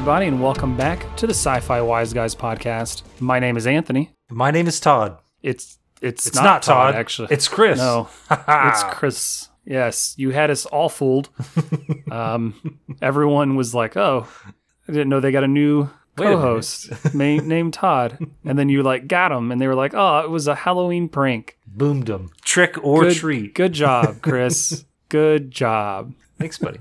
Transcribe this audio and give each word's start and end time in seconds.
everybody, 0.00 0.28
and 0.28 0.42
welcome 0.42 0.78
back 0.78 1.14
to 1.14 1.26
the 1.26 1.34
Sci-Fi 1.34 1.82
Wise 1.82 2.14
Guys 2.14 2.34
podcast. 2.34 3.02
My 3.20 3.38
name 3.38 3.58
is 3.58 3.66
Anthony. 3.66 4.10
My 4.30 4.50
name 4.50 4.66
is 4.66 4.80
Todd. 4.80 5.18
It's 5.42 5.78
it's, 6.00 6.26
It's 6.26 6.36
not, 6.36 6.62
Todd. 6.62 6.94
actually. 6.94 7.28
It's 7.30 7.48
Chris. 7.48 7.76
no, 7.76 8.08
it's 8.30 8.82
Chris. 8.84 9.50
Yes, 9.66 10.14
you 10.16 10.30
had 10.30 10.50
us 10.50 10.64
all 10.64 10.88
fooled. 10.88 11.28
um, 12.10 12.78
everyone 13.02 13.56
was 13.56 13.74
like, 13.74 13.94
"Oh, 13.94 14.26
I 14.88 14.92
didn't 14.92 15.10
know 15.10 15.20
they 15.20 15.32
got 15.32 15.44
a 15.44 15.48
new 15.48 15.82
a 15.82 15.90
co-host 16.16 16.90
ma- 17.14 17.36
named 17.36 17.74
Todd," 17.74 18.16
and 18.42 18.58
then 18.58 18.70
you 18.70 18.82
like 18.82 19.06
got 19.06 19.30
him, 19.30 19.52
and 19.52 19.60
they 19.60 19.66
were 19.66 19.74
like, 19.74 19.92
"Oh, 19.94 20.20
it 20.20 20.30
was 20.30 20.48
a 20.48 20.54
Halloween 20.54 21.10
prank." 21.10 21.58
Boomed 21.66 22.06
them. 22.06 22.30
Trick 22.42 22.82
or 22.82 23.02
Good, 23.02 23.16
treat. 23.16 23.54
Good 23.54 23.74
job, 23.74 24.16
Chris. 24.22 24.86
good 25.10 25.50
job. 25.50 26.14
Thanks, 26.38 26.56
buddy. 26.56 26.80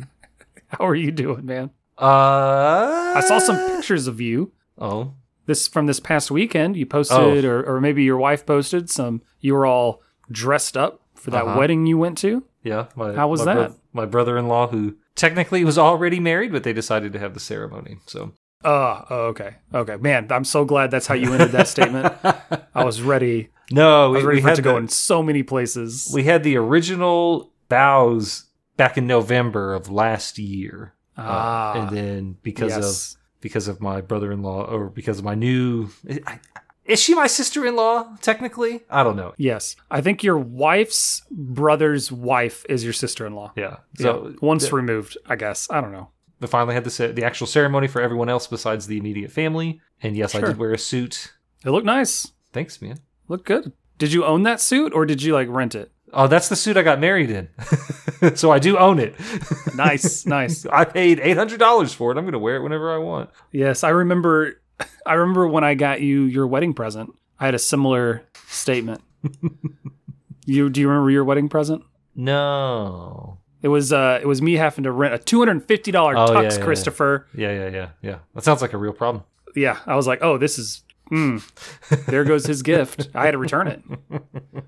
How 0.68 0.88
are 0.88 0.96
you 0.96 1.12
doing, 1.12 1.46
man? 1.46 1.72
Uh, 2.00 3.14
I 3.16 3.22
saw 3.22 3.40
some 3.40 3.58
pictures 3.76 4.08
of 4.08 4.22
you 4.22 4.52
Oh, 4.78 5.14
this 5.46 5.68
from 5.68 5.86
this 5.88 6.00
past 6.00 6.32
weekend. 6.32 6.78
You 6.78 6.86
posted, 6.86 7.18
Oh. 7.46 7.50
or, 7.50 7.64
or 7.64 7.82
maybe 7.82 8.04
your 8.04 8.18
wife 8.18 8.46
posted 8.46 8.90
some. 8.90 9.22
You 9.42 9.54
were 9.56 9.66
all 9.66 10.02
dressed 10.32 10.78
up 10.78 11.02
for 11.16 11.32
that 11.32 11.44
Uh-huh. 11.46 11.60
wedding 11.60 11.86
you 11.86 11.98
went 11.98 12.18
to. 12.20 12.44
yeah. 12.64 12.86
My, 12.96 13.14
How 13.14 13.28
was 13.28 13.46
my 13.46 13.54
that? 13.56 13.72
my 13.92 14.06
brother-in-law, 14.06 14.68
who 14.68 14.96
technically 15.16 15.66
was 15.66 15.78
already 15.78 16.20
married, 16.20 16.52
but 16.52 16.64
they 16.64 16.72
decided 16.74 17.12
to 17.14 17.20
have 17.20 17.34
the 17.34 17.40
ceremony. 17.40 17.98
So 18.06 18.32
Oh, 18.64 19.06
oh, 19.10 19.20
okay, 19.28 19.56
okay, 19.74 19.96
man. 19.98 20.28
I'm 20.32 20.44
so 20.46 20.64
glad 20.66 20.92
that's 20.92 21.08
how 21.08 21.16
you 21.16 21.32
ended 21.34 21.52
that 21.52 21.68
statement. 21.68 22.14
I 22.76 22.84
was 22.84 23.02
ready. 23.02 23.50
no, 23.72 24.06
I 24.06 24.08
we, 24.10 24.16
was 24.18 24.24
ready 24.26 24.38
we 24.42 24.48
had 24.48 24.56
to 24.58 24.62
go 24.62 24.78
in 24.78 24.88
so 24.90 25.24
many 25.24 25.44
places. 25.44 26.10
We 26.14 26.24
had 26.26 26.44
the 26.44 26.58
original 26.58 27.52
vows 27.70 28.46
back 28.78 28.98
in 28.98 29.08
November 29.08 29.74
of 29.74 29.90
last 29.90 30.38
year, 30.38 30.94
Uh, 31.20 31.26
ah, 31.28 31.74
and 31.74 31.98
then 31.98 32.38
because 32.44 32.72
yes. 32.72 33.14
of 33.14 33.20
because 33.42 33.68
of 33.68 33.82
my 33.82 34.02
brother-in-law, 34.02 34.66
or 34.66 34.90
because 34.90 35.20
of 35.20 35.26
my 35.26 35.36
new. 35.36 35.90
I, 36.26 36.40
is 36.86 37.00
she 37.00 37.14
my 37.14 37.28
sister-in-law? 37.28 38.18
Technically, 38.22 38.82
I 38.90 39.04
don't 39.04 39.16
know. 39.16 39.34
yes, 39.38 39.76
I 39.92 40.02
think 40.02 40.24
your 40.24 40.38
wife's 40.38 41.22
brother's 41.30 42.12
wife 42.12 42.66
is 42.68 42.84
your 42.84 42.94
sister-in-law. 42.94 43.54
Yeah. 43.56 43.78
So 43.98 44.04
So 44.04 44.36
once 44.42 44.72
removed, 44.72 45.18
I 45.28 45.36
guess. 45.36 45.68
I 45.70 45.82
don't 45.82 45.92
know. 45.92 46.10
we 46.40 46.48
finally 46.48 46.74
had 46.74 46.86
the 46.86 47.08
the 47.14 47.24
actual 47.24 47.48
ceremony 47.48 47.88
for 47.88 48.02
everyone 48.02 48.30
else 48.30 48.48
besides 48.48 48.88
the 48.88 48.98
immediate 48.98 49.32
family. 49.32 49.82
And 50.02 50.18
yes, 50.18 50.34
I 50.34 50.42
did 50.42 50.58
wear 50.58 50.74
a 50.74 50.78
suit. 50.78 51.34
It 51.64 51.70
looked 51.70 51.86
nice. 51.86 52.32
Thanks, 52.54 52.82
man. 52.82 53.00
Looked 53.28 53.46
good. 53.46 53.74
Did 54.00 54.14
you 54.14 54.26
own 54.26 54.44
that 54.44 54.62
suit 54.62 54.94
or 54.94 55.06
did 55.06 55.22
you 55.22 55.34
like 55.34 55.50
rent 55.50 55.76
it? 55.76 55.92
Oh, 56.14 56.28
that's 56.28 56.50
the 56.50 56.56
suit 56.56 56.78
I 56.78 56.82
got 56.82 57.00
married 57.00 57.30
in. 57.30 57.50
so 58.36 58.52
I 58.52 58.60
do 58.60 58.78
own 58.78 59.00
it. 59.00 59.16
Nice, 59.76 60.26
nice. 60.26 60.66
I 60.66 60.86
paid 60.86 61.20
eight 61.20 61.38
hundred 61.38 61.60
dollars 61.60 61.94
for 61.94 62.12
it. 62.12 62.18
I'm 62.18 62.24
going 62.24 62.34
to 62.34 62.40
wear 62.40 62.58
it 62.58 62.64
whenever 62.64 62.94
I 62.94 62.98
want. 62.98 63.30
Yes, 63.52 63.84
I 63.84 63.90
remember. 63.90 64.62
I 65.06 65.14
remember 65.14 65.48
when 65.48 65.64
I 65.64 65.76
got 65.76 66.02
you 66.02 66.24
your 66.24 66.48
wedding 66.48 66.74
present. 66.74 67.14
I 67.40 67.46
had 67.46 67.56
a 67.56 67.60
similar 67.60 68.24
statement. 68.48 69.02
you 70.46 70.70
do 70.70 70.82
you 70.82 70.88
remember 70.88 71.12
your 71.12 71.24
wedding 71.24 71.50
present? 71.50 71.84
No. 72.16 73.38
It 73.62 73.68
was 73.68 73.92
uh, 73.92 74.20
it 74.22 74.26
was 74.26 74.42
me 74.42 74.54
having 74.54 74.86
to 74.86 74.92
rent 74.92 75.14
a 75.14 75.18
two 75.20 75.40
hundred 75.40 75.52
and 75.52 75.66
fifty 75.66 75.92
dollar 75.92 76.18
Oh, 76.18 76.28
tux, 76.28 76.34
yeah, 76.34 76.42
yeah, 76.42 76.58
yeah. 76.58 76.64
Christopher. 76.64 77.28
Yeah, 77.36 77.52
yeah, 77.52 77.70
yeah, 77.70 77.90
yeah. 78.02 78.20
That 78.36 78.44
sounds 78.44 78.62
like 78.62 78.74
a 78.74 78.78
real 78.78 78.94
problem. 78.94 79.24
Yeah. 79.56 79.80
I 79.86 79.96
was 79.96 80.08
like, 80.08 80.20
oh, 80.22 80.38
this 80.38 80.58
is. 80.58 80.84
Hmm. 81.10 81.38
There 82.08 82.24
goes 82.24 82.46
his 82.46 82.62
gift. 82.62 83.10
I 83.16 83.26
had 83.26 83.32
to 83.32 83.38
return 83.38 83.68
it. 83.68 83.84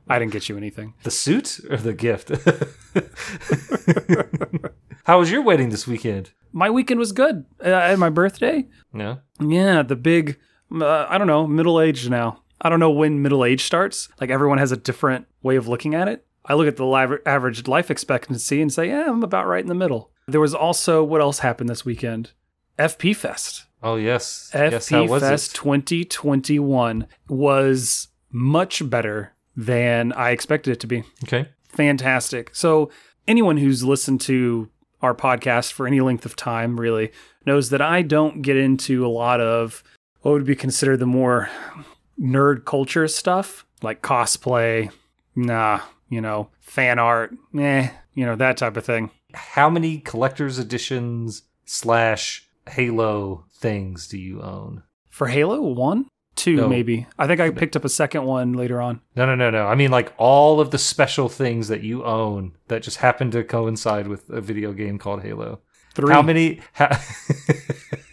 I 0.09 0.19
didn't 0.19 0.33
get 0.33 0.49
you 0.49 0.57
anything. 0.57 0.93
The 1.03 1.11
suit 1.11 1.59
or 1.69 1.77
the 1.77 1.93
gift? 1.93 2.31
How 5.05 5.19
was 5.19 5.31
your 5.31 5.41
wedding 5.41 5.69
this 5.69 5.87
weekend? 5.87 6.31
My 6.51 6.69
weekend 6.69 6.99
was 6.99 7.11
good. 7.11 7.45
Uh, 7.63 7.73
I 7.73 7.89
had 7.89 7.99
my 7.99 8.09
birthday. 8.09 8.67
No. 8.93 9.19
Yeah, 9.39 9.83
the 9.83 9.95
big, 9.95 10.39
uh, 10.73 11.05
I 11.07 11.17
don't 11.17 11.27
know, 11.27 11.47
middle 11.47 11.79
aged 11.79 12.09
now. 12.09 12.41
I 12.59 12.69
don't 12.69 12.79
know 12.79 12.91
when 12.91 13.21
middle 13.21 13.45
age 13.45 13.63
starts. 13.63 14.09
Like 14.19 14.29
everyone 14.29 14.57
has 14.57 14.71
a 14.71 14.77
different 14.77 15.27
way 15.41 15.55
of 15.55 15.67
looking 15.67 15.95
at 15.95 16.07
it. 16.07 16.25
I 16.45 16.55
look 16.55 16.67
at 16.67 16.77
the 16.77 16.85
live, 16.85 17.13
average 17.25 17.67
life 17.67 17.91
expectancy 17.91 18.61
and 18.61 18.73
say, 18.73 18.89
yeah, 18.89 19.05
I'm 19.07 19.23
about 19.23 19.47
right 19.47 19.61
in 19.61 19.67
the 19.69 19.75
middle. 19.75 20.11
There 20.27 20.41
was 20.41 20.55
also, 20.55 21.03
what 21.03 21.21
else 21.21 21.39
happened 21.39 21.69
this 21.69 21.85
weekend? 21.85 22.31
FP 22.79 23.15
Fest. 23.15 23.65
Oh 23.83 23.95
yes. 23.95 24.51
yes. 24.53 24.89
How 24.89 25.03
FP 25.05 25.09
was 25.09 25.23
Fest 25.23 25.55
2021 25.55 27.07
was 27.29 28.07
much 28.31 28.87
better 28.89 29.33
than 29.55 30.13
I 30.13 30.31
expected 30.31 30.71
it 30.71 30.79
to 30.81 30.87
be 30.87 31.03
Okay. 31.23 31.49
fantastic. 31.69 32.51
So, 32.55 32.89
anyone 33.27 33.57
who's 33.57 33.83
listened 33.83 34.21
to 34.21 34.69
our 35.01 35.13
podcast 35.15 35.71
for 35.73 35.87
any 35.87 35.99
length 35.99 36.25
of 36.25 36.35
time 36.35 36.79
really 36.79 37.11
knows 37.45 37.69
that 37.71 37.81
I 37.81 38.01
don't 38.03 38.41
get 38.41 38.55
into 38.55 39.05
a 39.05 39.09
lot 39.09 39.41
of 39.41 39.83
what 40.21 40.31
would 40.33 40.45
be 40.45 40.55
considered 40.55 40.97
the 40.99 41.05
more 41.07 41.49
nerd 42.19 42.65
culture 42.65 43.07
stuff, 43.07 43.65
like 43.81 44.01
cosplay, 44.01 44.91
nah, 45.35 45.81
you 46.09 46.21
know, 46.21 46.49
fan 46.59 46.99
art, 46.99 47.33
eh, 47.57 47.89
you 48.13 48.25
know, 48.25 48.35
that 48.35 48.57
type 48.57 48.77
of 48.77 48.85
thing. 48.85 49.09
How 49.33 49.69
many 49.69 49.97
collector's 49.97 50.59
editions 50.59 51.43
slash 51.65 52.47
Halo 52.69 53.45
things 53.53 54.07
do 54.07 54.17
you 54.17 54.41
own? 54.41 54.83
For 55.09 55.27
Halo, 55.27 55.61
one, 55.61 56.07
two, 56.35 56.55
No. 56.55 56.67
maybe. 56.69 57.07
I 57.19 57.27
think 57.27 57.39
I 57.41 57.49
picked 57.49 57.75
up 57.75 57.83
a 57.85 57.89
second 57.89 58.23
one 58.25 58.53
later 58.53 58.81
on. 58.81 59.01
No, 59.15 59.25
no, 59.25 59.35
no, 59.35 59.49
no. 59.49 59.67
I 59.67 59.75
mean, 59.75 59.91
like 59.91 60.13
all 60.17 60.59
of 60.59 60.71
the 60.71 60.77
special 60.77 61.27
things 61.29 61.67
that 61.67 61.81
you 61.81 62.03
own 62.05 62.53
that 62.69 62.81
just 62.83 62.97
happen 62.97 63.29
to 63.31 63.43
coincide 63.43 64.07
with 64.07 64.29
a 64.29 64.41
video 64.41 64.73
game 64.73 64.97
called 64.97 65.21
Halo. 65.23 65.59
Three. 65.93 66.13
How 66.13 66.21
many? 66.21 66.61
Ha- 66.75 67.03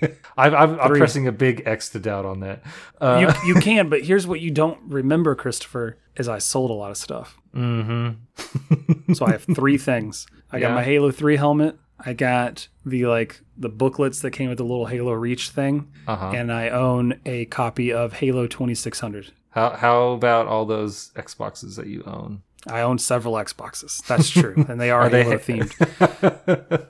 I'm, 0.37 0.55
I'm, 0.55 0.79
I'm 0.81 0.93
pressing 0.95 1.27
a 1.27 1.33
big 1.33 1.63
X 1.67 1.89
to 1.91 1.99
doubt 1.99 2.25
on 2.25 2.41
that. 2.41 2.63
Uh, 3.01 3.33
You, 3.45 3.55
you 3.55 3.61
can, 3.61 3.89
but 3.89 4.03
here's 4.05 4.27
what 4.27 4.41
you 4.41 4.51
don't 4.53 4.79
remember, 4.87 5.35
Christopher, 5.35 5.99
is 6.17 6.29
I 6.29 6.39
sold 6.39 6.71
a 6.71 6.75
lot 6.75 6.91
of 6.93 6.97
stuff. 6.97 7.37
mm-hmm. 7.55 9.13
So 9.15 9.27
I 9.27 9.33
have 9.33 9.45
three 9.55 9.79
things. 9.79 10.27
I 10.53 10.61
got 10.61 10.75
my 10.75 10.83
Halo 10.85 11.11
3 11.11 11.37
helmet. 11.37 11.77
I 12.05 12.13
got 12.13 12.69
the 12.87 13.07
like 13.07 13.41
the 13.57 13.69
booklets 13.69 14.21
that 14.21 14.31
came 14.31 14.49
with 14.49 14.59
the 14.59 14.65
little 14.65 14.87
Halo 14.87 15.13
Reach 15.13 15.51
thing, 15.51 15.91
Uh-huh. 16.07 16.33
and 16.35 16.53
I 16.53 16.69
own 16.69 17.21
a 17.27 17.45
copy 17.47 17.93
of 17.93 18.15
Halo 18.15 18.47
2600. 18.47 19.33
How 19.51 19.71
how 19.71 20.09
about 20.13 20.47
all 20.47 20.65
those 20.65 21.11
Xboxes 21.17 21.77
that 21.77 21.87
you 21.89 22.03
own? 22.07 22.43
I 22.69 22.81
own 22.83 22.99
several 22.99 23.35
Xboxes. 23.35 24.05
That's 24.07 24.31
true, 24.31 24.55
and 24.69 24.81
they 24.81 24.91
are, 24.91 25.03
Are 25.03 25.09
they- 25.09 25.25
Halo 25.25 25.39
themed. 25.39 25.75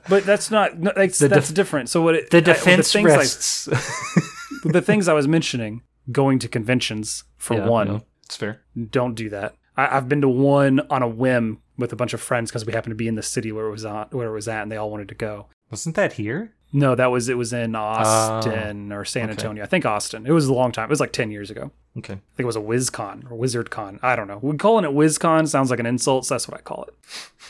But 0.09 0.25
that's 0.25 0.49
not 0.51 0.77
no, 0.79 0.91
that's, 0.95 1.19
The 1.19 1.27
that's 1.27 1.47
def- 1.47 1.55
different. 1.55 1.89
So 1.89 2.01
what 2.01 2.15
it, 2.15 2.29
the 2.31 2.37
I- 2.37 2.41
defense 2.41 2.91
the 2.91 2.99
things, 2.99 3.05
rests. 3.11 3.67
I, 3.69 4.21
the 4.71 4.81
things 4.81 5.07
I 5.07 5.13
was 5.13 5.27
mentioning, 5.27 5.81
going 6.11 6.39
to 6.39 6.47
conventions 6.47 7.23
for 7.37 7.55
Yeah, 7.55 7.67
one, 7.67 7.87
no, 7.87 8.01
it's 8.25 8.35
fair. 8.35 8.61
don't 8.89 9.13
do 9.15 9.29
that. 9.29 9.55
I, 9.79 9.97
I've 9.97 10.09
been 10.09 10.21
to 10.21 10.29
one 10.29 10.81
on 10.89 11.01
a 11.01 11.07
whim 11.07 11.61
with 11.77 11.93
a 11.93 11.95
bunch 11.95 12.13
of 12.13 12.21
friends 12.21 12.51
because 12.51 12.65
we 12.65 12.73
happened 12.73 12.91
to 12.91 12.95
be 12.95 13.07
in 13.07 13.15
the 13.15 13.23
city 13.23 13.51
where 13.51 13.67
it 13.67 13.71
was 13.71 13.85
on, 13.85 14.07
where 14.11 14.27
it 14.27 14.33
was 14.33 14.47
at, 14.47 14.63
and 14.63 14.71
they 14.71 14.77
all 14.77 14.91
wanted 14.91 15.07
to 15.09 15.15
go. 15.15 15.47
Wasn't 15.71 15.95
that 15.95 16.13
here? 16.13 16.53
No, 16.71 16.93
that 16.93 17.07
was 17.07 17.29
it 17.29 17.37
was 17.37 17.53
in 17.53 17.75
Austin 17.75 18.91
ah, 18.91 18.95
or 18.95 19.05
San 19.05 19.23
okay. 19.23 19.31
Antonio. 19.31 19.63
I 19.63 19.67
think 19.67 19.85
Austin. 19.85 20.27
It 20.27 20.31
was 20.31 20.45
a 20.47 20.53
long 20.53 20.71
time. 20.71 20.85
It 20.85 20.89
was 20.89 20.99
like 20.99 21.13
ten 21.13 21.31
years 21.31 21.49
ago. 21.49 21.71
Okay. 21.97 22.13
I 22.13 22.35
think 22.35 22.39
it 22.39 22.45
was 22.45 22.55
a 22.55 22.61
WizCon 22.61 23.31
or 23.31 23.37
WizardCon. 23.37 23.99
I 24.03 24.15
don't 24.15 24.27
know. 24.27 24.39
We 24.41 24.55
calling 24.57 24.85
it 24.85 24.91
WizCon 24.91 25.47
sounds 25.47 25.71
like 25.71 25.79
an 25.79 25.85
insult, 25.85 26.25
so 26.25 26.35
that's 26.35 26.47
what 26.47 26.59
I 26.59 26.61
call 26.61 26.83
it. 26.83 26.93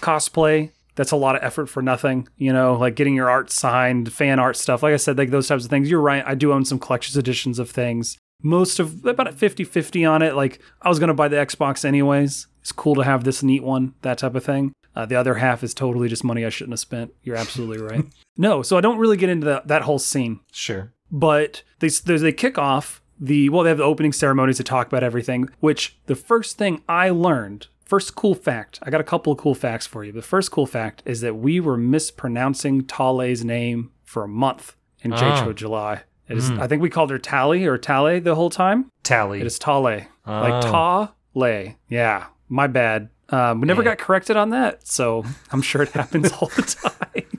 Cosplay. 0.02 0.72
That's 0.96 1.12
a 1.12 1.18
lot 1.18 1.36
of 1.36 1.44
effort 1.44 1.68
for 1.68 1.82
nothing, 1.82 2.28
you 2.36 2.52
know, 2.52 2.76
like 2.76 2.96
getting 2.96 3.16
your 3.16 3.30
art 3.30 3.52
signed, 3.52 4.12
fan 4.12 4.38
art 4.38 4.58
stuff. 4.58 4.84
Like 4.84 4.94
I 4.94 4.98
said, 4.98 5.18
like 5.18 5.30
those 5.30 5.48
types 5.48 5.64
of 5.64 5.70
things. 5.70 5.90
You're 5.90 6.02
right. 6.02 6.24
I 6.26 6.36
do 6.36 6.52
own 6.52 6.66
some 6.66 6.78
collector's 6.78 7.16
editions 7.16 7.58
of 7.58 7.70
things. 7.70 8.18
Most 8.42 8.80
of 8.80 9.06
about 9.06 9.28
a 9.28 9.32
50 9.32 9.64
50 9.64 10.06
on 10.06 10.22
it. 10.22 10.36
Like 10.36 10.60
I 10.82 10.90
was 10.90 11.00
going 11.00 11.10
to 11.10 11.14
buy 11.14 11.28
the 11.28 11.36
Xbox 11.38 11.84
anyways. 11.86 12.48
It's 12.62 12.72
cool 12.72 12.96
to 12.96 13.04
have 13.04 13.24
this 13.24 13.42
neat 13.44 13.64
one, 13.64 13.94
that 14.02 14.18
type 14.20 14.36
of 14.36 14.44
thing. 14.44 14.74
Uh, 14.96 15.06
the 15.06 15.16
other 15.16 15.36
half 15.36 15.64
is 15.64 15.74
totally 15.74 16.10
just 16.10 16.24
money 16.24 16.46
I 16.46 16.50
shouldn't 16.50 16.74
have 16.74 16.80
spent. 16.80 17.14
You're 17.24 17.36
absolutely 17.38 17.78
right. 17.82 18.06
no, 18.38 18.62
so 18.62 18.78
I 18.78 18.82
don't 18.82 18.98
really 18.98 19.18
get 19.18 19.30
into 19.30 19.46
that, 19.46 19.68
that 19.68 19.84
whole 19.84 20.00
scene 20.00 20.40
Sure. 20.52 20.92
but 21.12 21.64
they 21.80 21.90
they 21.90 22.18
they 22.18 22.32
kick 22.34 22.58
off 22.58 23.02
the 23.20 23.50
well 23.50 23.64
they 23.64 23.70
have 23.70 23.78
the 23.78 23.84
opening 23.84 24.14
ceremonies 24.14 24.58
to 24.58 24.64
talk 24.64 24.88
about 24.88 25.04
everything 25.04 25.50
which 25.60 25.98
the 26.06 26.16
first 26.16 26.58
thing 26.58 26.82
i 26.88 27.10
learned 27.10 27.68
first 27.84 28.16
cool 28.16 28.34
fact 28.34 28.80
i 28.84 28.90
got 28.90 29.02
a 29.02 29.04
couple 29.04 29.34
of 29.34 29.38
cool 29.38 29.54
facts 29.56 29.86
for 29.86 30.06
you 30.06 30.12
the 30.14 30.22
first 30.22 30.52
cool 30.52 30.66
fact 30.66 31.04
is 31.06 31.20
that 31.20 31.36
we 31.36 31.60
were 31.60 31.76
mispronouncing 31.76 32.86
Tale's 32.86 33.44
name 33.44 33.92
for 34.04 34.24
a 34.24 34.28
month 34.28 34.76
in. 35.02 35.12
JTRO 35.12 35.54
July 35.54 36.04
it 36.30 36.38
is, 36.38 36.50
I 36.52 36.68
think 36.68 36.82
we 36.82 36.90
called 36.90 37.10
her 37.12 37.18
Tally 37.20 37.66
or 37.66 37.78
Tale 37.78 38.22
the 38.22 38.36
whole 38.36 38.50
time. 38.50 38.92
Tally. 39.04 39.42
It 39.42 39.48
is 39.48 39.60
Tale, 39.60 39.82
like 39.82 40.08
Oh. 40.26 40.62
Ta 40.62 41.14
Le. 41.34 41.76
Yeah, 41.90 42.28
my 42.48 42.68
bad. 42.68 43.10
Um, 43.30 43.62
we 43.62 43.68
never 43.68 43.82
Yeah. 43.84 43.90
got 43.90 43.98
corrected 44.00 44.38
on 44.38 44.50
that, 44.52 44.88
so 44.88 45.24
I'm 45.52 45.62
sure 45.62 45.82
it 45.84 45.90
happens 45.90 46.32
all 46.32 46.48
the 46.56 46.62
time. 46.64 47.26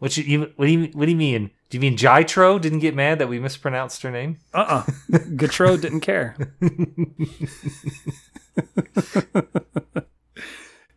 What 0.00 0.16
you, 0.16 0.52
what 0.54 0.66
do 0.66 0.70
you 0.70 0.90
what 0.92 1.06
do 1.06 1.10
you 1.10 1.16
mean? 1.16 1.50
Do 1.70 1.76
you 1.76 1.80
mean 1.80 1.96
Jitro 1.96 2.60
didn't 2.60 2.78
get 2.78 2.94
mad 2.94 3.18
that 3.18 3.28
we 3.28 3.40
mispronounced 3.40 4.02
her 4.02 4.12
name? 4.12 4.38
Uh 4.54 4.84
uh 4.86 5.18
Gatro 5.34 5.76
didn't 5.80 6.02
care. 6.02 6.36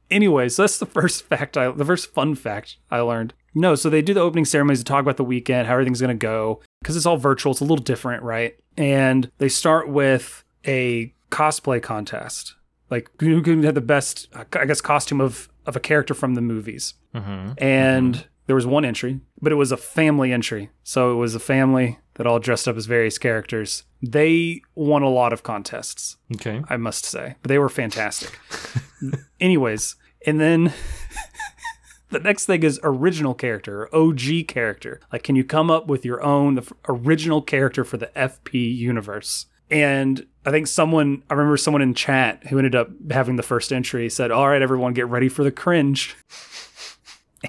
Anyways, 0.10 0.56
so 0.56 0.64
that's 0.64 0.78
the 0.78 0.86
first 0.86 1.26
fact 1.26 1.58
I 1.58 1.72
the 1.72 1.86
first 1.86 2.14
fun 2.14 2.36
fact 2.36 2.78
I 2.92 3.00
learned. 3.00 3.34
No, 3.56 3.76
so 3.76 3.90
they 3.90 4.02
do 4.02 4.14
the 4.14 4.20
opening 4.20 4.46
ceremonies 4.46 4.80
to 4.80 4.86
talk 4.86 5.02
about 5.02 5.18
the 5.18 5.24
weekend, 5.24 5.68
how 5.68 5.74
everything's 5.74 6.02
gonna 6.02 6.14
go. 6.16 6.62
Because 6.82 6.96
it's 6.96 7.06
all 7.06 7.18
virtual. 7.18 7.52
It's 7.52 7.62
a 7.62 7.66
little 7.66 7.78
different, 7.78 8.24
right? 8.24 8.56
And 8.78 9.32
they 9.38 9.50
start 9.50 9.88
with 9.88 10.44
a 10.66 11.14
cosplay 11.30 11.82
contest, 11.82 12.56
like 12.90 13.10
who 13.20 13.42
can 13.42 13.64
have 13.64 13.76
the 13.76 13.82
best, 13.82 14.28
I 14.54 14.66
guess, 14.66 14.82
costume 14.82 15.22
of 15.22 15.50
of 15.66 15.76
a 15.76 15.80
character 15.80 16.14
from 16.14 16.36
the 16.36 16.42
movies. 16.42 16.96
Mm-hmm. 17.14 17.54
And 17.64 18.26
there 18.48 18.56
was 18.56 18.66
one 18.66 18.84
entry, 18.84 19.20
but 19.42 19.52
it 19.52 19.56
was 19.56 19.72
a 19.72 19.78
family 19.78 20.34
entry. 20.34 20.72
So 20.84 21.12
it 21.12 21.16
was 21.16 21.36
a 21.36 21.40
family 21.40 22.00
that 22.16 22.28
all 22.28 22.40
dressed 22.40 22.68
up 22.68 22.76
as 22.76 22.86
various 22.86 23.18
characters. 23.18 23.84
They 24.02 24.62
won 24.76 25.04
a 25.04 25.10
lot 25.10 25.34
of 25.34 25.44
contests. 25.44 26.18
Okay. 26.36 26.62
I 26.70 26.78
must 26.78 27.06
say. 27.06 27.36
But 27.42 27.50
they 27.50 27.60
were 27.60 27.70
fantastic. 27.70 28.38
Anyways, 29.40 29.96
and 30.26 30.40
then 30.40 30.74
the 32.12 32.20
next 32.20 32.46
thing 32.46 32.64
is 32.64 32.80
original 32.84 33.34
character, 33.34 33.84
or 33.84 33.96
OG 33.96 34.48
character. 34.48 35.00
Like, 35.12 35.24
can 35.24 35.36
you 35.36 35.44
come 35.44 35.72
up 35.72 35.88
with 35.88 36.06
your 36.06 36.22
own 36.22 36.62
original 36.88 37.42
character 37.42 37.84
for 37.84 37.98
the 37.98 38.08
FP 38.16 38.76
universe? 38.76 39.48
And 39.70 40.28
I 40.46 40.52
think 40.52 40.68
someone, 40.68 41.24
I 41.30 41.34
remember 41.34 41.58
someone 41.58 41.82
in 41.82 41.94
chat 41.94 42.46
who 42.48 42.58
ended 42.58 42.76
up 42.76 42.90
having 43.10 43.38
the 43.38 43.44
first 43.44 43.72
entry 43.72 44.10
said, 44.10 44.30
All 44.30 44.50
right, 44.50 44.62
everyone, 44.62 44.94
get 44.94 45.08
ready 45.08 45.30
for 45.30 45.44
the 45.44 45.52
cringe. 45.52 46.16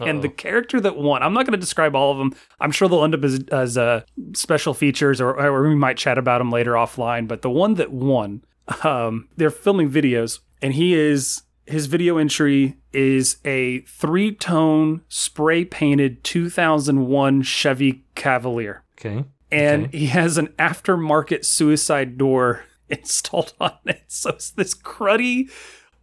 And 0.00 0.22
the 0.22 0.28
character 0.28 0.80
that 0.80 0.96
won, 0.96 1.22
I'm 1.22 1.34
not 1.34 1.44
going 1.44 1.52
to 1.52 1.58
describe 1.58 1.94
all 1.94 2.12
of 2.12 2.18
them. 2.18 2.34
I'm 2.60 2.70
sure 2.70 2.88
they'll 2.88 3.04
end 3.04 3.14
up 3.14 3.24
as, 3.24 3.44
as 3.52 3.76
uh, 3.76 4.04
special 4.32 4.72
features, 4.72 5.20
or, 5.20 5.38
or 5.38 5.68
we 5.68 5.74
might 5.74 5.98
chat 5.98 6.16
about 6.16 6.38
them 6.38 6.50
later 6.50 6.72
offline. 6.72 7.28
But 7.28 7.42
the 7.42 7.50
one 7.50 7.74
that 7.74 7.92
won, 7.92 8.42
um, 8.84 9.28
they're 9.36 9.50
filming 9.50 9.90
videos, 9.90 10.40
and 10.62 10.72
he 10.72 10.94
is 10.94 11.42
his 11.72 11.86
video 11.86 12.18
entry 12.18 12.76
is 12.92 13.38
a 13.44 13.80
three 13.80 14.32
tone 14.32 15.02
spray 15.08 15.64
painted 15.64 16.22
2001 16.24 17.42
Chevy 17.42 18.04
Cavalier, 18.14 18.82
Okay. 18.98 19.24
and 19.50 19.86
Okay. 19.86 19.98
he 19.98 20.06
has 20.06 20.38
an 20.38 20.48
aftermarket 20.58 21.44
suicide 21.44 22.16
door 22.18 22.64
installed 22.88 23.54
on 23.60 23.72
it. 23.86 24.02
So 24.08 24.30
it's 24.30 24.50
this 24.50 24.74
cruddy 24.74 25.50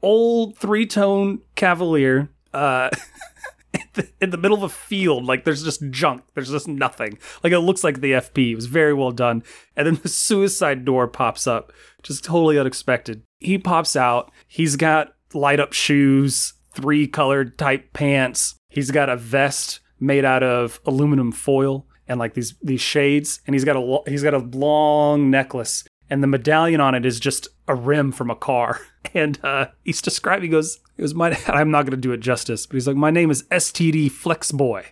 old 0.01 0.57
three 0.57 0.85
tone 0.85 1.39
Cavalier. 1.55 2.29
Uh, 2.53 2.89
in 3.73 3.81
the- 3.93 4.09
in 4.21 4.29
the 4.31 4.37
middle 4.37 4.57
of 4.57 4.63
a 4.63 4.69
field, 4.69 5.25
like 5.25 5.45
there's 5.45 5.63
just 5.63 5.87
junk. 5.91 6.23
There's 6.33 6.49
just 6.49 6.67
nothing. 6.67 7.19
Like 7.43 7.53
it 7.53 7.59
looks 7.59 7.83
like 7.83 8.01
the 8.01 8.13
FP. 8.13 8.51
It 8.51 8.55
was 8.55 8.65
very 8.65 8.93
well 8.93 9.11
done. 9.11 9.43
And 9.75 9.85
then 9.85 9.95
the 10.01 10.09
suicide 10.09 10.83
door 10.83 11.07
pops 11.07 11.45
up, 11.45 11.71
just 12.01 12.23
totally 12.23 12.57
unexpected. 12.57 13.21
He 13.39 13.57
pops 13.59 13.95
out. 13.95 14.31
He's 14.47 14.75
got 14.75 15.13
light 15.33 15.59
up 15.59 15.73
shoes, 15.73 16.53
three 16.73 17.07
colored 17.07 17.57
type 17.57 17.93
pants. 17.93 18.55
He's 18.69 18.91
got 18.91 19.09
a 19.09 19.15
vest 19.17 19.79
made 19.99 20.25
out 20.25 20.43
of 20.43 20.79
aluminum 20.85 21.31
foil 21.31 21.85
and 22.07 22.19
like 22.19 22.33
these 22.33 22.55
these 22.61 22.81
shades. 22.81 23.41
And 23.45 23.53
he's 23.55 23.65
got 23.65 23.75
a 23.75 24.09
he's 24.09 24.23
got 24.23 24.33
a 24.33 24.39
long 24.39 25.29
necklace. 25.29 25.83
And 26.09 26.23
the 26.23 26.27
medallion 26.27 26.81
on 26.81 26.95
it 26.95 27.05
is 27.05 27.19
just 27.19 27.47
a 27.67 27.75
rim 27.75 28.11
from 28.11 28.29
a 28.29 28.35
car. 28.35 28.79
And 29.13 29.39
uh, 29.43 29.67
he's 29.85 30.01
describing, 30.01 30.43
he 30.43 30.49
goes, 30.49 30.79
it 30.97 31.01
was 31.01 31.15
my, 31.15 31.35
I'm 31.47 31.71
not 31.71 31.83
going 31.83 31.91
to 31.91 31.97
do 31.97 32.11
it 32.11 32.17
justice, 32.19 32.65
but 32.67 32.73
he's 32.75 32.85
like, 32.85 32.97
my 32.97 33.09
name 33.09 33.31
is 33.31 33.43
STD 33.43 34.11
Flex 34.11 34.51
Boy. 34.51 34.85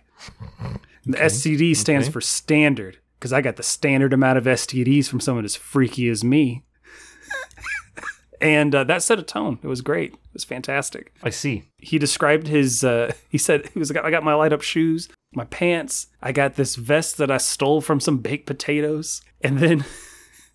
And 1.04 1.14
The 1.14 1.18
STD 1.18 1.76
stands 1.76 2.06
Okay. 2.06 2.12
for 2.14 2.20
standard 2.22 2.98
because 3.18 3.32
I 3.34 3.42
got 3.42 3.56
the 3.56 3.62
standard 3.62 4.12
amount 4.14 4.38
of 4.38 4.44
STDs 4.44 5.08
from 5.08 5.20
someone 5.20 5.44
as 5.44 5.54
freaky 5.56 6.08
as 6.08 6.24
me. 6.24 6.64
And 8.40 8.74
uh, 8.74 8.84
that 8.84 9.02
set 9.02 9.18
a 9.18 9.22
tone. 9.22 9.58
It 9.62 9.66
was 9.66 9.80
great. 9.80 10.12
It 10.12 10.18
was 10.32 10.44
fantastic. 10.44 11.12
I 11.22 11.30
see. 11.30 11.64
He 11.78 11.98
described 11.98 12.46
his. 12.46 12.84
Uh, 12.84 13.12
he 13.28 13.38
said 13.38 13.68
he 13.72 13.78
was. 13.78 13.90
I 13.90 14.10
got 14.10 14.24
my 14.24 14.34
light 14.34 14.52
up 14.52 14.62
shoes, 14.62 15.08
my 15.34 15.44
pants. 15.46 16.08
I 16.22 16.32
got 16.32 16.54
this 16.54 16.76
vest 16.76 17.16
that 17.18 17.30
I 17.30 17.38
stole 17.38 17.80
from 17.80 18.00
some 18.00 18.18
baked 18.18 18.46
potatoes, 18.46 19.22
and 19.40 19.58
then, 19.58 19.84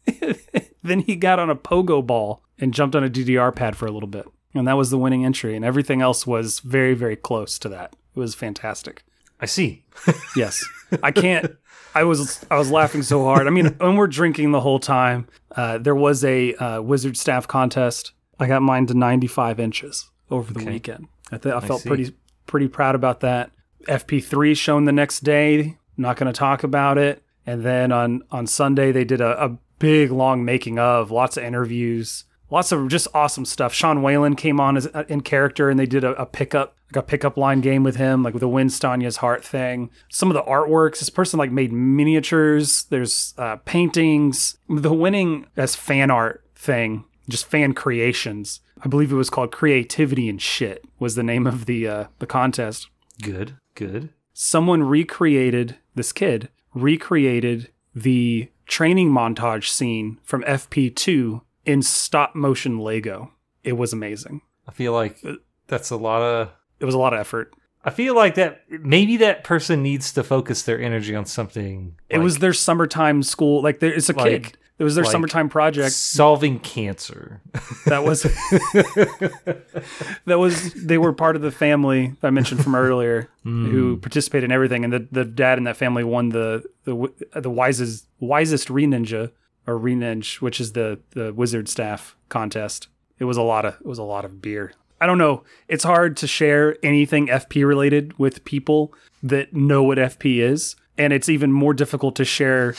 then 0.83 1.00
he 1.00 1.15
got 1.15 1.39
on 1.39 1.50
a 1.50 1.56
pogo 1.56 2.06
ball 2.06 2.44
and 2.59 2.74
jumped 2.74 2.95
on 2.95 3.03
a 3.03 3.09
DDR 3.09 3.56
pad 3.56 3.75
for 3.75 3.85
a 3.85 3.91
little 3.91 4.09
bit, 4.09 4.25
and 4.53 4.68
that 4.68 4.77
was 4.77 4.89
the 4.89 4.97
winning 4.97 5.25
entry. 5.25 5.56
And 5.56 5.65
everything 5.65 6.01
else 6.01 6.25
was 6.25 6.59
very, 6.59 6.94
very 6.94 7.15
close 7.15 7.57
to 7.59 7.69
that. 7.69 7.95
It 8.15 8.19
was 8.19 8.35
fantastic. 8.35 9.03
I 9.44 9.45
see. 9.45 9.84
Yes, 10.36 10.66
I 11.04 11.12
can't. 11.12 11.56
I 11.95 12.04
was 12.06 12.44
I 12.50 12.57
was 12.57 12.72
laughing 12.72 13.04
so 13.04 13.24
hard. 13.25 13.45
I 13.45 13.50
mean, 13.51 13.68
when 13.78 13.95
we're 13.98 14.07
drinking 14.07 14.51
the 14.51 14.60
whole 14.62 14.80
time, 14.80 15.28
uh, 15.56 15.78
there 15.78 15.95
was 15.95 16.24
a 16.25 16.54
uh, 16.56 16.81
wizard 16.81 17.16
staff 17.18 17.48
contest. 17.48 18.13
I 18.40 18.48
got 18.48 18.62
mine 18.63 18.88
to 18.88 18.94
95 18.95 19.60
inches 19.60 20.10
over 20.31 20.51
the 20.54 20.62
Okay. 20.62 20.72
weekend. 20.72 21.07
I, 21.31 21.38
th- 21.38 21.54
I 21.54 21.60
felt 21.60 21.81
see. 21.81 21.90
pretty 21.90 22.16
pretty 22.48 22.68
proud 22.68 22.95
about 22.95 23.19
that. 23.19 23.51
FP3 23.88 24.57
shown 24.57 24.86
the 24.86 24.92
next 24.92 25.19
day. 25.24 25.78
Not 25.98 26.18
going 26.18 26.31
to 26.31 26.38
talk 26.38 26.63
about 26.63 26.98
it. 26.98 27.22
And 27.45 27.63
then 27.63 27.92
on 27.92 28.24
on 28.31 28.48
Sunday 28.48 28.92
they 28.92 29.06
did 29.06 29.22
a, 29.22 29.45
a 29.45 29.57
big 29.80 30.10
long 30.12 30.44
making 30.45 30.80
of, 30.80 31.12
lots 31.12 31.38
of 31.38 31.44
interviews, 31.44 32.24
lots 32.54 32.72
of 32.72 32.88
just 32.88 33.08
awesome 33.16 33.46
stuff. 33.46 33.74
Sean 33.74 34.04
Whalen 34.04 34.36
came 34.36 34.60
on 34.60 34.78
as 34.78 34.86
in 35.10 35.22
character, 35.22 35.72
and 35.72 35.80
they 35.80 35.88
did 35.88 36.04
a, 36.04 36.12
a 36.22 36.26
pickup 36.26 36.78
like 36.94 37.04
a 37.04 37.06
pickup 37.06 37.36
line 37.36 37.60
game 37.60 37.82
with 37.84 37.96
him, 37.96 38.22
like 38.22 38.36
with 38.36 38.42
the 38.42 38.48
Win 38.48 38.70
Stanya's 38.70 39.18
heart 39.18 39.44
thing. 39.44 39.90
Some 40.10 40.30
of 40.30 40.36
the 40.36 40.44
artworks, 40.44 41.00
this 41.00 41.10
person 41.10 41.40
like 41.40 41.52
made 41.52 41.74
miniatures. 41.74 42.84
There's 42.84 43.34
uh, 43.40 43.56
paintings. 43.66 44.58
The 44.70 44.94
winning 44.94 45.48
as 45.58 45.76
fan 45.76 46.12
art 46.12 46.46
thing, 46.56 47.06
just 47.28 47.48
fan 47.48 47.74
creations. 47.74 48.60
I 48.84 48.88
believe 48.88 49.12
it 49.12 49.16
was 49.16 49.32
called 49.32 49.52
Creativity 49.52 50.30
and 50.30 50.42
Shit 50.42 50.86
was 51.00 51.16
the 51.16 51.24
name 51.24 51.48
of 51.48 51.66
the 51.66 51.88
uh, 51.88 52.06
the 52.20 52.28
contest 52.28 52.88
Good. 53.22 53.58
Good. 53.74 54.10
someone 54.34 54.84
recreated 54.84 55.78
this 55.96 56.12
kid 56.12 56.50
recreated 56.76 57.70
the 57.96 58.50
training 58.68 59.10
montage 59.10 59.68
scene 59.68 60.20
from 60.24 60.44
FP2 60.44 61.42
in 61.65 61.81
stop 61.81 62.36
motion 62.36 62.80
Lego. 62.80 63.31
It 63.63 63.74
was 63.74 63.94
amazing. 63.94 64.42
I 64.68 64.71
feel 64.71 64.94
like 64.94 65.18
uh, 65.25 65.33
that's 65.68 65.89
a 65.89 65.98
lot 65.98 66.21
of. 66.21 66.50
It 66.80 66.86
was 66.86 66.95
a 66.95 67.00
lot 67.00 67.13
of 67.13 67.19
effort. 67.19 67.54
I 67.85 67.90
feel 67.90 68.16
like 68.16 68.35
that 68.35 68.61
maybe 68.69 69.18
that 69.18 69.44
person 69.44 69.83
needs 69.83 70.14
to 70.14 70.23
focus 70.23 70.64
their 70.64 70.80
energy 70.80 71.16
on 71.16 71.26
something. 71.26 71.95
it 72.09 72.19
was 72.19 72.40
their 72.40 72.54
summertime 72.54 73.23
school. 73.23 73.61
Like 73.61 73.80
there, 73.80 73.94
it's 73.94 74.09
a 74.09 74.14
Like- 74.14 74.44
kid. 74.44 74.57
It 74.80 74.83
was 74.83 74.95
their 74.95 75.04
like 75.04 75.11
summertime 75.11 75.49
project. 75.49 75.92
solving 75.92 76.59
cancer. 76.59 77.42
That 77.85 78.04
was 78.04 78.23
that 80.26 80.40
was 80.40 80.73
they 80.73 80.97
were 80.97 81.14
part 81.14 81.35
of 81.35 81.44
the 81.44 81.52
family 81.52 82.16
that 82.19 82.28
I 82.28 82.31
mentioned 82.31 82.64
from 82.64 82.73
earlier 82.73 83.30
hmm. 83.44 83.69
who 83.69 83.97
participated 83.97 84.45
in 84.45 84.52
everything, 84.52 84.83
and 84.83 84.92
the, 84.92 85.07
the 85.11 85.26
dad 85.26 85.59
in 85.59 85.66
that 85.66 85.78
family 85.78 86.04
won 86.04 86.30
the 86.30 86.64
the 86.85 87.14
the 87.40 87.52
wisest 87.52 88.07
wisest 88.19 88.71
re 88.71 88.85
ninja 88.85 89.31
or 89.68 89.78
re 89.78 89.96
which 90.40 90.60
is 90.60 90.74
the 90.74 91.00
the 91.12 91.34
wizard 91.34 91.70
staff 91.70 92.16
contest. 92.30 92.88
It 93.20 93.26
was 93.26 93.38
a 93.38 93.42
lot 93.42 93.66
of 93.66 93.76
it 93.76 93.86
was 93.86 94.00
a 94.00 94.04
lot 94.04 94.26
of 94.26 94.42
beer. 94.42 94.74
I 95.00 95.06
don't 95.06 95.18
know. 95.18 95.44
It's 95.68 95.84
hard 95.84 96.16
to 96.18 96.28
share 96.28 96.78
anything 96.84 97.28
FP 97.28 97.66
related 97.68 98.18
with 98.18 98.46
people 98.46 98.94
that 99.22 99.54
know 99.54 99.84
what 99.84 99.98
FP 99.98 100.38
is, 100.40 100.76
and 100.98 101.12
it's 101.12 101.28
even 101.28 101.52
more 101.52 101.74
difficult 101.74 102.16
to 102.16 102.26
share 102.26 102.74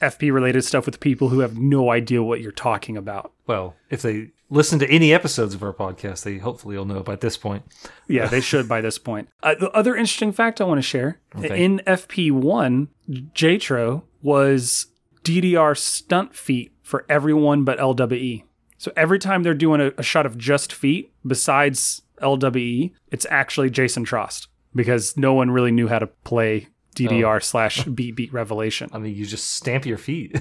FP 0.00 0.32
related 0.32 0.62
stuff 0.62 0.86
with 0.86 1.00
people 1.00 1.28
who 1.30 1.40
have 1.40 1.58
no 1.58 1.90
idea 1.90 2.22
what 2.22 2.40
you're 2.40 2.52
talking 2.52 2.96
about. 2.96 3.32
well, 3.46 3.74
if 3.90 4.00
they 4.02 4.30
listen 4.48 4.78
to 4.78 4.88
any 4.88 5.12
episodes 5.12 5.54
of 5.54 5.62
our 5.62 5.72
podcast, 5.72 6.22
they 6.22 6.38
hopefully 6.38 6.76
will 6.76 6.84
know 6.84 7.02
by 7.02 7.16
this 7.16 7.36
point. 7.36 7.64
Yeah, 8.06 8.26
they 8.28 8.40
should 8.50 8.68
by 8.68 8.80
this 8.80 8.96
point. 8.96 9.28
Uh, 9.42 9.56
the 9.58 9.70
other 9.72 9.96
interesting 9.96 10.30
fact 10.32 10.60
I 10.60 10.64
want 10.64 10.78
to 10.78 10.82
share 10.82 11.18
Okay. 11.36 11.64
in 11.64 11.80
FP1, 11.86 12.86
Jatro 13.34 14.02
was 14.22 14.86
DDR 15.26 15.76
stunt 15.76 16.34
feet 16.34 16.72
for 16.82 17.04
everyone 17.08 17.64
but 17.64 17.78
LWE. 17.78 18.44
So 18.78 18.92
every 18.96 19.18
time 19.18 19.42
they're 19.42 19.54
doing 19.54 19.80
a, 19.80 19.92
a 19.98 20.02
shot 20.02 20.26
of 20.26 20.38
just 20.38 20.72
feet 20.72 21.12
besides 21.26 22.02
LWE, 22.22 22.92
it's 23.10 23.26
actually 23.30 23.70
Jason 23.70 24.04
Trost 24.04 24.48
because 24.74 25.16
no 25.16 25.34
one 25.34 25.50
really 25.50 25.72
knew 25.72 25.88
how 25.88 25.98
to 25.98 26.06
play 26.06 26.68
DDR 26.94 27.42
slash 27.42 27.84
beat 27.84 28.16
beat 28.16 28.32
revelation. 28.32 28.88
I 28.92 28.98
mean, 28.98 29.14
you 29.14 29.26
just 29.26 29.52
stamp 29.52 29.84
your 29.84 29.98
feet. 29.98 30.40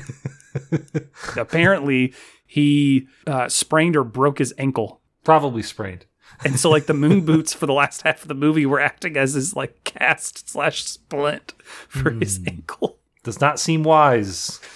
Apparently, 1.38 2.14
he 2.46 3.08
uh, 3.28 3.50
sprained 3.50 3.96
or 3.96 4.04
broke 4.04 4.38
his 4.38 4.54
ankle 4.58 5.02
Probably 5.26 5.64
sprained. 5.64 6.06
And 6.46 6.58
so, 6.58 6.70
like, 6.70 6.86
the 6.86 6.94
moon 6.94 7.22
boots 7.26 7.54
for 7.54 7.66
the 7.66 7.74
last 7.74 8.04
half 8.04 8.22
of 8.22 8.30
the 8.30 8.36
movie 8.36 8.66
were 8.66 8.80
acting 8.80 9.18
as 9.18 9.34
his, 9.34 9.56
like, 9.56 9.84
cast 9.84 10.48
slash 10.50 10.86
splint 10.86 11.54
for 11.90 12.12
his 12.12 12.40
ankle. 12.48 13.00
Does 13.26 13.42
not 13.42 13.60
seem 13.60 13.84
wise. 13.84 14.62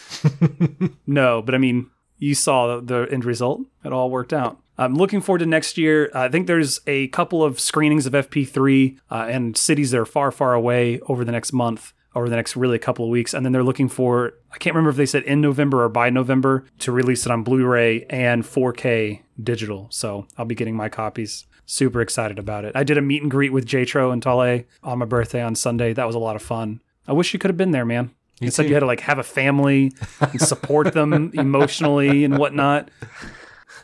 No, 1.05 1.41
but 1.41 1.55
I 1.55 1.57
mean, 1.57 1.89
you 2.17 2.35
saw 2.35 2.79
the, 2.79 3.07
end 3.11 3.25
result. 3.25 3.61
It 3.83 3.93
all 3.93 4.09
worked 4.11 4.33
out. 4.33 4.59
I'm 4.77 4.95
looking 4.95 5.21
forward 5.21 5.39
to 5.39 5.45
next 5.45 5.77
year. 5.77 6.11
I 6.13 6.29
think 6.29 6.47
there's 6.47 6.79
a 6.87 7.07
couple 7.09 7.43
of 7.43 7.59
screenings 7.59 8.05
of 8.05 8.13
FP3 8.13 8.99
uh, 9.09 9.27
and 9.29 9.57
cities 9.57 9.91
that 9.91 9.99
are 9.99 10.05
far, 10.05 10.31
far 10.31 10.53
away 10.53 10.99
over 11.07 11.25
the 11.25 11.31
next 11.31 11.51
month, 11.51 11.93
over 12.15 12.29
the 12.29 12.35
next 12.35 12.55
really 12.55 12.75
a 12.75 12.79
couple 12.79 13.05
of 13.05 13.11
weeks. 13.11 13.33
And 13.33 13.45
then 13.45 13.53
they're 13.53 13.63
looking 13.63 13.89
for, 13.89 14.33
I 14.51 14.57
can't 14.57 14.75
remember 14.75 14.91
if 14.91 14.97
they 14.97 15.05
said 15.05 15.23
in 15.23 15.41
November 15.41 15.83
or 15.83 15.89
by 15.89 16.09
November 16.09 16.65
to 16.79 16.91
release 16.91 17.25
it 17.25 17.31
on 17.31 17.43
Blu 17.43 17.65
ray 17.65 18.05
and 18.09 18.43
4K 18.43 19.21
digital. 19.41 19.87
So 19.91 20.27
I'll 20.37 20.45
be 20.45 20.55
getting 20.55 20.75
my 20.75 20.89
copies. 20.89 21.45
Super 21.65 22.01
excited 22.01 22.39
about 22.39 22.65
it. 22.65 22.71
I 22.75 22.83
did 22.83 22.97
a 22.97 23.01
meet 23.01 23.21
and 23.21 23.31
greet 23.31 23.51
with 23.51 23.65
Jatro 23.65 24.13
and 24.13 24.23
Tale 24.23 24.63
on 24.83 24.99
my 24.99 25.05
birthday 25.05 25.41
on 25.41 25.55
Sunday. 25.55 25.93
That 25.93 26.07
was 26.07 26.15
a 26.15 26.19
lot 26.19 26.35
of 26.35 26.41
fun. 26.41 26.81
I 27.07 27.13
wish 27.13 27.33
you 27.33 27.39
could 27.39 27.49
have 27.49 27.57
been 27.57 27.71
there, 27.71 27.85
man. 27.85 28.11
It 28.41 28.51
said 28.53 28.63
too. 28.63 28.69
you 28.69 28.73
had 28.75 28.79
to 28.81 28.85
like 28.85 29.01
have 29.01 29.19
a 29.19 29.23
family 29.23 29.91
and 30.21 30.39
support 30.41 30.93
them 30.93 31.31
emotionally 31.33 32.23
and 32.23 32.37
whatnot. 32.37 32.89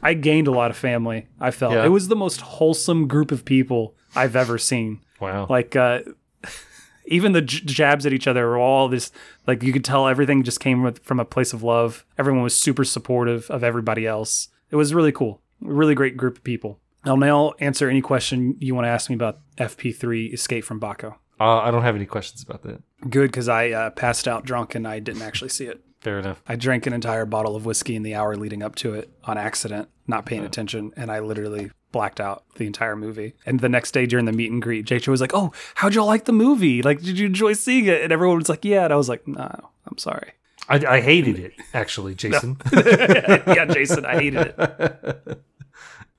I 0.01 0.13
gained 0.13 0.47
a 0.47 0.51
lot 0.51 0.71
of 0.71 0.77
family. 0.77 1.27
I 1.39 1.51
felt 1.51 1.73
Yeah. 1.73 1.85
it 1.85 1.89
was 1.89 2.07
the 2.07 2.15
most 2.15 2.41
wholesome 2.41 3.07
group 3.07 3.31
of 3.31 3.43
people 3.45 3.95
I've 4.15 4.35
ever 4.35 4.57
seen. 4.57 5.01
Wow. 5.19 5.47
Like 5.49 5.75
uh, 5.75 6.01
even 7.07 7.31
the 7.33 7.41
j- 7.41 7.65
jabs 7.65 8.05
at 8.05 8.13
each 8.13 8.27
other 8.27 8.45
were 8.47 8.57
all 8.57 8.87
this 8.87 9.11
like 9.47 9.63
you 9.63 9.71
could 9.73 9.83
tell 9.85 10.07
everything 10.07 10.43
just 10.43 10.59
came 10.59 10.83
with, 10.83 11.03
from 11.03 11.19
a 11.19 11.25
place 11.25 11.53
of 11.53 11.63
love. 11.63 12.05
Everyone 12.17 12.41
was 12.43 12.59
super 12.59 12.83
supportive 12.83 13.49
of 13.49 13.63
everybody 13.63 14.05
else. 14.07 14.49
It 14.71 14.75
was 14.75 14.93
really 14.93 15.11
cool. 15.11 15.41
Really 15.61 15.95
great 15.95 16.17
group 16.17 16.37
of 16.37 16.43
people. 16.43 16.79
I'll 17.03 17.17
now 17.17 17.53
answer 17.59 17.89
any 17.89 18.01
question 18.01 18.55
you 18.59 18.73
want 18.75 18.85
to 18.85 18.89
ask 18.89 19.09
me 19.09 19.15
about 19.15 19.39
FP3 19.57 20.33
Escape 20.33 20.63
from 20.65 20.79
Baco. 20.79 21.13
uh, 21.39 21.59
I 21.59 21.69
don't 21.71 21.83
have 21.83 21.95
any 21.95 22.05
questions 22.07 22.41
about 22.43 22.63
that. 22.63 22.81
Good 23.09 23.31
because 23.31 23.47
I 23.47 23.69
uh, 23.69 23.89
passed 23.91 24.27
out 24.27 24.45
drunk 24.45 24.75
and 24.75 24.87
I 24.87 24.99
didn't 24.99 25.21
actually 25.21 25.49
see 25.49 25.65
it. 25.65 25.81
Fair 26.01 26.19
enough. 26.19 26.41
I 26.47 26.55
drank 26.55 26.85
an 26.85 26.93
entire 26.93 27.25
bottle 27.25 27.55
of 27.55 27.65
whiskey 27.65 27.95
in 27.95 28.03
the 28.03 28.13
hour 28.13 28.35
leading 28.35 28.61
up 28.61 28.75
to 28.75 28.93
it 28.93 29.09
on 29.23 29.37
accident, 29.37 29.89
not 30.07 30.25
paying 30.25 30.45
attention, 30.45 30.93
and 30.95 31.11
I 31.11 31.19
literally 31.19 31.71
blacked 31.91 32.19
out 32.21 32.43
the 32.55 32.67
entire 32.67 32.95
movie. 32.95 33.33
And 33.45 33.59
the 33.59 33.69
next 33.69 33.91
day 33.91 34.05
during 34.05 34.25
the 34.25 34.31
meet 34.31 34.51
and 34.51 34.61
greet, 34.61 34.85
Jake 34.85 35.07
was 35.07 35.21
like, 35.21 35.33
"Oh, 35.33 35.51
how'd 35.75 35.95
y'all 35.95 36.05
like 36.05 36.25
the 36.25 36.31
movie? 36.31 36.83
Like, 36.83 37.01
did 37.01 37.17
you 37.17 37.25
enjoy 37.25 37.53
seeing 37.53 37.85
it?" 37.85 38.03
And 38.03 38.11
everyone 38.11 38.37
was 38.37 38.49
like, 38.49 38.63
"Yeah." 38.63 38.83
And 38.83 38.93
I 38.93 38.97
was 38.97 39.09
like, 39.09 39.27
"No, 39.27 39.71
I'm 39.87 39.97
sorry." 39.97 40.33
I, 40.69 40.75
I 40.87 41.01
hated 41.01 41.39
it 41.39 41.53
actually, 41.73 42.13
Jason. 42.15 42.57
yeah, 42.73 43.65
Jason, 43.65 44.05
I 44.05 44.15
hated 44.15 44.53
it. 44.57 45.43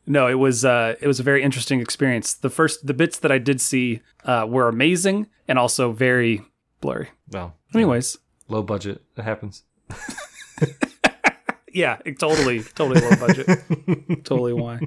No, 0.09 0.29
it 0.29 0.35
was 0.35 0.65
uh, 0.65 0.95
it 1.01 1.09
was 1.09 1.19
a 1.19 1.25
very 1.25 1.43
interesting 1.43 1.81
experience. 1.81 2.33
The 2.35 2.49
first, 2.49 2.87
the 2.87 2.95
bits 2.95 3.19
that 3.19 3.33
I 3.33 3.39
did 3.39 3.61
see 3.61 4.03
uh, 4.25 4.47
were 4.49 4.69
amazing 4.69 5.27
and 5.49 5.59
also 5.59 5.91
very 5.91 6.43
blurry. 6.81 7.09
well, 7.31 7.55
Anyways, 7.75 8.19
low 8.49 8.63
budget. 8.63 9.03
It 9.17 9.23
happens. 9.23 9.65
Yeah, 11.73 11.99
it 12.07 12.19
totally, 12.19 12.63
totally 12.63 13.03
low 13.03 13.17
budget. 13.17 14.25
totally 14.25 14.55
why. 14.55 14.81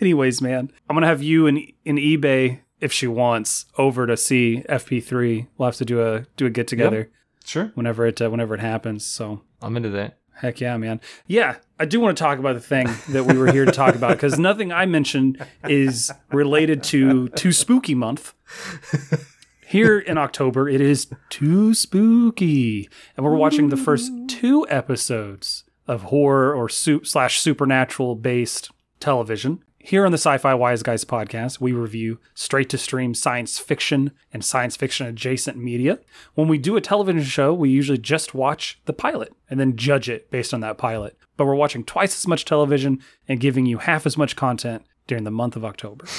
Anyways, 0.00 0.40
man, 0.40 0.70
I'm 0.88 0.96
gonna 0.96 1.06
have 1.06 1.22
you 1.22 1.46
and 1.46 1.60
and 1.84 1.98
eBay 1.98 2.60
if 2.80 2.94
she 2.94 3.06
wants 3.06 3.66
over 3.76 4.06
to 4.06 4.16
see 4.16 4.64
FP3. 4.70 5.48
We'll 5.58 5.66
have 5.66 5.76
to 5.76 5.84
do 5.84 6.00
a 6.00 6.24
do 6.38 6.46
a 6.46 6.50
get 6.50 6.66
together 6.66 7.10
Sure. 7.44 7.72
whenever 7.74 8.06
it 8.06 8.22
uh, 8.22 8.30
whenever 8.30 8.54
it 8.54 8.60
happens. 8.60 9.04
So 9.04 9.42
I'm 9.60 9.76
into 9.76 9.90
that. 9.90 10.16
heck 10.36 10.62
yeah, 10.62 10.78
man. 10.78 11.02
Yeah, 11.26 11.56
I 11.78 11.84
do 11.84 12.00
want 12.00 12.16
to 12.16 12.22
talk 12.24 12.38
about 12.38 12.54
the 12.54 12.60
thing 12.60 12.88
that 13.10 13.24
we 13.24 13.36
were 13.36 13.52
here 13.52 13.66
to 13.66 13.72
talk 13.72 13.94
about 13.94 14.12
because 14.12 14.38
nothing 14.38 14.72
I 14.72 14.86
mentioned 14.86 15.44
is 15.64 16.10
related 16.32 16.82
to 16.84 17.28
Too 17.30 17.52
Spooky 17.52 17.94
Month. 17.94 18.32
Here 19.68 19.98
in 19.98 20.16
October, 20.16 20.66
it 20.66 20.80
is 20.80 21.08
Too 21.28 21.74
Spooky, 21.74 22.88
and 23.14 23.26
we're 23.26 23.36
watching 23.36 23.68
the 23.68 23.76
first 23.76 24.10
two 24.26 24.66
episodes 24.70 25.64
of 25.86 26.04
horror 26.04 26.54
or 26.54 26.70
soup 26.70 27.06
slash 27.06 27.38
supernatural 27.38 28.16
based 28.16 28.70
television. 28.98 29.62
Here 29.76 30.06
on 30.06 30.10
the 30.10 30.16
Sci-Fi 30.16 30.54
Wise 30.54 30.82
Guys 30.82 31.04
podcast, 31.04 31.60
we 31.60 31.72
review 31.72 32.18
straight 32.32 32.70
to 32.70 32.78
stream 32.78 33.12
science 33.12 33.58
fiction 33.58 34.12
and 34.32 34.42
science 34.42 34.74
fiction 34.74 35.06
adjacent 35.06 35.58
media. 35.58 35.98
When 36.32 36.48
we 36.48 36.56
do 36.56 36.78
a 36.78 36.80
television 36.80 37.24
show, 37.24 37.52
we 37.52 37.68
usually 37.68 37.98
just 37.98 38.34
watch 38.34 38.80
the 38.86 38.94
pilot 38.94 39.34
and 39.50 39.60
then 39.60 39.76
judge 39.76 40.08
it 40.08 40.30
based 40.30 40.54
on 40.54 40.60
that 40.60 40.78
pilot. 40.78 41.14
But 41.36 41.44
we're 41.44 41.54
watching 41.54 41.84
twice 41.84 42.16
as 42.16 42.26
much 42.26 42.46
television 42.46 43.02
and 43.28 43.38
giving 43.38 43.66
you 43.66 43.76
half 43.76 44.06
as 44.06 44.16
much 44.16 44.34
content 44.34 44.86
during 45.06 45.24
the 45.24 45.30
month 45.30 45.56
of 45.56 45.64
October. 45.66 46.06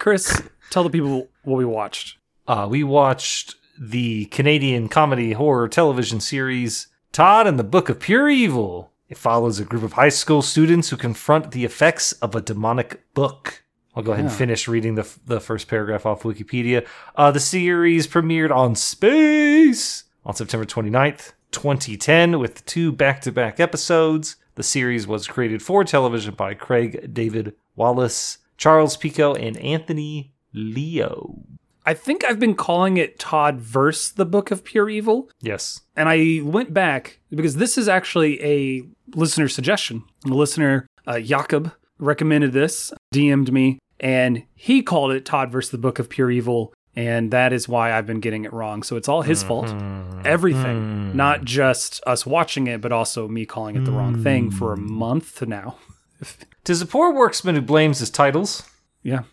Chris, 0.00 0.42
tell 0.74 0.82
the 0.82 0.90
people 0.90 1.28
what 1.44 1.56
we 1.56 1.64
watched. 1.64 2.18
Uh, 2.48 2.66
we 2.68 2.82
watched 2.82 3.54
the 3.78 4.26
Canadian 4.26 4.88
comedy 4.88 5.32
horror 5.32 5.68
television 5.68 6.20
series 6.20 6.88
Todd 7.12 7.46
and 7.46 7.58
the 7.58 7.64
Book 7.64 7.88
of 7.88 8.00
Pure 8.00 8.30
Evil. 8.30 8.90
It 9.08 9.16
follows 9.16 9.60
a 9.60 9.64
group 9.64 9.84
of 9.84 9.92
high 9.92 10.08
school 10.08 10.42
students 10.42 10.88
who 10.88 10.96
confront 10.96 11.52
the 11.52 11.64
effects 11.64 12.10
of 12.14 12.34
a 12.34 12.40
demonic 12.40 13.04
book. 13.14 13.62
I'll 13.94 14.02
go 14.02 14.10
ahead 14.10 14.24
and 14.24 14.34
finish 14.34 14.66
reading 14.66 14.96
the, 14.96 15.08
the 15.24 15.40
first 15.40 15.68
paragraph 15.68 16.04
off 16.04 16.24
Wikipedia. 16.24 16.84
Uh, 17.14 17.30
the 17.30 17.38
series 17.38 18.08
premiered 18.08 18.50
on 18.50 18.74
Space 18.74 20.02
on 20.24 20.34
September 20.34 20.66
29th, 20.66 21.34
2010, 21.52 22.40
with 22.40 22.66
two 22.66 22.90
back 22.90 23.20
to 23.20 23.30
back 23.30 23.60
episodes. 23.60 24.34
The 24.56 24.64
series 24.64 25.06
was 25.06 25.28
created 25.28 25.62
for 25.62 25.84
television 25.84 26.34
by 26.34 26.54
Craig 26.54 27.14
David 27.14 27.54
Wallace, 27.76 28.38
Charles 28.56 28.96
Picco, 28.96 29.40
and 29.40 29.56
Anthony 29.58 30.33
Leo. 30.54 31.42
I 31.86 31.92
think 31.92 32.24
I've 32.24 32.38
been 32.38 32.54
calling 32.54 32.96
it 32.96 33.18
Todd 33.18 33.60
verse 33.60 34.10
the 34.10 34.24
Book 34.24 34.50
of 34.50 34.64
Pure 34.64 34.88
Evil. 34.88 35.28
Yes. 35.42 35.82
And 35.94 36.08
I 36.08 36.40
went 36.42 36.72
back 36.72 37.20
because 37.30 37.56
this 37.56 37.76
is 37.76 37.88
actually 37.88 38.42
a 38.42 38.82
listener 39.14 39.48
suggestion. 39.48 40.04
The 40.22 40.34
listener, 40.34 40.86
uh, 41.06 41.20
Jakob, 41.20 41.72
recommended 41.98 42.52
this, 42.52 42.92
DM'd 43.12 43.52
me, 43.52 43.78
and 44.00 44.44
he 44.54 44.82
called 44.82 45.12
it 45.12 45.26
Todd 45.26 45.50
versus 45.50 45.70
the 45.70 45.78
Book 45.78 45.98
of 45.98 46.08
Pure 46.08 46.30
Evil. 46.30 46.72
And 46.96 47.32
that 47.32 47.52
is 47.52 47.68
why 47.68 47.92
I've 47.92 48.06
been 48.06 48.20
getting 48.20 48.44
it 48.44 48.52
wrong. 48.52 48.82
So 48.82 48.96
it's 48.96 49.08
all 49.08 49.22
his 49.22 49.42
mm-hmm. 49.42 49.48
fault. 49.48 50.26
Everything. 50.26 51.10
Mm. 51.10 51.14
Not 51.14 51.44
just 51.44 52.00
us 52.06 52.24
watching 52.24 52.68
it, 52.68 52.80
but 52.80 52.92
also 52.92 53.26
me 53.26 53.44
calling 53.44 53.74
it 53.74 53.84
the 53.84 53.90
wrong 53.90 54.22
thing 54.22 54.52
for 54.52 54.72
a 54.72 54.76
mm. 54.76 54.88
month 54.88 55.42
now. 55.42 55.76
Tis 56.64 56.80
a 56.80 56.86
poor 56.86 57.12
worksman 57.12 57.54
who 57.54 57.62
blames 57.62 57.98
his 57.98 58.10
titles, 58.10 58.62
Yeah. 59.02 59.24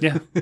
Yeah. 0.00 0.18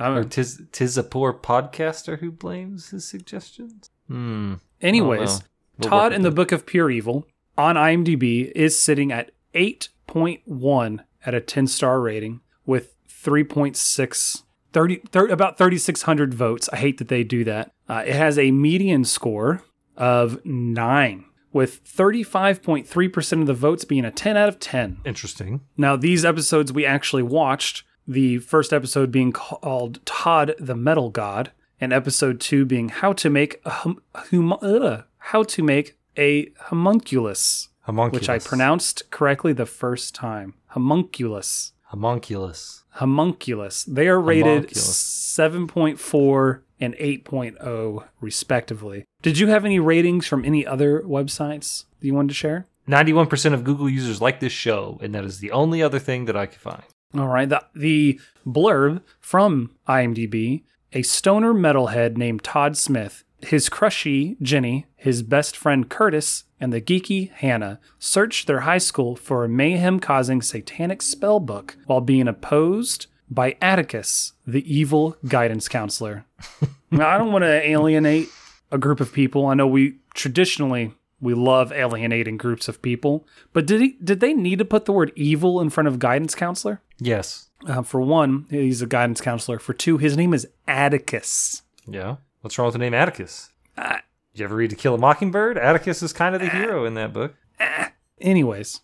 or 0.00 0.04
I'm- 0.06 0.28
tis 0.28 0.62
tis 0.72 0.96
a 0.98 1.02
poor 1.02 1.32
podcaster 1.32 2.18
who 2.18 2.30
blames 2.30 2.90
his 2.90 3.06
suggestions. 3.06 3.90
Hmm. 4.08 4.54
anyways, 4.80 5.42
well. 5.78 5.88
Todd 5.88 6.12
in 6.12 6.22
the 6.22 6.28
it. 6.28 6.34
Book 6.34 6.52
of 6.52 6.66
Pure 6.66 6.90
Evil 6.90 7.26
on 7.56 7.76
IMDb 7.76 8.50
is 8.54 8.80
sitting 8.80 9.10
at 9.12 9.30
8.1 9.54 11.00
at 11.24 11.34
a 11.34 11.40
10 11.40 11.66
star 11.66 12.00
rating 12.00 12.40
with 12.66 12.94
3.6 13.08 14.42
30, 14.72 15.02
thir- 15.10 15.26
about 15.28 15.58
3600 15.58 16.32
votes. 16.34 16.68
I 16.72 16.76
hate 16.76 16.98
that 16.98 17.08
they 17.08 17.24
do 17.24 17.44
that. 17.44 17.72
Uh, 17.88 18.02
it 18.06 18.14
has 18.14 18.38
a 18.38 18.50
median 18.50 19.04
score 19.04 19.62
of 19.96 20.44
9 20.46 21.24
with 21.52 21.84
35.3% 21.84 23.40
of 23.40 23.46
the 23.46 23.52
votes 23.54 23.84
being 23.84 24.06
a 24.06 24.10
10 24.10 24.36
out 24.38 24.48
of 24.48 24.58
10. 24.58 25.00
Interesting. 25.04 25.60
Now, 25.76 25.96
these 25.96 26.24
episodes 26.24 26.72
we 26.72 26.86
actually 26.86 27.22
watched, 27.22 27.84
the 28.12 28.38
first 28.38 28.72
episode 28.72 29.10
being 29.10 29.32
called 29.32 30.04
Todd 30.06 30.54
the 30.58 30.76
Metal 30.76 31.10
God, 31.10 31.50
and 31.80 31.92
episode 31.92 32.40
2 32.40 32.64
being 32.64 32.88
How 32.90 33.12
to 33.14 33.28
Make 33.30 33.60
a 33.64 33.70
hum- 33.70 34.02
hum- 34.14 34.52
ugh, 34.62 35.04
How 35.18 35.42
to 35.42 35.62
Make 35.62 35.96
a 36.16 36.50
Homunculus, 36.60 37.68
Homunculus. 37.82 38.20
which 38.20 38.28
I 38.28 38.38
pronounced 38.38 39.10
correctly 39.10 39.52
the 39.52 39.66
first 39.66 40.14
time. 40.14 40.54
Homunculus. 40.68 41.72
Homunculus. 41.84 42.84
Homunculus. 42.90 43.84
They 43.84 44.08
are 44.08 44.20
rated 44.20 44.44
Homunculus. 44.70 45.32
7.4 45.36 46.60
and 46.80 46.94
8.0 46.94 48.04
respectively. 48.20 49.04
Did 49.22 49.38
you 49.38 49.46
have 49.48 49.64
any 49.64 49.78
ratings 49.78 50.26
from 50.26 50.44
any 50.44 50.66
other 50.66 51.00
websites 51.02 51.84
that 52.00 52.06
you 52.06 52.14
wanted 52.14 52.28
to 52.28 52.34
share? 52.34 52.66
91% 52.88 53.54
of 53.54 53.62
Google 53.64 53.88
users 53.88 54.20
like 54.20 54.40
this 54.40 54.52
show, 54.52 54.98
and 55.02 55.14
that 55.14 55.24
is 55.24 55.38
the 55.38 55.52
only 55.52 55.82
other 55.82 55.98
thing 56.00 56.24
that 56.24 56.36
I 56.36 56.46
could 56.46 56.60
find. 56.60 56.82
All 57.14 57.28
right. 57.28 57.48
The, 57.48 57.64
the 57.74 58.20
blurb 58.46 59.02
from 59.20 59.70
IMDb 59.88 60.62
a 60.94 61.02
stoner 61.02 61.54
metalhead 61.54 62.16
named 62.16 62.44
Todd 62.44 62.76
Smith, 62.76 63.24
his 63.40 63.68
crushy 63.68 64.36
Jenny, 64.42 64.86
his 64.94 65.22
best 65.22 65.56
friend 65.56 65.88
Curtis, 65.88 66.44
and 66.60 66.72
the 66.72 66.80
geeky 66.80 67.30
Hannah 67.30 67.80
search 67.98 68.46
their 68.46 68.60
high 68.60 68.78
school 68.78 69.16
for 69.16 69.44
a 69.44 69.48
mayhem 69.48 69.98
causing 70.00 70.42
satanic 70.42 71.02
spell 71.02 71.40
book 71.40 71.76
while 71.86 72.00
being 72.00 72.28
opposed 72.28 73.06
by 73.30 73.56
Atticus, 73.62 74.34
the 74.46 74.72
evil 74.72 75.16
guidance 75.26 75.66
counselor. 75.66 76.26
now, 76.90 77.08
I 77.08 77.18
don't 77.18 77.32
want 77.32 77.44
to 77.44 77.68
alienate 77.68 78.28
a 78.70 78.78
group 78.78 79.00
of 79.00 79.12
people. 79.12 79.46
I 79.46 79.54
know 79.54 79.66
we 79.66 79.96
traditionally 80.14 80.92
we 81.20 81.34
love 81.34 81.72
alienating 81.72 82.36
groups 82.36 82.68
of 82.68 82.82
people, 82.82 83.26
but 83.52 83.64
did 83.64 83.80
he 83.80 83.96
did 84.02 84.20
they 84.20 84.34
need 84.34 84.58
to 84.58 84.64
put 84.64 84.84
the 84.84 84.92
word 84.92 85.12
evil 85.14 85.60
in 85.60 85.70
front 85.70 85.88
of 85.88 85.98
guidance 85.98 86.34
counselor? 86.34 86.80
Yes. 87.04 87.48
Uh, 87.66 87.82
for 87.82 88.00
one, 88.00 88.46
he's 88.50 88.82
a 88.82 88.86
guidance 88.86 89.20
counselor. 89.20 89.58
For 89.58 89.72
two, 89.72 89.98
his 89.98 90.16
name 90.16 90.34
is 90.34 90.46
Atticus. 90.66 91.62
Yeah. 91.86 92.16
What's 92.40 92.58
wrong 92.58 92.66
with 92.66 92.74
the 92.74 92.78
name 92.78 92.94
Atticus? 92.94 93.50
Uh, 93.76 93.98
Did 94.32 94.40
you 94.40 94.44
ever 94.44 94.56
read 94.56 94.70
To 94.70 94.76
Kill 94.76 94.94
a 94.94 94.98
Mockingbird? 94.98 95.58
Atticus 95.58 96.02
is 96.02 96.12
kind 96.12 96.34
of 96.34 96.40
the 96.40 96.48
hero 96.48 96.84
in 96.84 96.94
that 96.94 97.12
book. 97.12 97.34
anyways, 98.20 98.80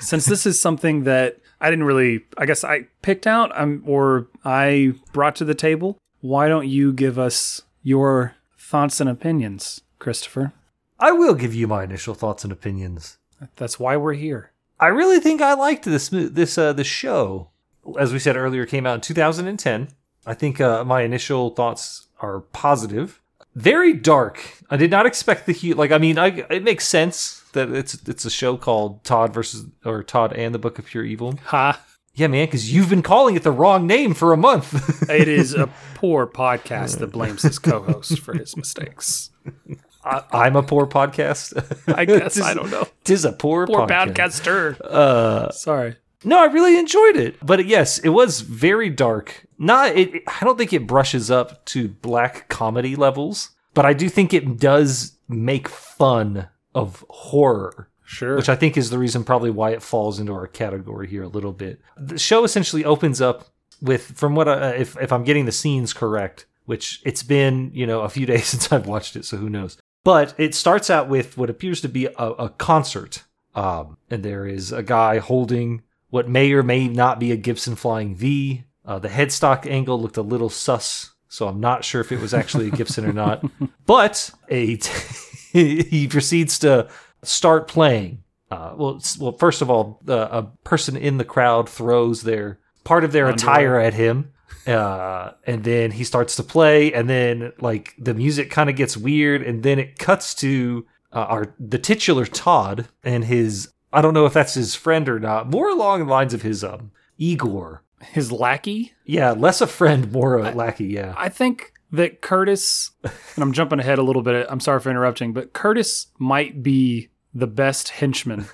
since 0.00 0.24
this 0.26 0.46
is 0.46 0.60
something 0.60 1.04
that 1.04 1.38
I 1.60 1.70
didn't 1.70 1.84
really, 1.84 2.24
I 2.38 2.46
guess 2.46 2.64
I 2.64 2.86
picked 3.02 3.26
out 3.26 3.50
um, 3.58 3.82
or 3.86 4.28
I 4.44 4.94
brought 5.12 5.36
to 5.36 5.44
the 5.44 5.54
table, 5.54 5.98
why 6.20 6.48
don't 6.48 6.68
you 6.68 6.92
give 6.92 7.18
us 7.18 7.62
your 7.82 8.34
thoughts 8.58 9.00
and 9.00 9.08
opinions, 9.10 9.80
Christopher? 9.98 10.52
I 10.98 11.12
will 11.12 11.34
give 11.34 11.54
you 11.54 11.66
my 11.66 11.84
initial 11.84 12.14
thoughts 12.14 12.42
and 12.42 12.52
opinions. 12.52 13.18
That's 13.56 13.78
why 13.78 13.96
we're 13.98 14.14
here. 14.14 14.52
I 14.78 14.88
really 14.88 15.20
think 15.20 15.40
I 15.40 15.54
liked 15.54 15.84
this 15.84 16.08
this 16.10 16.58
uh 16.58 16.72
this 16.72 16.86
show. 16.86 17.50
As 17.98 18.12
we 18.12 18.18
said 18.18 18.36
earlier, 18.36 18.66
came 18.66 18.86
out 18.86 18.96
in 18.96 19.00
2010. 19.00 19.88
I 20.26 20.34
think 20.34 20.60
uh, 20.60 20.84
my 20.84 21.02
initial 21.02 21.50
thoughts 21.50 22.08
are 22.20 22.40
positive. 22.40 23.20
Very 23.54 23.92
dark. 23.92 24.42
I 24.68 24.76
did 24.76 24.90
not 24.90 25.06
expect 25.06 25.46
the 25.46 25.52
heat. 25.52 25.76
Like, 25.76 25.92
I 25.92 25.98
mean, 25.98 26.18
I, 26.18 26.26
it 26.50 26.64
makes 26.64 26.86
sense 26.86 27.44
that 27.52 27.70
it's 27.70 27.94
it's 28.06 28.24
a 28.24 28.30
show 28.30 28.56
called 28.56 29.04
Todd 29.04 29.32
versus 29.32 29.66
or 29.84 30.02
Todd 30.02 30.32
and 30.32 30.54
the 30.54 30.58
Book 30.58 30.78
of 30.78 30.86
Pure 30.86 31.04
Evil. 31.04 31.38
Ha. 31.44 31.80
Yeah, 32.14 32.28
man, 32.28 32.46
because 32.46 32.72
you've 32.72 32.88
been 32.88 33.02
calling 33.02 33.36
it 33.36 33.42
the 33.42 33.52
wrong 33.52 33.86
name 33.86 34.14
for 34.14 34.32
a 34.32 34.38
month. 34.38 35.08
It 35.10 35.28
is 35.28 35.54
a 35.54 35.66
poor 35.94 36.26
podcast 36.26 36.98
that 36.98 37.12
blames 37.12 37.42
his 37.42 37.58
co-host 37.58 38.20
for 38.20 38.32
his 38.32 38.56
mistakes. 38.56 39.30
I, 40.06 40.22
I'm 40.32 40.56
a 40.56 40.62
poor 40.62 40.86
podcast. 40.86 41.52
I 41.94 42.04
guess 42.04 42.40
I 42.50 42.54
don't 42.54 42.70
know. 42.70 42.86
Tis 43.04 43.24
a 43.24 43.32
poor, 43.32 43.66
Poor 43.66 43.86
podcast. 43.86 44.14
podcaster. 44.14 44.80
Uh, 44.80 45.50
Sorry. 45.50 45.96
no, 46.24 46.38
I 46.40 46.46
really 46.46 46.78
enjoyed 46.78 47.16
it, 47.16 47.36
but 47.44 47.66
yes, 47.66 47.98
it 47.98 48.10
was 48.10 48.40
very 48.40 48.88
dark. 48.90 49.46
Not, 49.58 49.96
it, 49.96 50.22
I 50.28 50.44
don't 50.44 50.56
think 50.58 50.72
it 50.72 50.86
brushes 50.86 51.30
up 51.30 51.64
to 51.66 51.88
black 51.88 52.48
comedy 52.48 52.94
levels, 52.94 53.50
but 53.74 53.84
I 53.86 53.92
do 53.94 54.08
think 54.08 54.32
it 54.32 54.58
does 54.58 55.16
make 55.28 55.68
fun 55.68 56.48
of 56.74 57.04
horror. 57.10 57.88
Sure. 58.08 58.36
which 58.36 58.48
I 58.48 58.54
think 58.54 58.76
is 58.76 58.90
the 58.90 58.98
reason 59.00 59.24
probably 59.24 59.50
why 59.50 59.70
it 59.70 59.82
falls 59.82 60.20
into 60.20 60.32
our 60.32 60.46
category 60.46 61.08
here 61.08 61.24
a 61.24 61.28
little 61.28 61.52
bit. 61.52 61.80
The 61.96 62.20
show 62.20 62.44
essentially 62.44 62.84
opens 62.84 63.20
up 63.20 63.48
with, 63.82 64.16
from 64.16 64.36
what 64.36 64.48
I, 64.48 64.74
if 64.76 64.96
if 65.00 65.12
I'm 65.12 65.24
getting 65.24 65.44
the 65.44 65.50
scenes 65.50 65.92
correct, 65.92 66.46
which 66.66 67.02
it's 67.04 67.24
been 67.24 67.72
you 67.74 67.84
know 67.84 68.02
a 68.02 68.08
few 68.08 68.24
days 68.32 68.46
since 68.46 68.70
I've 68.72 68.86
watched 68.86 69.16
it, 69.16 69.24
so 69.24 69.36
who 69.38 69.50
knows. 69.50 69.76
But 70.06 70.34
it 70.38 70.54
starts 70.54 70.88
out 70.88 71.08
with 71.08 71.36
what 71.36 71.50
appears 71.50 71.80
to 71.80 71.88
be 71.88 72.06
a, 72.06 72.12
a 72.14 72.48
concert, 72.50 73.24
um, 73.56 73.98
and 74.08 74.22
there 74.22 74.46
is 74.46 74.70
a 74.70 74.84
guy 74.84 75.18
holding 75.18 75.82
what 76.10 76.28
may 76.28 76.52
or 76.52 76.62
may 76.62 76.86
not 76.86 77.18
be 77.18 77.32
a 77.32 77.36
Gibson 77.36 77.74
Flying 77.74 78.14
V. 78.14 78.62
Uh, 78.84 79.00
the 79.00 79.08
headstock 79.08 79.68
angle 79.68 80.00
looked 80.00 80.16
a 80.16 80.22
little 80.22 80.48
sus, 80.48 81.10
so 81.26 81.48
I'm 81.48 81.58
not 81.58 81.84
sure 81.84 82.00
if 82.00 82.12
it 82.12 82.20
was 82.20 82.32
actually 82.32 82.68
a 82.68 82.70
Gibson 82.70 83.04
or 83.04 83.12
not. 83.12 83.44
But 83.84 84.30
a 84.48 84.76
he 85.52 86.06
proceeds 86.06 86.60
to 86.60 86.88
start 87.24 87.66
playing. 87.66 88.22
Uh, 88.48 88.74
well, 88.76 89.02
well, 89.18 89.32
first 89.32 89.60
of 89.60 89.70
all, 89.70 90.00
uh, 90.06 90.28
a 90.30 90.42
person 90.62 90.96
in 90.96 91.18
the 91.18 91.24
crowd 91.24 91.68
throws 91.68 92.22
their 92.22 92.60
part 92.84 93.02
of 93.02 93.10
their 93.10 93.28
attire 93.28 93.80
at 93.80 93.94
him, 93.94 94.30
uh, 94.66 95.32
and 95.46 95.64
then 95.64 95.92
he 95.92 96.04
starts 96.04 96.36
to 96.36 96.42
play, 96.42 96.92
and 96.92 97.08
then 97.08 97.52
like 97.60 97.94
the 97.98 98.14
music 98.14 98.50
kind 98.50 98.68
of 98.68 98.76
gets 98.76 98.96
weird, 98.96 99.42
and 99.42 99.62
then 99.62 99.78
it 99.78 99.98
cuts 99.98 100.34
to 100.36 100.86
uh, 101.12 101.26
our 101.28 101.54
the 101.58 101.78
titular 101.78 102.26
Todd 102.26 102.88
and 103.04 103.24
his 103.24 103.72
I 103.92 104.02
don't 104.02 104.14
know 104.14 104.26
if 104.26 104.32
that's 104.32 104.54
his 104.54 104.74
friend 104.74 105.08
or 105.08 105.18
not, 105.20 105.48
more 105.48 105.70
along 105.70 106.00
the 106.00 106.12
lines 106.12 106.34
of 106.34 106.42
his 106.42 106.64
um 106.64 106.90
Igor. 107.18 107.82
His 108.00 108.30
lackey. 108.30 108.92
Yeah, 109.06 109.30
less 109.30 109.62
a 109.62 109.66
friend, 109.66 110.12
more 110.12 110.36
a 110.38 110.50
lackey. 110.52 110.86
Yeah, 110.86 111.14
I 111.16 111.30
think 111.30 111.72
that 111.92 112.20
Curtis, 112.20 112.90
and 113.02 113.12
I'm 113.38 113.52
jumping 113.52 113.80
ahead 113.80 113.98
a 113.98 114.02
little 114.02 114.22
bit. 114.22 114.46
I'm 114.50 114.60
sorry 114.60 114.80
for 114.80 114.90
interrupting, 114.90 115.32
but 115.32 115.52
Curtis 115.54 116.08
might 116.18 116.62
be 116.62 117.08
the 117.32 117.46
best 117.46 117.90
henchman. 117.90 118.46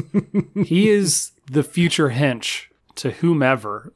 he 0.64 0.90
is 0.90 1.32
the 1.50 1.62
future 1.62 2.10
hench 2.10 2.66
to 2.96 3.10
whomever 3.10 3.92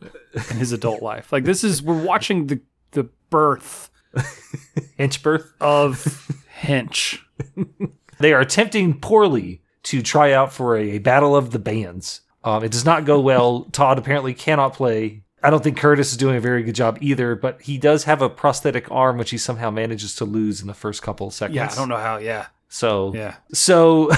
in 0.50 0.56
his 0.56 0.72
adult 0.72 1.02
life. 1.02 1.32
Like 1.32 1.44
this 1.44 1.64
is 1.64 1.82
we're 1.82 2.02
watching 2.02 2.46
the 2.46 2.60
the 2.92 3.08
birth 3.30 3.90
Inchbirth. 4.98 5.50
of 5.60 6.32
hench. 6.60 7.18
They 8.18 8.32
are 8.32 8.40
attempting 8.40 8.98
poorly 8.98 9.60
to 9.84 10.02
try 10.02 10.32
out 10.32 10.52
for 10.52 10.76
a, 10.76 10.98
battle 10.98 11.36
of 11.36 11.50
the 11.50 11.58
bands. 11.58 12.22
Um, 12.42 12.64
it 12.64 12.72
does 12.72 12.84
not 12.84 13.04
go 13.04 13.20
well. 13.20 13.64
Todd 13.72 13.98
apparently 13.98 14.34
cannot 14.34 14.72
play. 14.72 15.22
I 15.42 15.50
don't 15.50 15.62
think 15.62 15.76
Curtis 15.76 16.12
is 16.12 16.16
doing 16.16 16.36
a 16.36 16.40
very 16.40 16.62
good 16.62 16.74
job 16.74 16.98
either, 17.00 17.36
but 17.36 17.60
he 17.62 17.76
does 17.78 18.04
have 18.04 18.22
a 18.22 18.28
prosthetic 18.28 18.90
arm, 18.90 19.18
which 19.18 19.30
he 19.30 19.38
somehow 19.38 19.70
manages 19.70 20.14
to 20.16 20.24
lose 20.24 20.60
in 20.60 20.66
the 20.66 20.74
first 20.74 21.02
couple 21.02 21.26
of 21.28 21.34
seconds. 21.34 21.56
Yeah, 21.56 21.68
I 21.70 21.74
don't 21.74 21.88
know 21.88 21.98
how. 21.98 22.16
Yeah, 22.16 22.46
So, 22.68 23.14
yeah. 23.14 23.36
so 23.52 24.10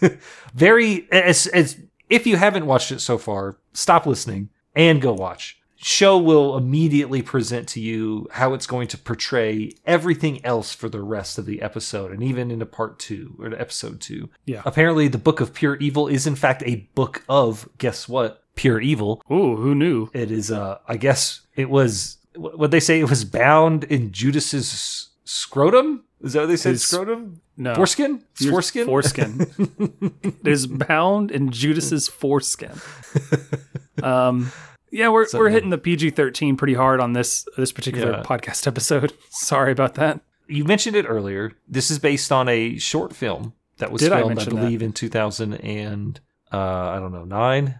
very 0.54 1.06
as, 1.12 1.46
as 1.48 1.78
if 2.08 2.26
you 2.26 2.36
haven't 2.36 2.66
watched 2.66 2.90
it 2.90 3.00
so 3.00 3.18
far, 3.18 3.58
stop 3.76 4.06
listening 4.06 4.50
and 4.74 5.00
go 5.00 5.12
watch. 5.12 5.60
Show 5.78 6.16
will 6.18 6.56
immediately 6.56 7.20
present 7.20 7.68
to 7.68 7.80
you 7.80 8.26
how 8.32 8.54
it's 8.54 8.66
going 8.66 8.88
to 8.88 8.98
portray 8.98 9.72
everything 9.84 10.44
else 10.44 10.74
for 10.74 10.88
the 10.88 11.02
rest 11.02 11.36
of 11.36 11.44
the 11.44 11.60
episode 11.60 12.12
and 12.12 12.22
even 12.22 12.50
into 12.50 12.64
part 12.64 12.98
2 12.98 13.36
or 13.38 13.54
episode 13.54 14.00
2. 14.00 14.28
Yeah. 14.46 14.62
Apparently 14.64 15.08
the 15.08 15.18
book 15.18 15.40
of 15.40 15.52
pure 15.52 15.76
evil 15.76 16.08
is 16.08 16.26
in 16.26 16.34
fact 16.34 16.62
a 16.64 16.88
book 16.94 17.22
of 17.28 17.68
guess 17.76 18.08
what? 18.08 18.42
Pure 18.54 18.80
evil. 18.80 19.22
Ooh, 19.30 19.56
who 19.56 19.74
knew? 19.74 20.08
It 20.14 20.30
is 20.30 20.50
uh 20.50 20.78
I 20.88 20.96
guess 20.96 21.42
it 21.54 21.68
was 21.68 22.16
what 22.34 22.70
they 22.70 22.80
say 22.80 22.98
it 23.00 23.10
was 23.10 23.24
bound 23.24 23.84
in 23.84 24.12
Judas's 24.12 25.10
scrotum? 25.24 26.04
Is 26.22 26.32
that 26.32 26.40
what 26.40 26.46
they 26.46 26.56
said 26.56 26.72
His- 26.72 26.84
scrotum? 26.86 27.42
No, 27.58 27.74
Foreskin? 27.74 28.22
Your 28.40 28.52
Foreskin? 28.52 28.86
Foreskin. 28.86 29.40
it 30.22 30.46
is 30.46 30.66
bound 30.66 31.30
in 31.30 31.50
Judas's 31.50 32.08
foreskin. 32.08 32.72
Um, 34.02 34.52
yeah, 34.90 35.08
we're 35.08 35.24
we're 35.32 35.48
hitting 35.48 35.70
the 35.70 35.78
PG 35.78 36.10
thirteen 36.10 36.58
pretty 36.58 36.74
hard 36.74 37.00
on 37.00 37.14
this 37.14 37.46
this 37.56 37.72
particular 37.72 38.10
Yeah. 38.12 38.22
podcast 38.22 38.66
episode. 38.66 39.14
Sorry 39.30 39.72
about 39.72 39.94
that. 39.94 40.20
you 40.48 40.66
mentioned 40.66 40.96
it 40.96 41.06
earlier. 41.08 41.52
This 41.66 41.90
is 41.90 41.98
based 41.98 42.30
on 42.30 42.46
a 42.46 42.76
short 42.76 43.16
film 43.16 43.54
that 43.78 43.90
was 43.90 44.02
Did 44.02 44.12
I 44.12 44.18
filmed, 44.20 44.38
I, 44.38 44.44
that? 44.44 44.50
believe, 44.50 44.82
in 44.82 44.92
2000 44.92 45.54
and 45.54 46.20
uh, 46.52 46.58
I 46.58 46.98
don't 47.00 47.12
know 47.12 47.24
nine, 47.24 47.78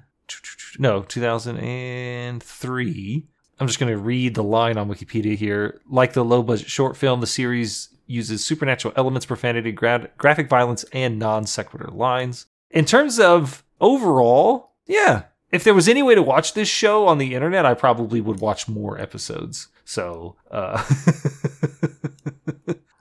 no, 0.79 1.03
2003. 1.03 3.27
I'm 3.59 3.67
just 3.67 3.79
going 3.79 3.93
to 3.93 3.99
read 3.99 4.35
the 4.35 4.43
line 4.43 4.77
on 4.79 4.89
Wikipedia 4.89 5.37
here. 5.37 5.81
Like 5.89 6.15
the 6.15 6.25
low 6.25 6.43
budget 6.43 6.69
short 6.69 6.97
film, 6.97 7.21
the 7.21 7.27
series 7.27 7.91
uses 8.07 8.45
supernatural 8.45 8.95
elements, 8.97 9.27
profanity, 9.27 9.73
gra- 9.73 10.09
graphic 10.19 10.49
violence, 10.49 10.85
and 10.93 11.19
non 11.19 11.47
sequitur 11.47 11.89
lines. 11.89 12.47
In 12.71 12.85
terms 12.85 13.19
of 13.19 13.65
overall, 13.81 14.73
yeah. 14.87 15.25
If 15.53 15.63
there 15.65 15.75
was 15.75 15.89
any 15.89 16.03
way 16.03 16.15
to 16.17 16.23
watch 16.23 16.55
this 16.55 16.69
show 16.69 17.07
on 17.07 17.19
the 17.19 17.35
internet, 17.35 17.65
I 17.65 17.75
probably 17.75 18.21
would 18.21 18.41
watch 18.41 18.69
more 18.69 19.01
episodes. 19.01 19.69
So, 19.85 20.37
uh, 20.51 20.83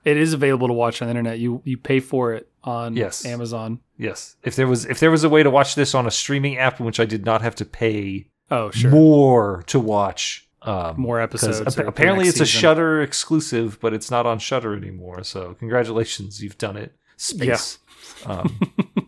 It 0.05 0.17
is 0.17 0.33
available 0.33 0.67
to 0.67 0.73
watch 0.73 1.01
on 1.01 1.07
the 1.07 1.11
internet. 1.13 1.39
You 1.39 1.63
you 1.65 1.77
pay 1.77 1.99
for 1.99 2.31
it 2.33 2.47
on 2.63 2.95
Yes. 2.95 3.25
Amazon. 3.25 3.79
Yes. 3.97 4.35
If 4.43 4.55
there 4.55 4.67
was 4.67 4.85
if 4.85 4.99
there 4.99 5.09
was 5.09 5.23
a 5.23 5.29
way 5.29 5.41
to 5.41 5.49
watch 5.49 5.73
this 5.73 5.95
on 5.95 6.05
a 6.05 6.11
streaming 6.11 6.59
app 6.59 6.79
in 6.79 6.85
which 6.85 6.99
I 6.99 7.05
did 7.05 7.25
not 7.25 7.41
have 7.41 7.55
to 7.55 7.65
pay 7.65 8.27
Oh 8.51 8.69
sure, 8.69 8.91
more 8.91 9.63
to 9.65 9.79
watch 9.79 10.44
um 10.65 10.99
more 10.99 11.19
episodes. 11.21 11.75
the 11.75 11.87
apparently 11.87 12.27
it's 12.27 12.39
a 12.39 12.45
season. 12.45 12.61
Shudder 12.61 13.01
exclusive, 13.01 13.79
but 13.79 13.93
it's 13.93 14.09
not 14.09 14.25
on 14.25 14.39
Shudder 14.39 14.75
anymore. 14.75 15.23
So 15.23 15.53
congratulations, 15.55 16.41
you've 16.41 16.57
done 16.57 16.77
it. 16.77 16.93
Space. 17.17 17.79
Um, 18.25 18.59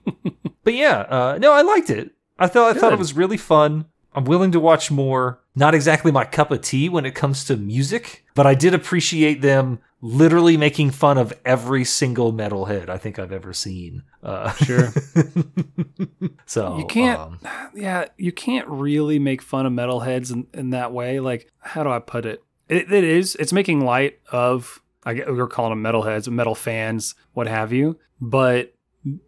but 0.63 0.73
yeah, 0.73 0.99
uh, 1.01 1.37
no, 1.41 1.51
I 1.53 1.61
liked 1.61 1.89
it. 1.89 2.11
I 2.39 2.47
thought 2.47 2.75
I 2.75 2.79
thought 2.79 2.93
it 2.93 2.99
was 2.99 3.13
really 3.13 3.37
fun. 3.37 3.85
I'm 4.13 4.25
willing 4.25 4.51
to 4.53 4.59
watch 4.59 4.89
more. 4.89 5.41
Not 5.55 5.75
exactly 5.75 6.11
my 6.11 6.25
cup 6.25 6.51
of 6.51 6.61
tea 6.61 6.89
when 6.89 7.05
it 7.05 7.15
comes 7.15 7.43
to 7.45 7.57
music, 7.57 8.25
but 8.35 8.45
I 8.45 8.53
did 8.53 8.73
appreciate 8.73 9.41
them 9.41 9.79
literally 10.01 10.57
making 10.57 10.91
fun 10.91 11.17
of 11.17 11.33
every 11.43 11.83
single 11.83 12.31
metalhead 12.33 12.87
I 12.89 12.97
think 12.97 13.17
I've 13.19 13.31
ever 13.31 13.53
seen. 13.53 14.03
Uh, 14.23 14.51
Sure. 14.53 14.89
so 16.45 16.77
You 16.77 16.85
can't- 16.85 17.19
um, 17.19 17.39
yeah, 17.75 18.05
you 18.17 18.31
can't 18.31 18.67
really 18.67 19.19
make 19.19 19.41
fun 19.41 19.65
of 19.65 19.73
metalheads 19.73 20.31
in, 20.31 20.47
in 20.53 20.69
that 20.71 20.91
way. 20.93 21.19
Like, 21.19 21.51
how 21.59 21.83
do 21.83 21.89
I 21.89 21.99
put 21.99 22.25
it? 22.25 22.43
it? 22.69 22.91
It 22.91 23.03
is. 23.03 23.35
It's 23.35 23.53
making 23.53 23.81
light 23.81 24.19
of. 24.31 24.81
I 25.05 25.13
get 25.13 25.31
we 25.31 25.39
are 25.39 25.47
calling 25.47 25.71
them 25.81 25.83
metalheads, 25.93 26.27
metal 26.27 26.55
fans, 26.55 27.15
what 27.33 27.47
have 27.47 27.71
you. 27.71 27.97
But 28.19 28.73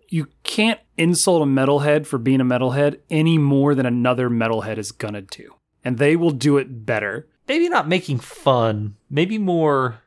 you 0.10 0.28
can't 0.44 0.80
insult 0.98 1.42
a 1.42 1.46
metalhead 1.46 2.06
for 2.06 2.18
being 2.18 2.42
a 2.42 2.46
metalhead 2.46 3.00
any 3.10 3.38
more 3.38 3.74
than 3.76 3.86
another 3.86 4.30
metalhead 4.30 4.78
is 4.78 4.92
gonna 4.92 5.22
do, 5.22 5.56
and 5.86 5.98
they 5.98 6.16
will 6.18 6.32
do 6.32 6.58
it 6.58 6.86
better. 6.86 7.28
maybe 7.48 7.70
not 7.70 7.88
making 7.88 8.20
fun. 8.20 8.96
Maybe 9.10 9.38
more. 9.38 10.02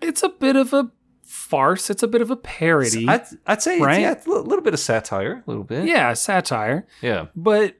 It's 0.00 0.22
a 0.22 0.28
bit 0.28 0.56
of 0.56 0.72
a 0.72 0.90
farce. 1.24 1.90
It's 1.90 2.02
a 2.02 2.08
bit 2.08 2.22
of 2.22 2.30
a 2.30 2.36
parody. 2.36 3.06
I'd, 3.08 3.26
I'd 3.46 3.62
say 3.62 3.80
Right? 3.80 4.00
it's, 4.02 4.26
yeah, 4.26 4.32
a 4.34 4.38
little 4.40 4.62
bit 4.62 4.74
of 4.74 4.80
satire, 4.80 5.42
a 5.46 5.50
little 5.50 5.64
bit. 5.64 5.84
yeah, 5.86 6.12
satire. 6.14 6.86
yeah. 7.02 7.26
but 7.36 7.76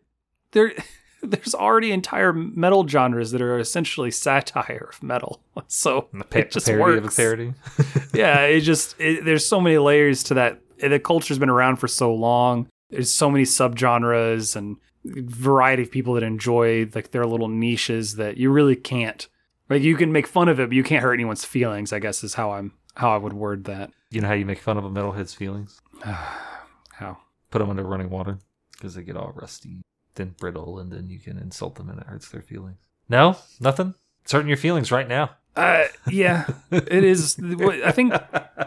there 0.52 0.72
there's 1.22 1.54
already 1.54 1.92
entire 1.92 2.33
metal 2.33 2.87
genres 2.88 3.30
that 3.33 3.42
are 3.42 3.59
essentially 3.59 4.11
satire 4.11 4.88
of 4.90 5.02
metal 5.02 5.42
so 5.68 6.09
A 6.18 6.24
pa- 6.24 6.38
it 6.40 6.50
just 6.50 6.66
parody 6.66 6.96
of 6.98 7.04
a 7.04 7.11
parody. 7.11 7.52
yeah 8.14 8.40
it 8.40 8.61
just 8.62 8.96
it, 8.98 9.24
there's 9.26 9.44
so 9.46 9.61
many 9.61 9.76
layers 9.76 10.22
to 10.24 10.35
that 10.35 10.61
the 10.78 10.98
culture's 10.98 11.38
been 11.38 11.50
around 11.50 11.76
for 11.76 11.88
so 11.88 12.14
long 12.14 12.68
there's 12.88 13.12
so 13.12 13.30
many 13.30 13.44
subgenres 13.44 14.56
and 14.56 14.78
variety 15.04 15.83
of 15.83 15.90
people 15.90 16.14
that 16.14 16.22
enjoy 16.22 16.88
like 16.94 17.11
their 17.11 17.26
little 17.26 17.48
niches 17.48 18.16
that 18.16 18.38
you 18.38 18.50
really 18.50 18.74
can't 18.76 19.28
like 19.70 19.83
you 19.83 19.96
can 19.96 20.12
make 20.12 20.26
fun 20.26 20.48
of 20.48 20.61
it 20.61 20.68
but 20.68 20.74
you 20.76 20.83
can't 20.83 21.02
hurt 21.02 21.14
anyone's 21.14 21.44
feelings 21.44 21.92
i 21.92 21.98
guess 21.98 22.22
is 22.22 22.35
how 22.35 22.52
i'm 22.52 22.72
how 22.96 23.14
i 23.14 23.16
would 23.16 23.33
word 23.33 23.64
that 23.64 23.90
You 24.11 24.20
know 24.20 24.28
how 24.28 24.35
you 24.35 24.44
make 24.44 24.59
fun 24.59 24.76
of 24.76 24.85
a 24.85 24.90
metalhead's 24.90 25.33
feelings? 25.35 25.80
how 26.02 27.18
Put 27.50 27.59
them 27.59 27.70
under 27.70 27.83
running 27.83 28.11
water 28.11 28.38
because 28.72 28.94
they 28.94 29.02
get 29.02 29.16
all 29.16 29.33
rusty, 29.35 29.83
then 30.14 30.35
brittle, 30.38 30.78
and 30.78 30.92
then 30.92 31.09
you 31.11 31.18
can 31.18 31.37
insult 31.37 31.74
them 31.74 31.88
and 31.90 32.00
it 32.00 32.06
hurts 32.06 32.28
their 32.28 32.42
feelings. 32.42 32.78
No, 33.09 33.37
nothing. 33.61 33.94
It's 34.22 34.33
hurting 34.33 34.48
your 34.48 34.56
feelings 34.56 34.92
right 34.92 35.09
now. 35.09 35.30
Uh, 35.56 35.85
yeah, 36.09 36.46
it 36.70 37.02
is. 37.04 37.37
I 37.85 37.90
think 37.90 38.14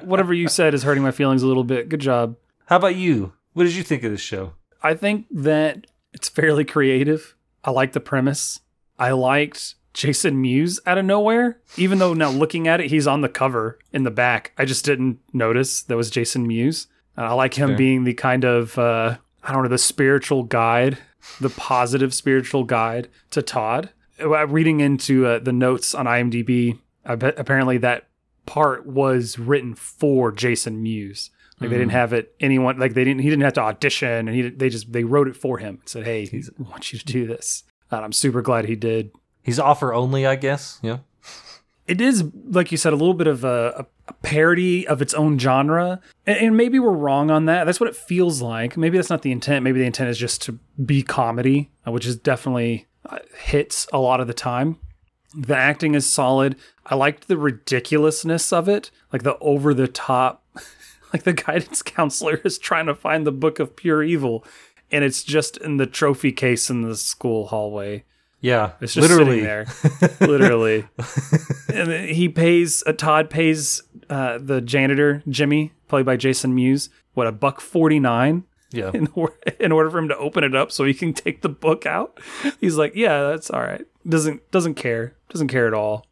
whatever 0.01 0.33
you 0.33 0.49
said 0.49 0.73
is 0.73 0.83
hurting 0.83 1.01
my 1.03 1.11
feelings 1.11 1.43
a 1.43 1.47
little 1.47 1.63
bit. 1.63 1.87
Good 1.87 2.01
job. 2.01 2.35
How 2.65 2.75
about 2.75 2.95
you? 2.95 3.33
What 3.53 3.63
did 3.63 3.73
you 3.73 3.83
think 3.83 4.03
of 4.03 4.11
this 4.11 4.21
show? 4.21 4.53
I 4.81 4.95
think 4.95 5.27
that 5.31 5.87
it's 6.11 6.27
fairly 6.27 6.65
creative. 6.65 7.35
I 7.63 7.71
like 7.71 7.93
the 7.93 8.01
premise. 8.01 8.59
I 8.99 9.11
liked 9.11 9.75
Jason 9.93 10.41
Mewes 10.41 10.79
out 10.85 10.97
of 10.97 11.05
nowhere, 11.05 11.59
even 11.77 11.99
though 11.99 12.13
now 12.13 12.29
looking 12.29 12.67
at 12.67 12.81
it, 12.81 12.89
he's 12.89 13.07
on 13.07 13.21
the 13.21 13.29
cover 13.29 13.77
in 13.91 14.03
the 14.03 14.11
back. 14.11 14.51
I 14.57 14.65
just 14.65 14.85
didn't 14.85 15.19
notice 15.33 15.83
that 15.83 15.97
was 15.97 16.09
Jason 16.09 16.47
Mewes. 16.47 16.87
And 17.15 17.25
I 17.25 17.33
like 17.33 17.53
him 17.53 17.75
being 17.75 18.03
the 18.03 18.13
kind 18.15 18.43
of, 18.43 18.77
uh, 18.77 19.17
I 19.43 19.53
don't 19.53 19.63
know, 19.63 19.69
the 19.69 19.77
spiritual 19.77 20.43
guide, 20.43 20.97
the 21.39 21.51
positive 21.51 22.13
spiritual 22.13 22.63
guide 22.63 23.07
to 23.31 23.43
Todd. 23.43 23.91
Uh, 24.19 24.47
Reading 24.47 24.79
into 24.79 25.27
uh, 25.27 25.39
the 25.39 25.53
notes 25.53 25.93
on 25.93 26.05
IMDb, 26.07 26.79
apparently 27.05 27.77
that 27.79 28.07
part 28.45 28.87
was 28.87 29.37
written 29.37 29.75
for 29.75 30.31
Jason 30.31 30.81
Mewes. 30.81 31.29
Like 31.59 31.69
they 31.69 31.77
didn't 31.77 31.91
have 31.91 32.11
it 32.13 32.35
anyone 32.41 32.77
like 32.77 32.93
they 32.93 33.05
didn't 33.05 33.21
he 33.21 33.29
didn't 33.29 33.43
have 33.43 33.53
to 33.53 33.61
audition 33.61 34.27
and 34.27 34.35
he 34.35 34.49
they 34.49 34.67
just 34.67 34.91
they 34.91 35.05
wrote 35.05 35.29
it 35.29 35.37
for 35.37 35.59
him 35.59 35.75
and 35.79 35.87
said 35.87 36.03
hey 36.03 36.25
he 36.25 36.43
wants 36.59 36.91
you 36.91 36.99
to 36.99 37.05
do 37.05 37.25
this 37.25 37.63
and 37.89 38.03
I'm 38.03 38.11
super 38.11 38.41
glad 38.41 38.65
he 38.65 38.75
did. 38.75 39.11
He's 39.43 39.59
offer 39.59 39.93
only, 39.93 40.25
I 40.25 40.35
guess. 40.35 40.79
Yeah. 40.81 40.99
It 41.85 41.99
is 41.99 42.23
like 42.47 42.71
you 42.71 42.77
said 42.77 42.93
a 42.93 42.95
little 42.95 43.13
bit 43.13 43.27
of 43.27 43.43
a, 43.43 43.85
a 44.07 44.13
parody 44.13 44.87
of 44.87 45.01
its 45.01 45.13
own 45.13 45.37
genre 45.37 45.99
and, 46.25 46.37
and 46.37 46.57
maybe 46.57 46.79
we're 46.79 46.91
wrong 46.91 47.29
on 47.29 47.45
that. 47.45 47.65
That's 47.65 47.79
what 47.79 47.89
it 47.89 47.95
feels 47.95 48.41
like. 48.41 48.77
Maybe 48.77 48.97
that's 48.97 49.09
not 49.09 49.21
the 49.21 49.33
intent. 49.33 49.63
Maybe 49.63 49.79
the 49.79 49.85
intent 49.85 50.09
is 50.09 50.17
just 50.17 50.41
to 50.43 50.57
be 50.83 51.03
comedy, 51.03 51.71
uh, 51.85 51.91
which 51.91 52.05
is 52.05 52.15
definitely 52.15 52.87
uh, 53.05 53.19
hits 53.37 53.85
a 53.91 53.99
lot 53.99 54.21
of 54.21 54.27
the 54.27 54.33
time. 54.33 54.77
The 55.35 55.57
acting 55.57 55.93
is 55.93 56.09
solid. 56.11 56.55
I 56.85 56.95
liked 56.95 57.27
the 57.27 57.37
ridiculousness 57.37 58.53
of 58.53 58.69
it, 58.69 58.91
like 59.11 59.23
the 59.23 59.37
over 59.39 59.73
the 59.73 59.87
top 59.87 60.45
like 61.13 61.23
the 61.23 61.33
guidance 61.33 61.81
counselor 61.83 62.39
is 62.43 62.57
trying 62.57 62.87
to 62.87 62.95
find 62.95 63.27
the 63.27 63.31
book 63.31 63.59
of 63.59 63.75
pure 63.75 64.03
evil 64.03 64.45
and 64.91 65.03
it's 65.03 65.23
just 65.23 65.57
in 65.57 65.77
the 65.77 65.87
trophy 65.87 66.31
case 66.31 66.69
in 66.69 66.81
the 66.81 66.95
school 66.95 67.47
hallway 67.47 68.03
Yeah. 68.43 68.73
it's 68.81 68.93
just 68.93 69.09
literally. 69.09 69.41
sitting 69.41 69.43
there. 69.45 69.65
Literally. 70.27 70.85
And 71.73 71.91
he 72.09 72.29
pays 72.29 72.83
uh, 72.85 72.91
todd 72.93 73.29
pays 73.31 73.81
uh, 74.09 74.37
the 74.39 74.61
janitor 74.61 75.23
jimmy 75.27 75.71
played 75.87 76.05
by 76.05 76.15
jason 76.17 76.53
mewes 76.53 76.89
what 77.15 77.25
a 77.25 77.31
buck 77.31 77.61
49 77.61 78.43
Yeah. 78.71 78.91
in, 78.93 79.07
or- 79.15 79.33
in 79.59 79.71
order 79.71 79.89
for 79.89 79.97
him 79.97 80.07
to 80.09 80.17
open 80.17 80.43
it 80.43 80.55
up 80.55 80.71
so 80.71 80.83
he 80.85 80.93
can 80.93 81.13
take 81.13 81.41
the 81.41 81.49
book 81.49 81.85
out? 81.87 82.19
He's 82.61 82.75
like 82.77 82.93
yeah 82.95 83.23
that's 83.29 83.49
all 83.49 83.61
right. 83.61 83.85
Doesn't 84.07 84.51
doesn't 84.51 84.75
care. 84.75 85.15
Doesn't 85.29 85.47
care 85.47 85.65
at 85.67 85.73
all. 85.73 86.05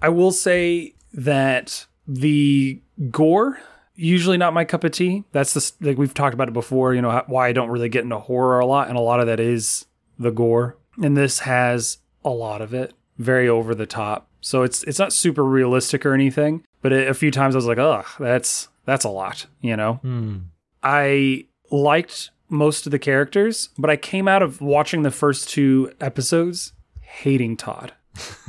I 0.00 0.08
will 0.08 0.32
say 0.32 0.94
that 1.12 1.86
the 2.08 2.80
gore 3.10 3.58
usually 3.94 4.38
not 4.38 4.54
my 4.54 4.64
cup 4.64 4.84
of 4.84 4.92
tea. 4.92 5.24
That's 5.32 5.52
the 5.52 5.72
like 5.86 5.98
we've 5.98 6.14
talked 6.14 6.32
about 6.34 6.48
it 6.48 6.54
before 6.54 6.94
you 6.94 7.02
know 7.02 7.22
why 7.26 7.48
i 7.48 7.52
don't 7.52 7.68
really 7.68 7.88
get 7.90 8.04
into 8.04 8.18
horror 8.18 8.58
a 8.60 8.66
lot 8.66 8.88
and 8.88 8.96
a 8.96 9.00
lot 9.00 9.20
of 9.20 9.26
that 9.26 9.38
is 9.40 9.84
the 10.18 10.30
gore 10.30 10.78
and 11.00 11.16
this 11.16 11.40
has 11.40 11.98
a 12.24 12.30
lot 12.30 12.60
of 12.60 12.74
it 12.74 12.92
very 13.18 13.48
over 13.48 13.74
the 13.74 13.86
top 13.86 14.28
so 14.40 14.62
it's 14.62 14.82
it's 14.84 14.98
not 14.98 15.12
super 15.12 15.44
realistic 15.44 16.04
or 16.04 16.14
anything 16.14 16.64
but 16.80 16.92
a 16.92 17.14
few 17.14 17.30
times 17.30 17.54
i 17.54 17.58
was 17.58 17.66
like 17.66 17.78
ugh 17.78 18.06
that's 18.18 18.68
that's 18.84 19.04
a 19.04 19.08
lot 19.08 19.46
you 19.60 19.76
know 19.76 19.94
Hmm. 20.02 20.38
I 20.82 21.46
liked 21.70 22.30
most 22.48 22.86
of 22.86 22.90
the 22.90 22.98
characters, 22.98 23.68
but 23.78 23.88
I 23.88 23.96
came 23.96 24.26
out 24.26 24.42
of 24.42 24.60
watching 24.60 25.02
the 25.02 25.12
first 25.12 25.48
two 25.48 25.92
episodes 26.00 26.72
hating 27.00 27.56
Todd. 27.56 27.92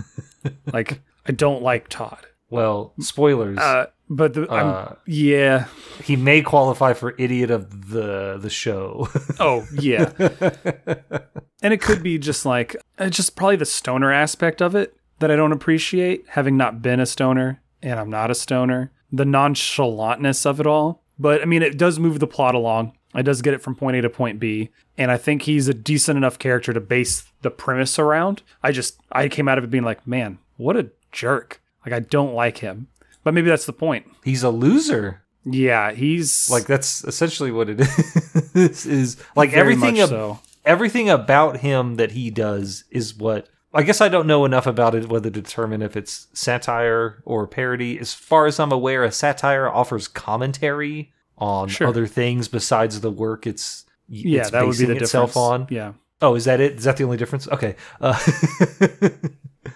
like 0.73 1.01
I 1.27 1.31
don't 1.31 1.61
like 1.61 1.87
Todd. 1.89 2.25
Well, 2.49 2.93
spoilers. 2.99 3.59
Uh, 3.59 3.85
but 4.09 4.33
the, 4.33 4.51
I'm, 4.51 4.67
Uh, 4.67 4.95
yeah. 5.05 5.65
he 6.03 6.15
may 6.15 6.41
qualify 6.41 6.93
for 6.93 7.13
idiot 7.19 7.51
of 7.51 7.89
the 7.91 8.37
the 8.41 8.49
show. 8.49 9.07
Oh 9.39 9.65
yeah. 9.79 10.11
and 11.63 11.73
it 11.73 11.81
could 11.81 12.03
be 12.03 12.19
just 12.19 12.45
like 12.45 12.75
uh, 12.99 13.09
just 13.09 13.35
probably 13.35 13.55
the 13.55 13.65
stoner 13.65 14.11
aspect 14.13 14.61
of 14.61 14.75
it 14.75 14.95
that 15.19 15.31
I 15.31 15.35
don't 15.35 15.51
appreciate, 15.53 16.25
having 16.29 16.55
not 16.57 16.81
been 16.83 16.99
a 16.99 17.05
stoner 17.07 17.61
and 17.81 17.99
I'm 17.99 18.09
not 18.11 18.29
a 18.29 18.35
stoner. 18.35 18.91
The 19.11 19.25
nonchalantness 19.25 20.45
of 20.45 20.59
it 20.59 20.67
all. 20.67 21.01
But 21.19 21.41
I 21.41 21.45
mean, 21.45 21.61
it 21.61 21.77
does 21.77 21.99
move 21.99 22.19
the 22.19 22.27
plot 22.27 22.55
along. 22.55 22.93
It 23.15 23.23
does 23.23 23.41
get 23.43 23.53
it 23.53 23.61
from 23.61 23.75
point 23.75 23.95
A 23.97 24.01
to 24.01 24.09
point 24.09 24.39
B, 24.39 24.69
and 24.97 25.11
I 25.11 25.17
think 25.17 25.43
he's 25.43 25.67
a 25.67 25.73
decent 25.73 26.17
enough 26.17 26.39
character 26.39 26.73
to 26.73 26.79
base 26.79 27.25
the 27.43 27.51
premise 27.51 27.99
around. 27.99 28.41
I 28.63 28.71
just 28.71 28.99
I 29.11 29.27
came 29.29 29.47
out 29.47 29.59
of 29.59 29.63
it 29.63 29.69
being 29.69 29.83
like, 29.83 30.07
man, 30.07 30.39
what 30.57 30.75
a 30.75 30.89
jerk. 31.11 31.61
Like 31.85 31.93
I 31.93 31.99
don't 31.99 32.33
like 32.33 32.57
him. 32.59 32.87
But 33.23 33.33
maybe 33.35 33.49
that's 33.49 33.67
the 33.67 33.73
point. 33.73 34.07
He's 34.23 34.41
a 34.43 34.49
loser. 34.49 35.21
Yeah, 35.45 35.91
he's 35.91 36.49
Like 36.49 36.65
that's 36.65 37.03
essentially 37.03 37.51
what 37.51 37.69
it 37.69 37.79
is. 38.55 38.85
is 38.87 39.17
like 39.35 39.51
very 39.51 39.73
everything 39.73 39.99
ab- 39.99 40.09
so. 40.09 40.39
Everything 40.65 41.09
about 41.09 41.57
him 41.57 41.95
that 41.95 42.11
he 42.11 42.29
does 42.29 42.83
is 42.89 43.15
what 43.15 43.49
I 43.73 43.81
guess 43.83 44.01
I 44.01 44.07
don't 44.09 44.27
know 44.27 44.45
enough 44.45 44.67
about 44.67 44.93
it 44.95 45.09
whether 45.09 45.29
to 45.31 45.41
determine 45.41 45.81
if 45.81 45.97
it's 45.97 46.27
satire 46.33 47.21
or 47.25 47.47
parody. 47.47 47.97
As 47.99 48.13
far 48.13 48.45
as 48.45 48.59
I'm 48.59 48.71
aware, 48.71 49.03
a 49.03 49.11
satire 49.11 49.67
offers 49.67 50.07
commentary 50.07 51.11
on 51.37 51.69
Sure. 51.69 51.87
other 51.87 52.05
things 52.05 52.47
besides 52.47 53.01
the 53.01 53.09
work 53.11 53.47
it's 53.47 53.85
Yeah, 54.07 54.41
it's 54.41 54.51
that 54.51 54.65
would 54.67 54.77
be 54.77 54.85
the 54.85 54.97
itself 54.97 55.31
difference. 55.31 55.37
on. 55.37 55.67
Yeah. 55.71 55.93
Oh, 56.21 56.35
is 56.35 56.45
that 56.45 56.61
it? 56.61 56.73
Is 56.73 56.83
that 56.83 56.97
the 56.97 57.03
only 57.03 57.17
difference? 57.17 57.47
Okay. 57.49 57.75
Uh, 57.99 58.13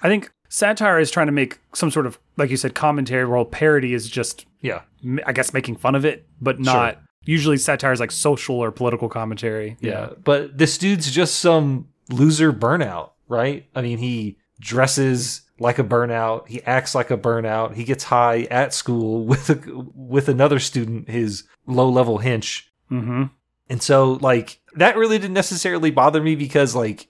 I 0.03 0.07
think 0.09 0.31
satire 0.49 0.99
is 0.99 1.11
trying 1.11 1.25
to 1.27 1.31
make 1.33 1.59
some 1.73 1.91
sort 1.91 2.05
of, 2.05 2.19
like 2.37 2.49
you 2.49 2.57
said, 2.57 2.73
commentary, 2.75 3.25
while 3.25 3.45
parody 3.45 3.93
is 3.93 4.07
just, 4.09 4.45
yeah. 4.61 4.81
I 5.25 5.33
guess, 5.33 5.53
making 5.53 5.77
fun 5.77 5.95
of 5.95 6.05
it, 6.05 6.25
but 6.39 6.59
not. 6.59 6.99
Usually, 7.27 7.57
satire 7.57 7.91
is 7.91 7.99
like 7.99 8.11
social 8.11 8.55
or 8.55 8.71
political 8.71 9.09
commentary. 9.09 9.75
Yeah. 9.81 10.11
But 10.23 10.57
this 10.57 10.77
dude's 10.77 11.11
just 11.11 11.39
some 11.39 11.89
loser 12.09 12.53
burnout, 12.53 13.11
right? 13.27 13.67
I 13.75 13.81
mean, 13.81 13.97
he 13.97 14.37
dresses 14.59 15.41
like 15.59 15.77
a 15.77 15.83
burnout. 15.83 16.47
He 16.47 16.63
acts 16.63 16.95
like 16.95 17.11
a 17.11 17.17
burnout. 17.17 17.75
He 17.75 17.83
gets 17.83 18.05
high 18.05 18.43
at 18.43 18.73
school 18.73 19.25
with 19.25 19.49
a, 19.49 19.85
with 19.93 20.29
another 20.29 20.59
student, 20.59 21.09
his 21.09 21.43
low 21.65 21.89
level 21.89 22.19
hench. 22.19 22.63
Mm-hmm. 22.91 23.23
And 23.69 23.83
so 23.83 24.13
like 24.21 24.61
that 24.75 24.95
really 24.95 25.17
didn't 25.17 25.33
necessarily 25.33 25.91
bother 25.91 26.21
me 26.21 26.35
because 26.35 26.75
like 26.75 27.07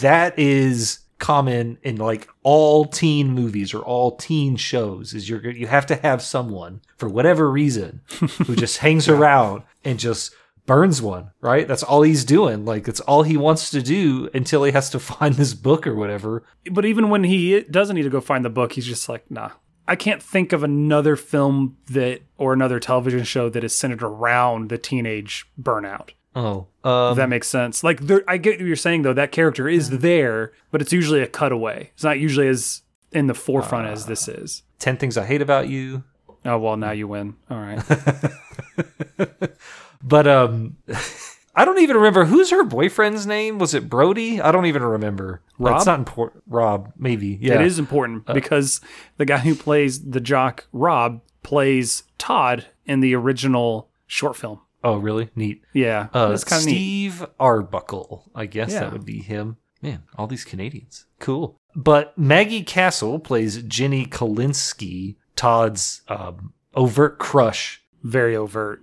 that 0.00 0.38
is 0.38 1.00
common 1.18 1.78
in 1.82 1.96
like 1.96 2.28
all 2.42 2.84
teen 2.84 3.30
movies 3.30 3.74
or 3.74 3.80
all 3.80 4.16
teen 4.16 4.56
shows 4.56 5.14
is 5.14 5.28
you're 5.28 5.50
you 5.50 5.66
have 5.66 5.86
to 5.86 5.96
have 5.96 6.22
someone 6.22 6.80
for 6.96 7.08
whatever 7.08 7.50
reason 7.50 8.00
who 8.46 8.54
just 8.54 8.78
hangs 8.78 9.08
around 9.08 9.62
and 9.84 9.98
just 9.98 10.32
burns 10.68 11.02
one, 11.02 11.30
right? 11.40 11.66
That's 11.66 11.82
all 11.82 12.02
he's 12.02 12.24
doing. 12.24 12.64
Like 12.64 12.86
it's 12.86 13.00
all 13.00 13.24
he 13.24 13.36
wants 13.36 13.70
to 13.70 13.82
do 13.82 14.28
until 14.32 14.62
he 14.62 14.72
has 14.72 14.90
to 14.90 15.00
find 15.00 15.34
this 15.34 15.54
book 15.54 15.86
or 15.86 15.96
whatever. 15.96 16.44
But 16.70 16.84
even 16.84 17.10
when 17.10 17.24
he 17.24 17.62
doesn't 17.62 17.96
need 17.96 18.02
to 18.02 18.10
go 18.10 18.20
find 18.20 18.44
the 18.44 18.50
book, 18.50 18.74
he's 18.74 18.86
just 18.86 19.08
like, 19.08 19.28
nah. 19.30 19.50
I 19.88 19.96
can't 19.96 20.22
think 20.22 20.52
of 20.52 20.62
another 20.62 21.16
film 21.16 21.78
that 21.86 22.20
or 22.36 22.52
another 22.52 22.78
television 22.78 23.24
show 23.24 23.48
that 23.48 23.64
is 23.64 23.74
centered 23.74 24.02
around 24.02 24.68
the 24.68 24.76
teenage 24.76 25.46
burnout. 25.60 26.10
Oh, 26.34 26.66
um, 26.84 27.12
If 27.12 27.16
that 27.16 27.28
makes 27.28 27.48
sense. 27.48 27.82
Like, 27.82 28.00
there, 28.00 28.22
I 28.28 28.36
get 28.36 28.58
what 28.58 28.66
you're 28.66 28.76
saying 28.76 29.02
though. 29.02 29.12
That 29.12 29.32
character 29.32 29.68
is 29.68 29.90
there, 29.90 30.52
but 30.70 30.80
it's 30.80 30.92
usually 30.92 31.20
a 31.20 31.26
cutaway. 31.26 31.90
It's 31.94 32.04
not 32.04 32.18
usually 32.18 32.48
as 32.48 32.82
in 33.12 33.26
the 33.26 33.34
forefront 33.34 33.88
as 33.88 34.06
this 34.06 34.28
is. 34.28 34.62
10 34.78 34.98
things 34.98 35.16
I 35.16 35.24
hate 35.24 35.42
about 35.42 35.68
you. 35.68 36.04
Oh 36.44 36.58
well, 36.58 36.76
now 36.76 36.92
you 36.92 37.08
win. 37.08 37.36
All 37.50 37.58
right. 37.58 37.82
But 40.02 40.26
um 40.26 40.76
I 41.54 41.64
don't 41.64 41.80
even 41.80 41.96
remember 41.96 42.24
who's 42.24 42.50
her 42.50 42.62
boyfriend's 42.62 43.26
name. 43.26 43.58
Was 43.58 43.74
it 43.74 43.88
Brody? 43.88 44.40
I 44.40 44.52
don't 44.52 44.66
even 44.66 44.82
remember. 44.84 45.42
Rob? 45.58 45.74
That's 45.74 45.86
not 45.86 45.98
important. 45.98 46.44
Rob, 46.46 46.92
maybe. 46.96 47.36
Yeah. 47.40 47.54
It 47.54 47.62
is 47.66 47.80
important 47.80 48.26
because 48.26 48.80
the 49.16 49.24
guy 49.24 49.38
who 49.38 49.56
plays 49.56 50.04
the 50.08 50.20
jock 50.20 50.68
Rob 50.72 51.20
plays 51.42 52.04
Todd 52.16 52.66
in 52.86 53.00
the 53.00 53.14
original 53.16 53.88
short 54.06 54.36
film. 54.36 54.60
Oh, 54.88 54.96
really? 54.98 55.28
Neat. 55.36 55.62
Yeah, 55.72 56.08
Uh, 56.12 56.28
that's 56.28 56.44
kind 56.44 56.60
of 56.60 56.66
neat. 56.66 56.72
Steve 56.74 57.26
Arbuckle. 57.40 58.30
I 58.34 58.46
guess 58.46 58.72
Yeah. 58.72 58.80
that 58.80 58.92
would 58.92 59.04
be 59.04 59.18
him. 59.20 59.56
Man, 59.82 60.02
all 60.16 60.26
these 60.26 60.44
Canadians. 60.44 61.06
Cool. 61.20 61.56
But 61.76 62.16
Maggie 62.18 62.62
Castle 62.64 63.18
plays 63.20 63.62
Jenny 63.62 64.06
Kolinsky, 64.06 65.16
Todd's 65.36 66.02
um, 66.08 66.52
overt 66.74 67.18
crush. 67.18 67.82
Very 68.02 68.34
overt. 68.36 68.80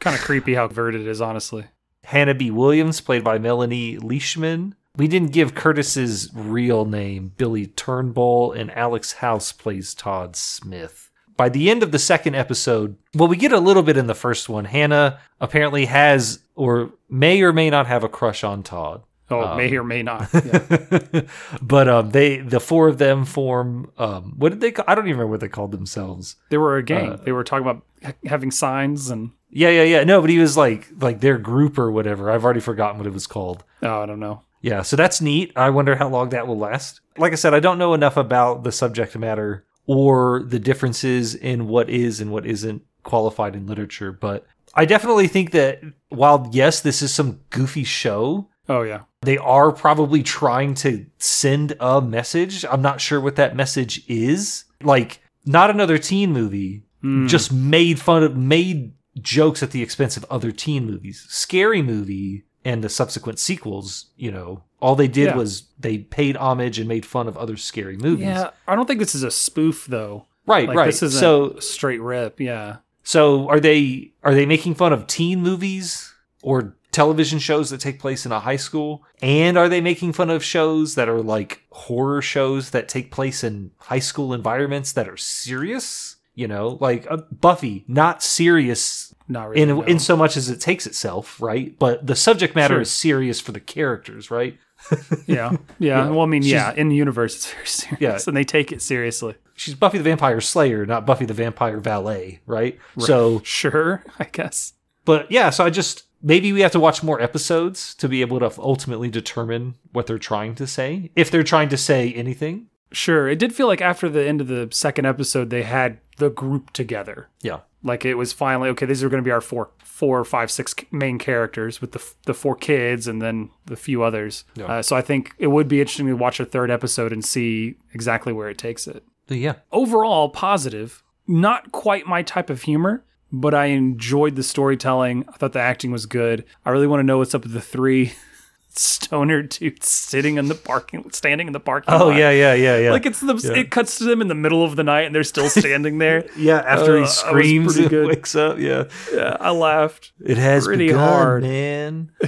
kind 0.00 0.16
of 0.16 0.22
creepy 0.22 0.54
how 0.54 0.64
overt 0.64 0.94
it 0.94 1.06
is, 1.06 1.20
honestly. 1.20 1.64
Hannah 2.04 2.34
B. 2.34 2.50
Williams, 2.50 3.00
played 3.00 3.22
by 3.24 3.38
Melanie 3.38 3.98
Leishman. 3.98 4.74
We 4.96 5.06
didn't 5.08 5.32
give 5.32 5.54
Curtis's 5.54 6.30
real 6.34 6.84
name, 6.84 7.32
Billy 7.36 7.66
Turnbull, 7.66 8.52
and 8.52 8.70
Alex 8.72 9.14
House 9.14 9.52
plays 9.52 9.94
Todd 9.94 10.34
Smith. 10.36 11.09
By 11.40 11.48
the 11.48 11.70
end 11.70 11.82
of 11.82 11.90
the 11.90 11.98
second 11.98 12.34
episode, 12.34 12.96
well, 13.14 13.26
we 13.28 13.36
get 13.36 13.52
a 13.52 13.58
little 13.58 13.82
bit 13.82 13.96
in 13.96 14.06
the 14.06 14.14
first 14.14 14.48
one. 14.50 14.66
Hannah 14.66 15.20
apparently 15.40 15.86
has, 15.86 16.40
or 16.54 16.90
may 17.08 17.40
or 17.40 17.52
may 17.54 17.70
not 17.70 17.86
have, 17.86 18.04
a 18.04 18.08
crush 18.10 18.44
on 18.44 18.62
Todd. 18.62 19.02
Oh, 19.30 19.40
Um, 19.42 19.56
may 19.56 19.74
or 19.74 19.82
may 19.84 20.02
not. 20.02 20.28
Yeah. 20.34 21.22
but 21.62 21.88
um, 21.88 22.10
they 22.10 22.38
the 22.38 22.60
four 22.60 22.88
of 22.88 22.98
them 22.98 23.24
form. 23.24 23.90
Um, 23.96 24.34
what 24.36 24.50
did 24.50 24.60
they? 24.60 24.72
Call, 24.72 24.84
I 24.88 24.94
don't 24.94 25.06
even 25.06 25.16
remember 25.18 25.30
what 25.30 25.40
they 25.40 25.48
called 25.48 25.72
themselves. 25.72 26.36
they 26.50 26.58
were 26.58 26.76
a 26.76 26.82
gang. 26.82 27.12
Uh, 27.12 27.16
they 27.16 27.32
were 27.32 27.44
talking 27.44 27.64
about 27.66 27.82
ha- 28.04 28.12
having 28.26 28.50
signs 28.50 29.08
and 29.08 29.30
Yeah, 29.48 29.70
yeah, 29.70 29.84
yeah. 29.84 30.04
No, 30.04 30.20
but 30.20 30.28
he 30.30 30.38
was 30.38 30.56
like 30.58 30.88
like 31.00 31.20
their 31.20 31.38
group 31.38 31.78
or 31.78 31.90
whatever. 31.90 32.30
I've 32.30 32.44
already 32.44 32.60
forgotten 32.60 32.98
what 32.98 33.06
it 33.06 33.12
was 33.14 33.26
called. 33.26 33.64
oh, 33.82 34.02
I 34.02 34.06
don't 34.06 34.20
know. 34.20 34.42
Yeah, 34.62 34.82
so 34.82 34.94
that's 34.96 35.22
neat. 35.22 35.52
I 35.56 35.70
wonder 35.70 35.96
how 35.96 36.08
long 36.10 36.28
that 36.30 36.46
will 36.46 36.58
last. 36.58 37.00
Like 37.16 37.32
I 37.32 37.36
said, 37.36 37.54
I 37.54 37.60
don't 37.60 37.78
know 37.78 37.94
enough 37.94 38.18
about 38.18 38.62
the 38.62 38.72
subject 38.72 39.16
matter 39.16 39.64
or 39.92 40.44
the 40.46 40.58
differences 40.60 41.34
in 41.34 41.66
what 41.66 41.90
is 41.90 42.20
and 42.20 42.30
what 42.30 42.46
isn't 42.46 42.82
qualified 43.02 43.56
in 43.56 43.66
literature, 43.66 44.12
but 44.12 44.46
I 44.74 44.84
definitely 44.84 45.26
think 45.26 45.50
that 45.50 45.80
while 46.10 46.48
yes, 46.52 46.80
this 46.80 47.02
is 47.02 47.12
some 47.12 47.40
goofy 47.50 47.82
show, 47.82 48.48
Oh 48.68 48.82
yeah. 48.82 49.00
they 49.22 49.36
are 49.36 49.72
probably 49.72 50.22
trying 50.22 50.74
to 50.74 51.06
send 51.18 51.74
a 51.80 52.00
message. 52.00 52.64
I'm 52.64 52.82
not 52.82 53.00
sure 53.00 53.20
what 53.20 53.34
that 53.34 53.56
message 53.56 54.04
is. 54.06 54.64
Like 54.80 55.20
not 55.44 55.70
another 55.70 55.98
teen 55.98 56.32
movie, 56.32 56.84
Hmm. 57.02 57.26
just 57.26 57.50
made 57.52 57.98
fun 57.98 58.22
of 58.22 58.36
made 58.36 58.92
jokes 59.20 59.62
at 59.62 59.72
the 59.72 59.82
expense 59.82 60.16
of 60.16 60.24
other 60.30 60.52
teen 60.52 60.86
movies. 60.86 61.26
Scary 61.28 61.82
movie 61.82 62.44
and 62.64 62.84
the 62.84 62.88
subsequent 62.88 63.38
sequels, 63.38 64.06
you 64.16 64.30
know, 64.30 64.62
all 64.80 64.94
they 64.96 65.08
did 65.08 65.28
Yeah. 65.28 65.36
was 65.36 65.64
they 65.78 65.98
paid 65.98 66.36
homage 66.36 66.78
and 66.78 66.88
made 66.88 67.06
fun 67.06 67.28
of 67.28 67.36
other 67.36 67.56
scary 67.56 67.96
movies. 67.96 68.26
Yeah, 68.26 68.50
I 68.68 68.74
don't 68.76 68.86
think 68.86 69.00
this 69.00 69.14
is 69.14 69.22
a 69.22 69.30
spoof 69.30 69.86
though. 69.88 70.26
Right, 70.46 70.66
Like 70.68 70.76
right. 70.76 70.86
this 70.86 71.02
isn't 71.02 71.20
so 71.20 71.50
a 71.52 71.62
straight 71.62 72.00
rip. 72.00 72.40
Yeah. 72.40 72.76
so 73.02 73.48
are 73.48 73.60
they 73.60 74.12
are 74.22 74.34
they 74.34 74.46
making 74.46 74.74
fun 74.74 74.92
of 74.92 75.06
teen 75.06 75.40
movies 75.42 76.12
or 76.42 76.74
television 76.92 77.38
shows 77.38 77.70
that 77.70 77.78
take 77.80 78.00
place 78.00 78.26
in 78.26 78.32
a 78.32 78.40
high 78.40 78.56
school? 78.56 79.04
And 79.22 79.56
are 79.56 79.68
they 79.68 79.80
making 79.80 80.12
fun 80.14 80.28
of 80.30 80.42
shows 80.44 80.94
that 80.96 81.08
are 81.08 81.22
like 81.22 81.62
horror 81.70 82.20
shows 82.22 82.70
that 82.70 82.88
take 82.88 83.10
place 83.12 83.44
in 83.44 83.70
high 83.78 83.98
school 84.00 84.32
environments 84.34 84.92
that 84.92 85.08
are 85.08 85.16
serious? 85.16 86.16
You 86.34 86.48
know, 86.48 86.78
like 86.80 87.06
uh, 87.10 87.18
Buffy, 87.30 87.84
not 87.86 88.22
serious 88.22 89.09
Not 89.30 89.48
really. 89.48 89.62
in 89.62 89.68
no. 89.68 89.82
in 89.82 89.98
so 89.98 90.16
much 90.16 90.36
as 90.36 90.50
it 90.50 90.60
takes 90.60 90.86
itself, 90.86 91.40
right? 91.40 91.78
But 91.78 92.06
the 92.06 92.16
subject 92.16 92.54
matter 92.54 92.74
Sure. 92.74 92.80
is 92.82 92.90
serious 92.90 93.40
for 93.40 93.52
the 93.52 93.60
characters, 93.60 94.30
right? 94.30 94.58
yeah. 95.26 95.56
Yeah. 95.78 96.08
Well, 96.10 96.22
I 96.22 96.26
mean, 96.26 96.42
She's- 96.42 96.52
yeah, 96.52 96.72
in 96.72 96.88
the 96.88 96.96
universe 96.96 97.36
it's 97.36 97.52
very 97.52 97.66
serious 97.98 98.00
Yeah. 98.00 98.18
and 98.28 98.36
they 98.36 98.44
take 98.44 98.72
it 98.72 98.82
seriously. 98.82 99.34
She's 99.54 99.74
Buffy 99.74 99.98
the 99.98 100.04
Vampire 100.04 100.40
Slayer, 100.40 100.84
not 100.86 101.06
Buffy 101.06 101.26
the 101.26 101.34
Vampire 101.34 101.78
Valet, 101.78 102.40
right? 102.46 102.78
So 102.98 103.40
Sure, 103.44 104.02
I 104.18 104.24
guess. 104.24 104.72
But 105.04 105.30
yeah, 105.30 105.50
so 105.50 105.64
I 105.64 105.70
just 105.70 106.04
maybe 106.22 106.52
we 106.52 106.60
have 106.62 106.72
to 106.72 106.80
watch 106.80 107.02
more 107.02 107.20
episodes 107.20 107.94
to 107.96 108.08
be 108.08 108.20
able 108.22 108.40
to 108.40 108.50
ultimately 108.58 109.10
determine 109.10 109.74
what 109.92 110.06
they're 110.06 110.18
trying 110.18 110.54
to 110.56 110.66
say, 110.66 111.10
if 111.14 111.30
they're 111.30 111.42
trying 111.44 111.68
to 111.70 111.76
say 111.76 112.12
anything. 112.14 112.66
Sure. 112.92 113.28
It 113.28 113.38
did 113.38 113.54
feel 113.54 113.68
like 113.68 113.80
after 113.80 114.08
the 114.08 114.26
end 114.26 114.40
of 114.40 114.48
the 114.48 114.68
second 114.72 115.06
episode 115.06 115.50
they 115.50 115.62
had 115.62 115.98
the 116.20 116.30
group 116.30 116.72
together. 116.72 117.28
Yeah. 117.42 117.60
Like 117.82 118.04
it 118.04 118.14
was 118.14 118.32
finally 118.32 118.68
okay. 118.70 118.86
These 118.86 119.02
are 119.02 119.08
going 119.08 119.22
to 119.22 119.26
be 119.26 119.32
our 119.32 119.40
four, 119.40 119.70
four, 119.82 120.24
five, 120.24 120.50
six 120.50 120.74
main 120.92 121.18
characters 121.18 121.80
with 121.80 121.92
the 121.92 122.12
the 122.26 122.34
four 122.34 122.54
kids 122.54 123.08
and 123.08 123.20
then 123.20 123.50
the 123.66 123.76
few 123.76 124.02
others. 124.02 124.44
Yeah. 124.54 124.66
Uh, 124.66 124.82
so 124.82 124.94
I 124.94 125.02
think 125.02 125.34
it 125.38 125.48
would 125.48 125.66
be 125.66 125.80
interesting 125.80 126.06
to 126.06 126.12
watch 126.14 126.38
a 126.38 126.44
third 126.44 126.70
episode 126.70 127.12
and 127.12 127.24
see 127.24 127.74
exactly 127.92 128.32
where 128.32 128.48
it 128.48 128.58
takes 128.58 128.86
it. 128.86 129.02
Yeah. 129.28 129.56
Overall, 129.72 130.28
positive. 130.28 131.02
Not 131.26 131.72
quite 131.72 132.06
my 132.06 132.22
type 132.22 132.50
of 132.50 132.62
humor, 132.62 133.04
but 133.32 133.54
I 133.54 133.66
enjoyed 133.66 134.36
the 134.36 134.42
storytelling. 134.42 135.24
I 135.28 135.36
thought 135.36 135.52
the 135.52 135.60
acting 135.60 135.90
was 135.90 136.06
good. 136.06 136.44
I 136.64 136.70
really 136.70 136.86
want 136.86 137.00
to 137.00 137.04
know 137.04 137.18
what's 137.18 137.34
up 137.34 137.44
with 137.44 137.52
the 137.52 137.60
three 137.60 138.12
stoner 138.78 139.42
dude 139.42 139.82
sitting 139.82 140.36
in 140.36 140.48
the 140.48 140.54
parking, 140.54 141.10
standing 141.12 141.46
in 141.46 141.52
the 141.52 141.60
parking 141.60 141.92
Oh 141.94 142.08
lot. 142.08 142.16
yeah, 142.16 142.30
yeah, 142.30 142.54
yeah, 142.54 142.78
yeah. 142.78 142.90
Like 142.92 143.06
it's 143.06 143.20
the 143.20 143.34
Yeah. 143.42 143.60
it 143.60 143.70
cuts 143.70 143.98
to 143.98 144.04
them 144.04 144.20
in 144.20 144.28
the 144.28 144.34
middle 144.34 144.62
of 144.64 144.76
the 144.76 144.84
night 144.84 145.02
and 145.06 145.14
they're 145.14 145.24
still 145.24 145.48
standing 145.48 145.98
there. 145.98 146.24
yeah, 146.36 146.58
after 146.58 146.96
Uh, 146.98 147.00
he 147.02 147.06
screams 147.06 147.76
and 147.76 147.90
good. 147.90 148.06
wakes 148.06 148.34
up, 148.34 148.58
yeah. 148.58 148.84
yeah, 149.12 149.36
I 149.40 149.50
laughed. 149.50 150.12
It 150.24 150.38
has 150.38 150.66
Pretty 150.66 150.86
begun, 150.88 150.98
hard. 151.08 151.42
man. 151.42 152.10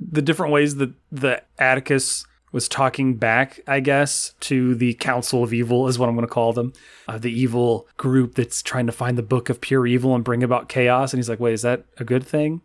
The 0.00 0.22
different 0.22 0.52
ways 0.52 0.76
that 0.76 0.92
the 1.10 1.42
Atticus 1.58 2.24
was 2.52 2.68
talking 2.68 3.16
back, 3.16 3.58
I 3.66 3.80
guess, 3.80 4.34
to 4.40 4.76
the 4.76 4.94
Council 4.94 5.42
of 5.42 5.52
Evil 5.52 5.88
is 5.88 5.98
what 5.98 6.08
I'm 6.08 6.14
going 6.14 6.26
to 6.26 6.32
call 6.32 6.52
them, 6.52 6.72
uh, 7.08 7.18
the 7.18 7.32
evil 7.32 7.88
group 7.96 8.36
that's 8.36 8.62
trying 8.62 8.86
to 8.86 8.92
find 8.92 9.18
the 9.18 9.24
book 9.24 9.50
of 9.50 9.60
pure 9.60 9.88
evil 9.88 10.14
and 10.14 10.22
bring 10.22 10.44
about 10.44 10.68
chaos. 10.68 11.12
And 11.12 11.18
he's 11.18 11.28
like, 11.28 11.40
"Wait, 11.40 11.54
is 11.54 11.62
that 11.62 11.84
a 11.98 12.04
good 12.04 12.24
thing?" 12.24 12.60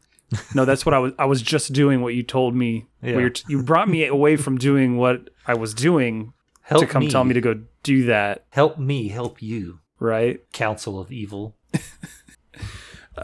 No, 0.54 0.66
that's 0.66 0.86
what 0.86 0.94
I 0.94 1.00
was. 1.00 1.14
I 1.18 1.26
was 1.26 1.42
just 1.42 1.74
doing 1.74 2.02
what 2.02 2.14
you 2.14 2.24
told 2.24 2.56
me. 2.56 2.86
Yeah. 3.02 3.30
T- 3.30 3.44
you 3.48 3.64
brought 3.64 3.90
me 3.90 4.06
away 4.06 4.36
from 4.36 4.58
doing 4.58 4.98
what 4.98 5.30
I 5.48 5.56
was 5.56 5.74
doing 5.74 6.34
Help 6.62 6.82
to 6.82 6.88
come 6.88 7.08
tell 7.08 7.24
me 7.24 7.34
to 7.34 7.42
go 7.42 7.62
do 7.84 8.06
that. 8.06 8.46
help 8.50 8.78
me 8.78 9.08
help 9.08 9.42
you. 9.42 9.80
Right? 10.00 10.40
Council 10.54 11.00
of 11.00 11.12
Evil. 11.12 11.56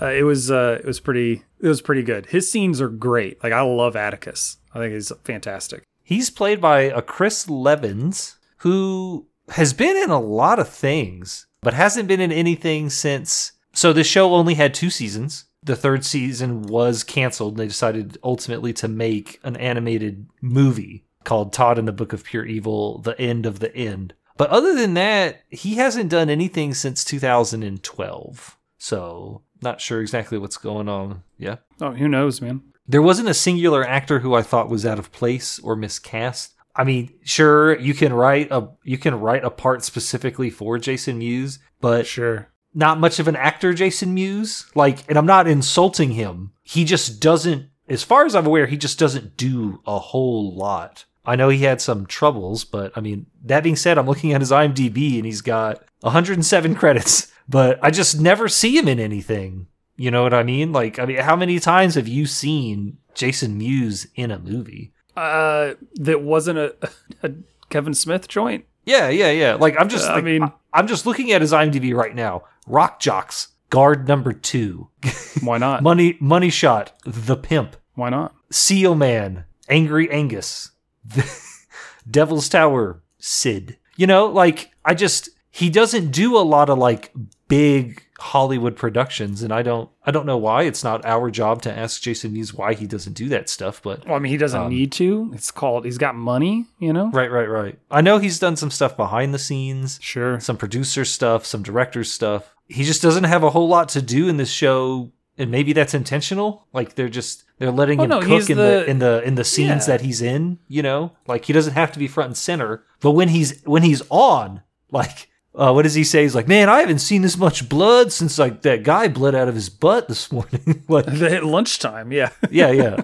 Uh, 0.02 0.08
it 0.08 0.24
was 0.24 0.52
uh, 0.52 0.78
it 0.80 0.86
was 0.86 1.00
pretty 1.00 1.44
it 1.60 1.68
was 1.68 1.82
pretty 1.82 2.04
good. 2.04 2.26
His 2.26 2.52
scenes 2.52 2.82
are 2.82 2.90
great. 2.90 3.42
Like 3.44 3.54
I 3.54 3.62
love 3.62 3.96
Atticus. 3.96 4.58
I 4.74 4.80
think 4.80 4.94
he's 4.94 5.12
fantastic. 5.24 5.84
He's 6.04 6.30
played 6.30 6.60
by 6.60 6.82
a 6.82 7.02
Chris 7.02 7.46
Leavins 7.46 8.36
who 8.58 9.28
has 9.50 9.74
been 9.74 9.96
in 9.96 10.10
a 10.10 10.20
lot 10.20 10.60
of 10.60 10.70
things, 10.70 11.48
but 11.62 11.74
hasn't 11.74 12.08
been 12.08 12.20
in 12.20 12.32
anything 12.32 12.90
since. 12.90 13.54
So 13.74 13.94
this 13.94 14.08
show 14.08 14.34
only 14.34 14.56
had 14.56 14.74
two 14.74 14.90
seasons. 14.90 15.46
The 15.66 15.76
third 15.76 16.06
season 16.06 16.64
was 16.64 17.04
canceled. 17.04 17.54
And 17.54 17.60
they 17.60 17.68
decided 17.68 18.18
ultimately 18.24 18.74
to 18.74 18.88
make 18.88 19.40
an 19.44 19.56
animated 19.58 20.28
movie 20.42 21.06
called 21.24 21.54
Todd 21.54 21.78
and 21.78 21.88
the 21.88 21.92
Book 21.92 22.14
of 22.14 22.24
Pure 22.24 22.46
Evil: 22.46 23.00
The 23.00 23.20
End 23.20 23.46
of 23.46 23.60
the 23.60 23.76
End. 23.76 24.14
But 24.38 24.50
other 24.50 24.76
than 24.76 24.94
that, 24.96 25.42
he 25.50 25.76
hasn't 25.76 26.10
done 26.10 26.30
anything 26.30 26.74
since 26.74 27.04
2012. 27.04 28.58
So 28.78 29.42
not 29.62 29.82
sure 29.82 30.02
exactly 30.02 30.38
what's 30.38 30.58
going 30.58 30.90
on. 30.90 31.24
Yeah. 31.38 31.58
Oh, 31.82 31.92
who 31.92 32.08
knows, 32.08 32.42
man? 32.42 32.62
There 32.88 33.02
wasn't 33.02 33.30
a 33.30 33.34
singular 33.34 33.84
actor 33.84 34.20
who 34.20 34.36
I 34.36 34.44
thought 34.44 34.70
was 34.70 34.86
out 34.86 35.00
of 35.00 35.12
place 35.12 35.58
or 35.60 35.76
miscast. 35.76 36.54
I 36.76 36.84
mean, 36.84 37.14
sure, 37.24 37.80
you 37.80 37.94
can 37.94 38.14
write 38.14 38.50
a 38.52 38.68
you 38.84 38.98
can 38.98 39.20
write 39.20 39.44
a 39.44 39.50
part 39.50 39.84
specifically 39.84 40.50
for 40.50 40.78
Jason 40.78 41.18
Mewes, 41.20 41.60
but 41.80 42.06
Sure. 42.06 42.50
Not 42.76 43.00
much 43.00 43.20
of 43.20 43.28
an 43.28 43.36
actor, 43.36 43.74
Jason 43.74 44.14
Mewes. 44.14 44.66
Like, 44.76 45.08
and 45.10 45.18
I'm 45.18 45.26
not 45.26 45.48
insulting 45.48 46.12
him. 46.12 46.52
He 46.62 46.84
just 46.84 47.22
doesn't, 47.22 47.70
as 47.88 48.04
far 48.04 48.26
as 48.26 48.36
I'm 48.36 48.46
aware, 48.46 48.68
he 48.68 48.78
just 48.78 49.00
doesn't 49.00 49.38
do 49.38 49.82
a 49.88 49.98
whole 49.98 50.54
lot. 50.54 51.06
I 51.26 51.36
know 51.36 51.50
he 51.50 51.64
had 51.64 51.82
some 51.82 52.06
troubles, 52.06 52.66
but 52.66 52.92
I 52.96 53.02
mean, 53.02 53.26
that 53.46 53.64
being 53.64 53.76
said, 53.76 53.98
I'm 53.98 54.06
looking 54.06 54.34
at 54.34 54.42
his 54.42 54.52
IMDb 54.52 55.16
and 55.16 55.26
he's 55.26 55.42
got 55.42 55.84
107 56.02 56.76
credits, 56.76 57.32
but 57.48 57.80
I 57.82 57.90
just 57.90 58.20
never 58.20 58.48
see 58.48 58.78
him 58.78 58.88
in 58.88 59.00
anything. 59.00 59.68
You 59.96 60.12
know 60.12 60.24
what 60.24 60.34
I 60.34 60.44
mean? 60.44 60.74
Like, 60.74 61.00
I 61.00 61.06
mean, 61.06 61.18
how 61.18 61.36
many 61.36 61.60
times 61.60 61.96
have 61.96 62.08
you 62.08 62.26
seen 62.26 62.98
Jason 63.14 63.58
Mewes 63.58 64.08
in 64.16 64.30
a 64.30 64.38
movie? 64.38 64.94
Uh, 65.16 65.76
that 65.96 66.22
wasn't 66.22 66.60
a, 66.60 66.76
a 67.24 67.32
Kevin 67.70 67.94
Smith 67.94 68.28
joint. 68.28 68.66
Yeah, 68.86 69.10
yeah, 69.10 69.32
yeah. 69.32 69.54
Like, 69.56 69.76
I'm 69.80 69.90
just, 69.90 70.10
Uh, 70.10 70.14
I 70.14 70.22
mean- 70.22 70.44
I- 70.44 70.52
I'm 70.74 70.88
just 70.88 71.06
looking 71.06 71.32
at 71.32 71.42
his 71.42 71.54
IMDb 71.54 71.94
right 71.96 72.14
now. 72.14 72.44
Rock 72.68 73.00
Jocks, 73.00 73.50
guard 73.70 74.08
number 74.08 74.34
two. 74.34 74.90
Why 75.42 75.58
not? 75.58 75.82
Money 75.84 76.18
Money 76.20 76.50
Shot, 76.50 76.92
The 77.06 77.36
Pimp, 77.38 77.78
Why 77.96 78.10
not? 78.10 78.34
Seal 78.52 78.94
Man, 78.96 79.46
Angry 79.70 80.10
Angus, 80.12 80.72
Devil's 82.10 82.50
Tower, 82.50 83.02
Sid. 83.20 83.78
You 83.98 84.08
know, 84.08 84.28
like 84.28 84.72
I 84.84 84.94
just 84.94 85.30
he 85.50 85.70
doesn't 85.70 86.12
do 86.12 86.38
a 86.38 86.40
lot 86.44 86.70
of 86.70 86.78
like 86.78 87.12
big 87.48 88.05
Hollywood 88.20 88.76
productions 88.78 89.42
and 89.44 89.52
I 89.54 89.62
don't 89.62 89.90
I 90.06 90.12
don't 90.12 90.26
know 90.26 90.38
why. 90.38 90.64
It's 90.64 90.84
not 90.84 91.06
our 91.06 91.30
job 91.30 91.62
to 91.64 91.78
ask 91.78 92.02
Jason 92.02 92.32
Mewes 92.34 92.54
why 92.54 92.74
he 92.74 92.88
doesn't 92.88 93.14
do 93.14 93.28
that 93.30 93.50
stuff, 93.50 93.82
but 93.84 94.06
Well, 94.06 94.16
I 94.16 94.20
mean, 94.20 94.32
he 94.32 94.38
doesn't 94.38 94.60
Um, 94.62 94.70
need 94.70 94.92
to. 94.94 95.32
It's 95.34 95.52
called. 95.52 95.86
He's 95.86 95.98
got 95.98 96.16
money. 96.16 96.66
You 96.80 96.94
know. 96.94 97.10
right, 97.12 97.30
right, 97.32 97.50
right. 97.50 97.78
I 97.92 98.02
know 98.02 98.18
he's 98.18 98.40
done 98.40 98.56
some 98.56 98.72
stuff 98.72 98.96
behind 98.96 99.34
the 99.34 99.40
scenes, 99.40 100.00
Sure. 100.02 100.40
some 100.40 100.58
producer 100.58 101.04
stuff, 101.06 101.46
some 101.46 101.62
director 101.64 102.04
stuff. 102.04 102.54
He 102.68 102.84
just 102.84 103.02
doesn't 103.02 103.26
have 103.26 103.44
a 103.44 103.50
whole 103.52 103.68
lot 103.68 103.90
to 103.90 104.02
do 104.02 104.28
in 104.28 104.38
this 104.38 104.50
show 104.52 105.12
and 105.38 105.52
maybe 105.52 105.74
that's 105.74 105.94
intentional. 105.94 106.66
Like 106.72 106.96
they're 106.96 107.10
just 107.10 107.44
they're 107.60 107.72
letting 107.72 108.00
Oh, 108.00 108.04
him 108.04 108.10
no, 108.10 108.20
cook 108.22 108.50
in 108.50 108.58
the, 108.58 108.64
the- 108.64 108.86
in 108.90 109.00
the 109.00 109.24
in 109.24 109.36
the 109.36 109.44
scenes 109.44 109.88
Yeah. 109.88 109.98
that 109.98 110.02
he's 110.06 110.22
in. 110.22 110.60
You 110.70 110.82
know, 110.84 111.12
like 111.28 111.46
he 111.46 111.54
doesn't 111.54 111.74
have 111.74 111.92
to 111.92 112.00
be 112.00 112.08
front 112.08 112.28
and 112.30 112.38
center. 112.38 112.84
But 113.02 113.12
when 113.12 113.28
he's 113.30 113.62
when 113.66 113.84
he's 113.84 114.02
on, 114.10 114.62
like. 114.92 115.30
Uh, 115.58 115.72
what 115.72 115.84
does 115.84 115.94
he 115.94 116.04
say? 116.04 116.24
He's 116.24 116.36
like, 116.36 116.48
man, 116.48 116.68
I 116.70 116.82
haven't 116.82 117.00
seen 117.00 117.22
this 117.22 117.38
much 117.38 117.70
blood 117.70 118.12
since 118.12 118.38
like 118.38 118.62
that 118.64 118.84
guy 118.84 119.08
bled 119.08 119.36
out 119.36 119.48
of 119.48 119.56
his 119.56 119.70
butt 119.70 120.08
this 120.08 120.32
morning. 120.32 120.84
like, 120.90 121.08
At 121.08 121.46
lunchtime. 121.46 122.12
Yeah. 122.12 122.32
yeah, 122.52 122.72
yeah. 122.72 123.02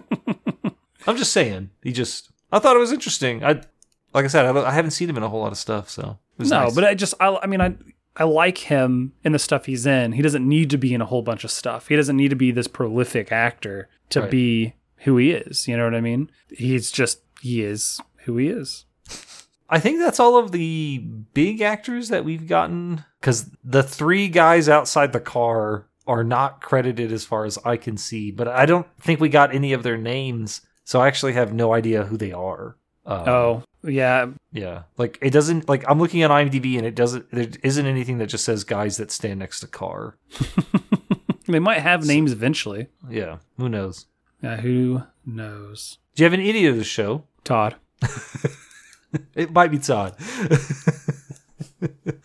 I'm 1.08 1.18
just 1.18 1.32
saying. 1.34 1.70
He 1.82 1.92
just, 1.92 2.30
I 2.52 2.60
thought 2.60 2.76
it 2.76 2.80
was 2.80 2.92
interesting. 2.92 3.44
I, 3.44 3.62
like 4.14 4.26
I 4.26 4.28
said, 4.28 4.46
I, 4.46 4.68
I 4.68 4.72
haven't 4.72 4.92
seen 4.92 5.10
him 5.10 5.18
in 5.18 5.24
a 5.24 5.30
whole 5.30 5.40
lot 5.42 5.52
of 5.52 5.58
stuff, 5.58 5.90
so 5.90 6.20
no, 6.38 6.46
nice. 6.46 6.76
but 6.76 6.84
I 6.84 6.94
just. 6.94 7.14
I. 7.20 7.38
I 7.42 7.48
mean, 7.48 7.62
I. 7.62 7.76
I 8.18 8.26
like 8.26 8.58
him 8.58 9.14
in 9.24 9.32
the 9.32 9.40
stuff 9.40 9.66
he's 9.68 9.86
in. 9.86 10.12
He 10.12 10.22
doesn't 10.22 10.46
need 10.46 10.70
to 10.72 10.78
be 10.78 10.94
in 10.94 11.00
a 11.00 11.06
whole 11.06 11.22
bunch 11.22 11.46
of 11.46 11.50
stuff. 11.52 11.88
He 11.88 11.96
doesn't 11.96 12.18
need 12.18 12.28
to 12.32 12.36
be 12.36 12.52
this 12.52 12.68
prolific 12.68 13.32
actor 13.32 13.88
to 14.10 14.20
Right. 14.24 14.30
be 14.30 14.74
who 14.98 15.16
he 15.16 15.32
is. 15.32 15.66
You 15.66 15.78
know 15.78 15.86
what 15.86 15.96
I 15.96 16.02
mean? 16.02 16.30
He's 16.50 16.92
just 16.92 17.22
he 17.42 17.64
is 17.64 18.02
who 18.26 18.36
he 18.36 18.48
is. 18.50 18.84
I 19.72 19.80
think 19.80 20.00
that's 20.00 20.20
all 20.20 20.38
of 20.38 20.52
the 20.52 20.98
big 21.34 21.62
actors 21.62 22.10
that 22.10 22.26
we've 22.26 22.46
gotten 22.46 23.06
because 23.20 23.50
the 23.64 23.82
three 23.82 24.28
guys 24.28 24.68
outside 24.68 25.14
the 25.14 25.22
car 25.22 25.88
are 26.06 26.26
not 26.26 26.62
credited 26.62 27.12
as 27.14 27.24
far 27.24 27.46
as 27.46 27.58
I 27.64 27.78
can 27.78 27.96
see, 27.96 28.32
but 28.32 28.50
I 28.50 28.66
don't 28.66 28.86
think 29.00 29.22
we 29.22 29.30
got 29.30 29.56
any 29.56 29.72
of 29.72 29.84
their 29.84 29.98
names, 29.98 30.62
so 30.84 31.00
I 31.00 31.08
actually 31.08 31.34
have 31.34 31.54
no 31.54 31.74
idea 31.74 32.04
who 32.04 32.18
they 32.18 32.34
are. 32.34 32.76
Um, 33.06 33.30
Oh 33.30 33.64
yeah, 33.84 34.28
yeah, 34.52 34.84
like 34.98 35.18
it 35.22 35.32
doesn't 35.32 35.70
like 35.70 35.86
I'm 35.90 36.00
looking 36.00 36.22
at 36.22 36.32
IMDb 36.32 36.78
and 36.78 36.86
it 36.86 36.94
doesn't 36.94 37.32
there 37.32 37.48
isn't 37.64 37.86
anything 37.86 38.18
that 38.18 38.28
just 38.28 38.44
says 38.44 38.64
guys 38.66 38.98
that 38.98 39.10
stand 39.10 39.40
next 39.40 39.62
to 39.62 39.68
car. 39.68 40.18
they 41.48 41.60
might 41.60 41.80
have 41.80 42.06
names 42.06 42.34
eventually. 42.34 42.90
Yeah, 43.10 43.38
who 43.58 43.70
knows? 43.70 44.06
Yeah, 44.44 44.58
who 44.58 45.04
knows? 45.26 45.98
Do 46.16 46.24
you 46.24 46.26
have 46.26 46.34
an 46.34 46.46
idiot 46.46 46.72
of 46.72 46.78
the 46.78 46.84
show? 46.84 47.24
Todd. 47.44 47.76
It 49.36 49.52
might 49.52 49.72
be 49.72 49.80
Todd. 49.80 50.16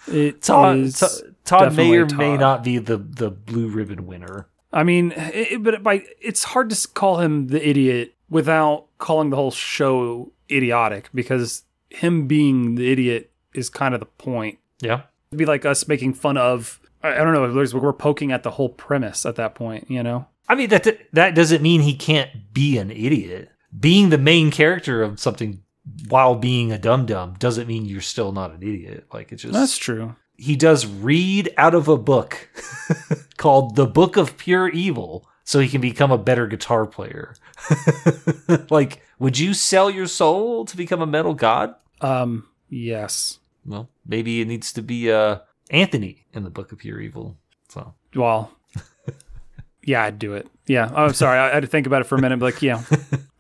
It 0.09 0.43
Todd, 0.43 0.95
Todd, 0.95 1.11
Todd 1.45 1.77
may 1.77 1.97
or 1.97 2.05
definitely 2.05 2.33
may 2.33 2.37
not 2.37 2.63
be 2.63 2.79
the 2.79 2.97
the 2.97 3.31
blue 3.31 3.69
ribbon 3.69 4.07
winner. 4.07 4.49
I 4.73 4.85
mean, 4.85 5.13
it, 5.17 5.63
but 5.63 5.83
by 5.83 6.05
it's 6.21 6.45
hard 6.45 6.71
to 6.71 6.89
call 6.89 7.19
him 7.19 7.49
the 7.49 7.67
idiot 7.67 8.15
without 8.29 8.87
calling 8.99 9.31
the 9.31 9.37
whole 9.37 9.51
show 9.51 10.33
idiotic 10.51 11.09
because 11.15 11.65
him 11.91 12.27
being 12.27 12.75
the 12.75 12.91
idiot 12.91 13.33
is 13.55 13.71
kind 13.71 13.95
of 13.95 14.01
the 14.01 14.07
point. 14.07 14.59
Yeah. 14.81 15.03
It'd 15.31 15.39
be 15.39 15.47
like 15.47 15.65
us 15.65 15.89
making 15.89 16.15
fun 16.15 16.37
of. 16.37 16.81
I, 17.03 17.15
I 17.15 17.25
don't 17.25 17.33
know. 17.33 17.79
We're 17.79 17.93
poking 17.93 18.33
at 18.33 18.43
the 18.43 18.53
whole 18.53 18.69
premise 18.69 19.25
at 19.27 19.37
that 19.37 19.55
point. 19.55 19.91
You 19.91 20.03
know. 20.03 20.27
I 20.49 20.55
mean 20.55 20.69
that 20.71 20.87
that 21.13 21.35
doesn't 21.35 21.63
mean 21.63 21.81
he 21.81 21.95
can't 21.95 22.53
be 22.53 22.79
an 22.79 22.91
idiot. 22.91 23.51
Being 23.79 24.11
the 24.11 24.19
main 24.19 24.51
character 24.51 25.03
of 25.03 25.19
something 25.19 25.63
while 26.09 26.35
being 26.35 26.73
a 26.73 26.79
dum 26.79 27.07
dum 27.07 27.35
doesn't 27.39 27.67
mean 27.69 27.85
you're 27.85 28.01
still 28.01 28.33
not 28.33 28.53
an 28.53 28.63
idiot. 28.63 29.07
Like 29.13 29.33
it's 29.33 29.43
just 29.43 29.55
That's 29.55 29.77
true. 29.79 30.17
he 30.37 30.57
does 30.57 30.87
read 30.87 31.53
out 31.57 31.75
of 31.75 31.89
a 31.89 31.97
book 31.97 32.49
called 33.37 33.77
The 33.77 33.87
Book 33.87 34.17
of 34.17 34.37
Pure 34.37 34.71
Evil 34.71 35.29
so 35.45 35.61
he 35.61 35.69
can 35.69 35.81
become 35.81 36.11
a 36.11 36.19
better 36.19 36.47
guitar 36.49 36.87
player. 36.87 37.35
like, 38.71 39.01
would 39.19 39.39
you 39.39 39.55
sell 39.55 39.89
your 39.91 40.07
soul 40.09 40.65
to 40.65 40.77
become 40.77 41.01
a 41.01 41.07
metal 41.07 41.35
god? 41.35 41.75
Um. 42.01 42.49
Yes. 42.69 43.39
Well, 43.65 43.89
maybe 44.07 44.41
it 44.41 44.49
needs 44.49 44.73
to 44.75 44.83
be 44.83 45.11
uh 45.11 45.39
Anthony 45.71 46.27
in 46.33 46.43
the 46.45 46.51
Book 46.51 46.73
of 46.73 46.79
Pure 46.79 47.01
Evil. 47.01 47.37
So 47.69 47.95
Well. 48.15 48.53
Yeah, 49.85 50.03
I'd 50.03 50.19
do 50.19 50.35
it. 50.35 50.49
Yeah. 50.67 50.91
Oh, 50.93 51.05
I'm 51.05 51.13
sorry. 51.13 51.39
I, 51.39 51.49
I 51.51 51.55
had 51.55 51.61
to 51.63 51.69
think 51.69 51.87
about 51.87 52.01
it 52.01 52.07
for 52.09 52.17
a 52.17 52.21
minute. 52.21 52.41
But 52.41 52.47
like, 52.55 52.61
yeah, 52.61 52.83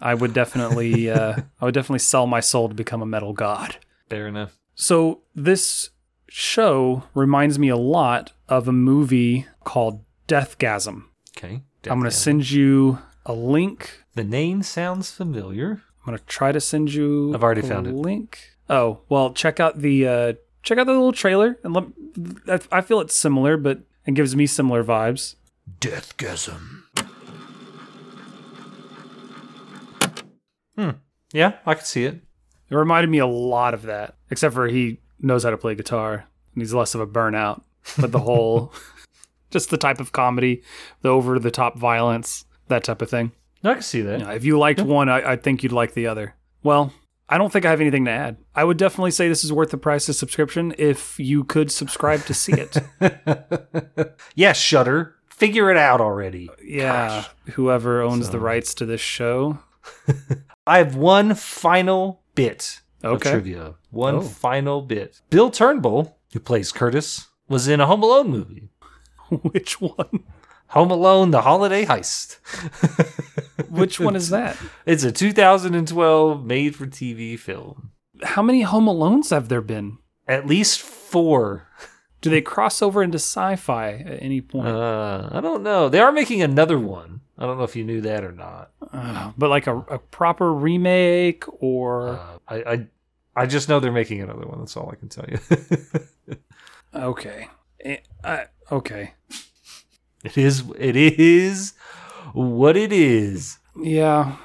I 0.00 0.14
would 0.14 0.34
definitely. 0.34 1.10
Uh, 1.10 1.36
I 1.60 1.64
would 1.64 1.74
definitely 1.74 2.00
sell 2.00 2.26
my 2.26 2.40
soul 2.40 2.68
to 2.68 2.74
become 2.74 3.02
a 3.02 3.06
metal 3.06 3.32
god. 3.32 3.76
fair 4.10 4.26
enough. 4.28 4.58
So 4.74 5.22
this 5.34 5.90
show 6.28 7.04
reminds 7.14 7.58
me 7.58 7.68
a 7.68 7.76
lot 7.76 8.32
of 8.48 8.68
a 8.68 8.72
movie 8.72 9.46
called 9.64 10.04
Deathgasm. 10.28 11.04
Okay. 11.36 11.62
I'm 11.88 11.98
going 12.00 12.10
to 12.10 12.10
send 12.10 12.50
you 12.50 12.98
a 13.24 13.32
link. 13.32 14.02
The 14.14 14.24
name 14.24 14.62
sounds 14.62 15.10
familiar. 15.10 15.82
I'm 16.00 16.06
going 16.06 16.18
to 16.18 16.24
try 16.24 16.52
to 16.52 16.60
send 16.60 16.92
you 16.92 17.32
I've 17.34 17.42
already 17.42 17.60
a 17.62 17.64
found 17.64 17.86
it. 17.86 17.94
link. 17.94 18.38
Oh, 18.68 19.00
well, 19.08 19.32
check 19.32 19.60
out 19.60 19.78
the 19.80 20.06
uh 20.06 20.32
check 20.62 20.78
out 20.78 20.86
the 20.86 20.92
little 20.92 21.12
trailer 21.12 21.58
and 21.62 21.72
let 21.74 22.60
I 22.72 22.78
I 22.78 22.80
feel 22.80 23.00
it's 23.00 23.14
similar 23.16 23.56
but 23.56 23.80
it 24.04 24.14
gives 24.14 24.34
me 24.36 24.46
similar 24.46 24.82
vibes. 24.84 25.36
Deathgasm. 25.80 26.82
Hmm. 30.76 30.90
Yeah, 31.32 31.54
I 31.64 31.74
can 31.74 31.84
see 31.84 32.04
it. 32.04 32.20
It 32.70 32.74
reminded 32.74 33.10
me 33.10 33.18
a 33.18 33.26
lot 33.26 33.74
of 33.74 33.82
that, 33.82 34.16
except 34.30 34.54
for 34.54 34.68
he 34.68 35.00
knows 35.20 35.44
how 35.44 35.50
to 35.50 35.56
play 35.56 35.74
guitar 35.74 36.26
and 36.54 36.62
he's 36.62 36.74
less 36.74 36.94
of 36.94 37.00
a 37.00 37.06
burnout. 37.06 37.62
But 37.98 38.12
the 38.12 38.18
whole, 38.20 38.72
just 39.50 39.70
the 39.70 39.76
type 39.76 40.00
of 40.00 40.12
comedy, 40.12 40.62
the 41.02 41.08
over 41.08 41.38
the 41.38 41.50
top 41.50 41.78
violence, 41.78 42.44
that 42.68 42.84
type 42.84 43.00
of 43.02 43.10
thing. 43.10 43.32
I 43.62 43.74
can 43.74 43.82
see 43.82 44.00
that. 44.02 44.20
Yeah, 44.20 44.32
if 44.32 44.44
you 44.44 44.58
liked 44.58 44.80
one, 44.80 45.08
I, 45.08 45.32
I 45.32 45.36
think 45.36 45.62
you'd 45.62 45.72
like 45.72 45.94
the 45.94 46.06
other. 46.06 46.34
Well, 46.62 46.92
I 47.28 47.38
don't 47.38 47.52
think 47.52 47.64
I 47.64 47.70
have 47.70 47.80
anything 47.80 48.04
to 48.04 48.10
add. 48.10 48.36
I 48.54 48.64
would 48.64 48.76
definitely 48.76 49.10
say 49.10 49.28
this 49.28 49.44
is 49.44 49.52
worth 49.52 49.70
the 49.70 49.78
price 49.78 50.08
of 50.08 50.14
subscription 50.16 50.74
if 50.78 51.18
you 51.18 51.42
could 51.44 51.72
subscribe 51.72 52.24
to 52.26 52.34
see 52.34 52.52
it. 52.52 52.76
yeah, 54.34 54.52
Shudder. 54.52 55.14
Figure 55.28 55.70
it 55.70 55.76
out 55.76 56.00
already. 56.00 56.48
yeah, 56.64 57.24
whoever 57.52 58.00
owns 58.00 58.30
the 58.30 58.40
rights 58.40 58.72
to 58.74 58.86
this 58.86 59.02
show. 59.02 59.58
I 60.66 60.78
have 60.78 60.96
one 60.96 61.34
final 61.34 62.22
bit 62.34 62.80
Okay. 63.04 63.14
of 63.14 63.20
trivia. 63.34 63.74
One 63.90 64.16
Oh. 64.16 64.20
final 64.20 64.82
bit. 64.82 65.20
Bill 65.30 65.50
Turnbull, 65.50 66.18
who 66.32 66.40
plays 66.40 66.72
Curtis, 66.72 67.28
was 67.48 67.68
in 67.68 67.80
a 67.80 67.86
Home 67.86 68.02
Alone 68.02 68.28
movie. 68.30 68.68
Which 69.28 69.80
one? 69.80 70.24
Home 70.68 70.90
Alone: 70.90 71.30
The 71.30 71.42
Holiday 71.42 71.84
Heist. 71.84 72.38
Which 73.70 74.00
one 74.00 74.16
is 74.16 74.30
that? 74.30 74.56
It's 74.84 75.04
a 75.04 75.12
2012 75.12 76.44
made-for-TV 76.44 77.38
film. 77.38 77.90
How 78.22 78.42
many 78.42 78.62
Home 78.62 78.86
Alones 78.86 79.30
have 79.30 79.48
there 79.48 79.60
been? 79.60 79.98
At 80.26 80.46
least 80.46 80.80
four. 80.82 81.65
Do 82.26 82.30
they 82.30 82.40
cross 82.42 82.82
over 82.82 83.02
into 83.02 83.16
sci-fi 83.18 83.92
at 83.92 84.20
any 84.22 84.40
point? 84.40 84.66
Uh, 84.66 85.28
I 85.32 85.40
don't 85.40 85.62
know. 85.62 85.88
They 85.88 86.00
are 86.00 86.10
making 86.12 86.42
another 86.42 86.78
one. 86.78 87.20
I 87.38 87.46
don't 87.46 87.56
know 87.58 87.64
if 87.64 87.76
you 87.76 87.84
knew 87.84 88.00
that 88.00 88.24
or 88.24 88.32
not. 88.32 88.72
Uh, 88.92 89.30
but 89.38 89.48
like 89.50 89.66
a, 89.66 89.78
a 89.78 89.98
proper 89.98 90.52
remake 90.52 91.44
or 91.62 92.08
Uh, 92.10 92.38
I, 92.48 92.56
I 92.72 92.86
I 93.42 93.46
just 93.46 93.68
know 93.68 93.78
they're 93.80 93.92
making 93.92 94.22
another 94.22 94.46
one. 94.46 94.58
That's 94.60 94.76
all 94.76 94.90
I 94.90 94.96
can 94.96 95.08
tell 95.08 95.26
you. 95.28 95.38
okay, 96.94 97.48
Eh, 97.84 97.98
I- 98.24 98.46
okay, 98.72 99.12
it 100.24 100.36
is 100.38 100.64
it 100.78 100.96
is 100.96 101.74
what 102.32 102.76
it 102.76 102.92
is. 102.92 103.58
yeah, 103.80 104.36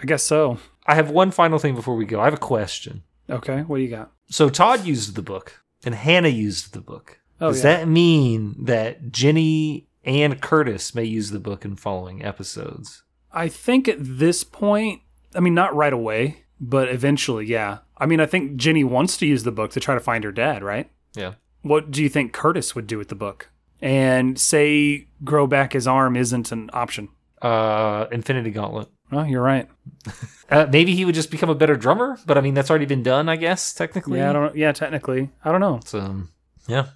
I 0.00 0.04
guess 0.06 0.22
so. 0.22 0.58
I 0.86 0.94
have 0.94 1.10
one 1.10 1.30
final 1.30 1.58
thing 1.58 1.74
before 1.74 1.96
we 1.96 2.04
go. 2.04 2.20
I 2.20 2.24
have 2.26 2.34
a 2.34 2.36
question. 2.36 3.02
Okay, 3.30 3.62
what 3.62 3.78
do 3.78 3.82
you 3.82 3.88
got? 3.90 4.12
So 4.28 4.48
Todd 4.50 4.84
used 4.84 5.14
the 5.16 5.22
book 5.22 5.62
and 5.84 5.94
Hannah 5.94 6.28
used 6.28 6.74
the 6.74 6.80
book. 6.82 7.20
Oh, 7.40 7.48
Does 7.48 7.64
yeah. 7.64 7.78
that 7.78 7.88
mean 7.88 8.54
that 8.64 9.10
Jenny 9.10 9.88
and 10.04 10.40
Curtis 10.40 10.94
may 10.94 11.04
use 11.04 11.30
the 11.30 11.40
book 11.40 11.64
in 11.64 11.76
following 11.76 12.24
episodes? 12.24 13.02
I 13.32 13.48
think 13.48 13.88
at 13.88 13.96
this 14.00 14.44
point, 14.44 15.02
I 15.34 15.40
mean, 15.40 15.54
not 15.54 15.74
right 15.74 15.92
away, 15.92 16.44
but 16.60 16.88
eventually, 16.88 17.46
yeah. 17.46 17.78
I 17.98 18.06
mean, 18.06 18.20
I 18.20 18.26
think 18.26 18.56
Jenny 18.56 18.84
wants 18.84 19.16
to 19.18 19.26
use 19.26 19.42
the 19.42 19.52
book 19.52 19.72
to 19.72 19.80
try 19.80 19.94
to 19.94 20.00
find 20.00 20.22
her 20.24 20.32
dad, 20.32 20.62
right? 20.62 20.90
Yeah. 21.14 21.34
What 21.62 21.90
do 21.90 22.02
you 22.02 22.08
think 22.08 22.32
Curtis 22.32 22.74
would 22.74 22.86
do 22.86 22.98
with 22.98 23.08
the 23.08 23.14
book? 23.14 23.50
And 23.80 24.38
say 24.38 25.08
grow 25.24 25.46
back 25.46 25.72
his 25.72 25.86
arm 25.86 26.16
isn't 26.16 26.52
an 26.52 26.70
option. 26.72 27.08
Uh, 27.42 28.06
Infinity 28.12 28.50
Gauntlet. 28.50 28.88
Oh, 29.12 29.24
you're 29.24 29.42
right. 29.42 29.68
Uh, 30.50 30.66
maybe 30.70 30.94
he 30.94 31.06
would 31.06 31.14
just 31.14 31.30
become 31.30 31.48
a 31.48 31.54
better 31.54 31.74
drummer, 31.74 32.18
but 32.26 32.36
I 32.36 32.42
mean 32.42 32.52
that's 32.52 32.68
already 32.68 32.84
been 32.84 33.02
done, 33.02 33.30
I 33.30 33.36
guess 33.36 33.72
technically. 33.72 34.18
Yeah, 34.18 34.28
I 34.28 34.32
don't. 34.34 34.54
Yeah, 34.54 34.72
technically, 34.72 35.30
I 35.42 35.50
don't 35.50 35.62
know. 35.62 35.80
So, 35.86 36.24
yeah. 36.68 36.88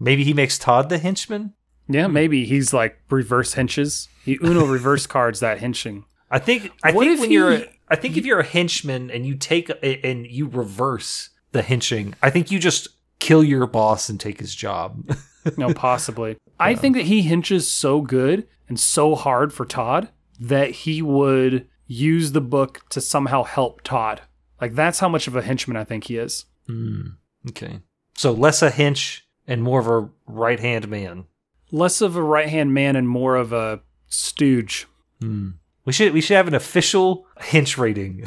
Maybe 0.00 0.24
he 0.24 0.32
makes 0.34 0.58
Todd 0.58 0.88
the 0.88 0.98
henchman. 0.98 1.54
Yeah, 1.88 2.06
maybe 2.06 2.44
he's 2.46 2.72
like 2.72 2.98
reverse 3.10 3.54
hinges. 3.54 4.08
He 4.24 4.38
Uno 4.42 4.64
reverse 4.78 5.06
cards 5.06 5.40
that 5.40 5.58
hinching. 5.58 6.04
I 6.30 6.38
think. 6.38 6.72
I 6.82 6.92
What 6.92 7.04
think 7.04 7.14
if 7.14 7.20
when 7.20 7.30
you're, 7.30 7.50
he- 7.56 7.62
a, 7.64 7.68
I 7.88 7.96
think 7.96 8.16
if 8.16 8.24
you're 8.24 8.40
a 8.40 8.44
henchman 8.44 9.10
and 9.10 9.26
you 9.26 9.36
take 9.36 9.68
a, 9.70 10.06
and 10.06 10.26
you 10.26 10.46
reverse 10.48 11.30
the 11.52 11.62
henching, 11.62 12.14
I 12.22 12.30
think 12.30 12.50
you 12.50 12.58
just 12.58 12.88
kill 13.20 13.44
your 13.44 13.66
boss 13.66 14.08
and 14.08 14.18
take 14.18 14.40
his 14.40 14.54
job. 14.54 15.16
No, 15.58 15.74
possibly. 15.74 16.38
I 16.58 16.74
think 16.74 16.96
that 16.96 17.04
he 17.04 17.20
hinges 17.20 17.70
so 17.70 18.00
good 18.00 18.48
and 18.66 18.80
so 18.80 19.14
hard 19.14 19.52
for 19.52 19.66
Todd 19.66 20.08
that 20.40 20.70
he 20.70 21.02
would 21.02 21.68
use 21.86 22.32
the 22.32 22.40
book 22.40 22.80
to 22.88 23.02
somehow 23.02 23.42
help 23.42 23.82
Todd. 23.82 24.22
Like 24.58 24.74
that's 24.74 25.00
how 25.00 25.08
much 25.10 25.26
of 25.28 25.36
a 25.36 25.42
henchman 25.42 25.76
I 25.76 25.84
think 25.84 26.04
he 26.04 26.16
is. 26.16 26.46
Hmm. 26.66 27.08
Okay. 27.50 27.80
So 28.16 28.32
less 28.32 28.62
a 28.62 28.70
hench 28.70 29.20
and 29.46 29.62
more 29.62 29.80
of 29.80 29.86
a 29.86 30.08
right 30.26 30.60
hand 30.60 30.88
man. 30.88 31.26
Less 31.70 32.00
of 32.00 32.16
a 32.16 32.22
right 32.22 32.48
hand 32.48 32.72
man 32.72 32.96
and 32.96 33.08
more 33.08 33.36
of 33.36 33.52
a 33.52 33.80
stooge. 34.06 34.86
Hmm. 35.20 35.50
We 35.84 35.92
should 35.92 36.14
we 36.14 36.20
should 36.22 36.36
have 36.36 36.48
an 36.48 36.54
official 36.54 37.26
hench 37.40 37.76
rating. 37.76 38.24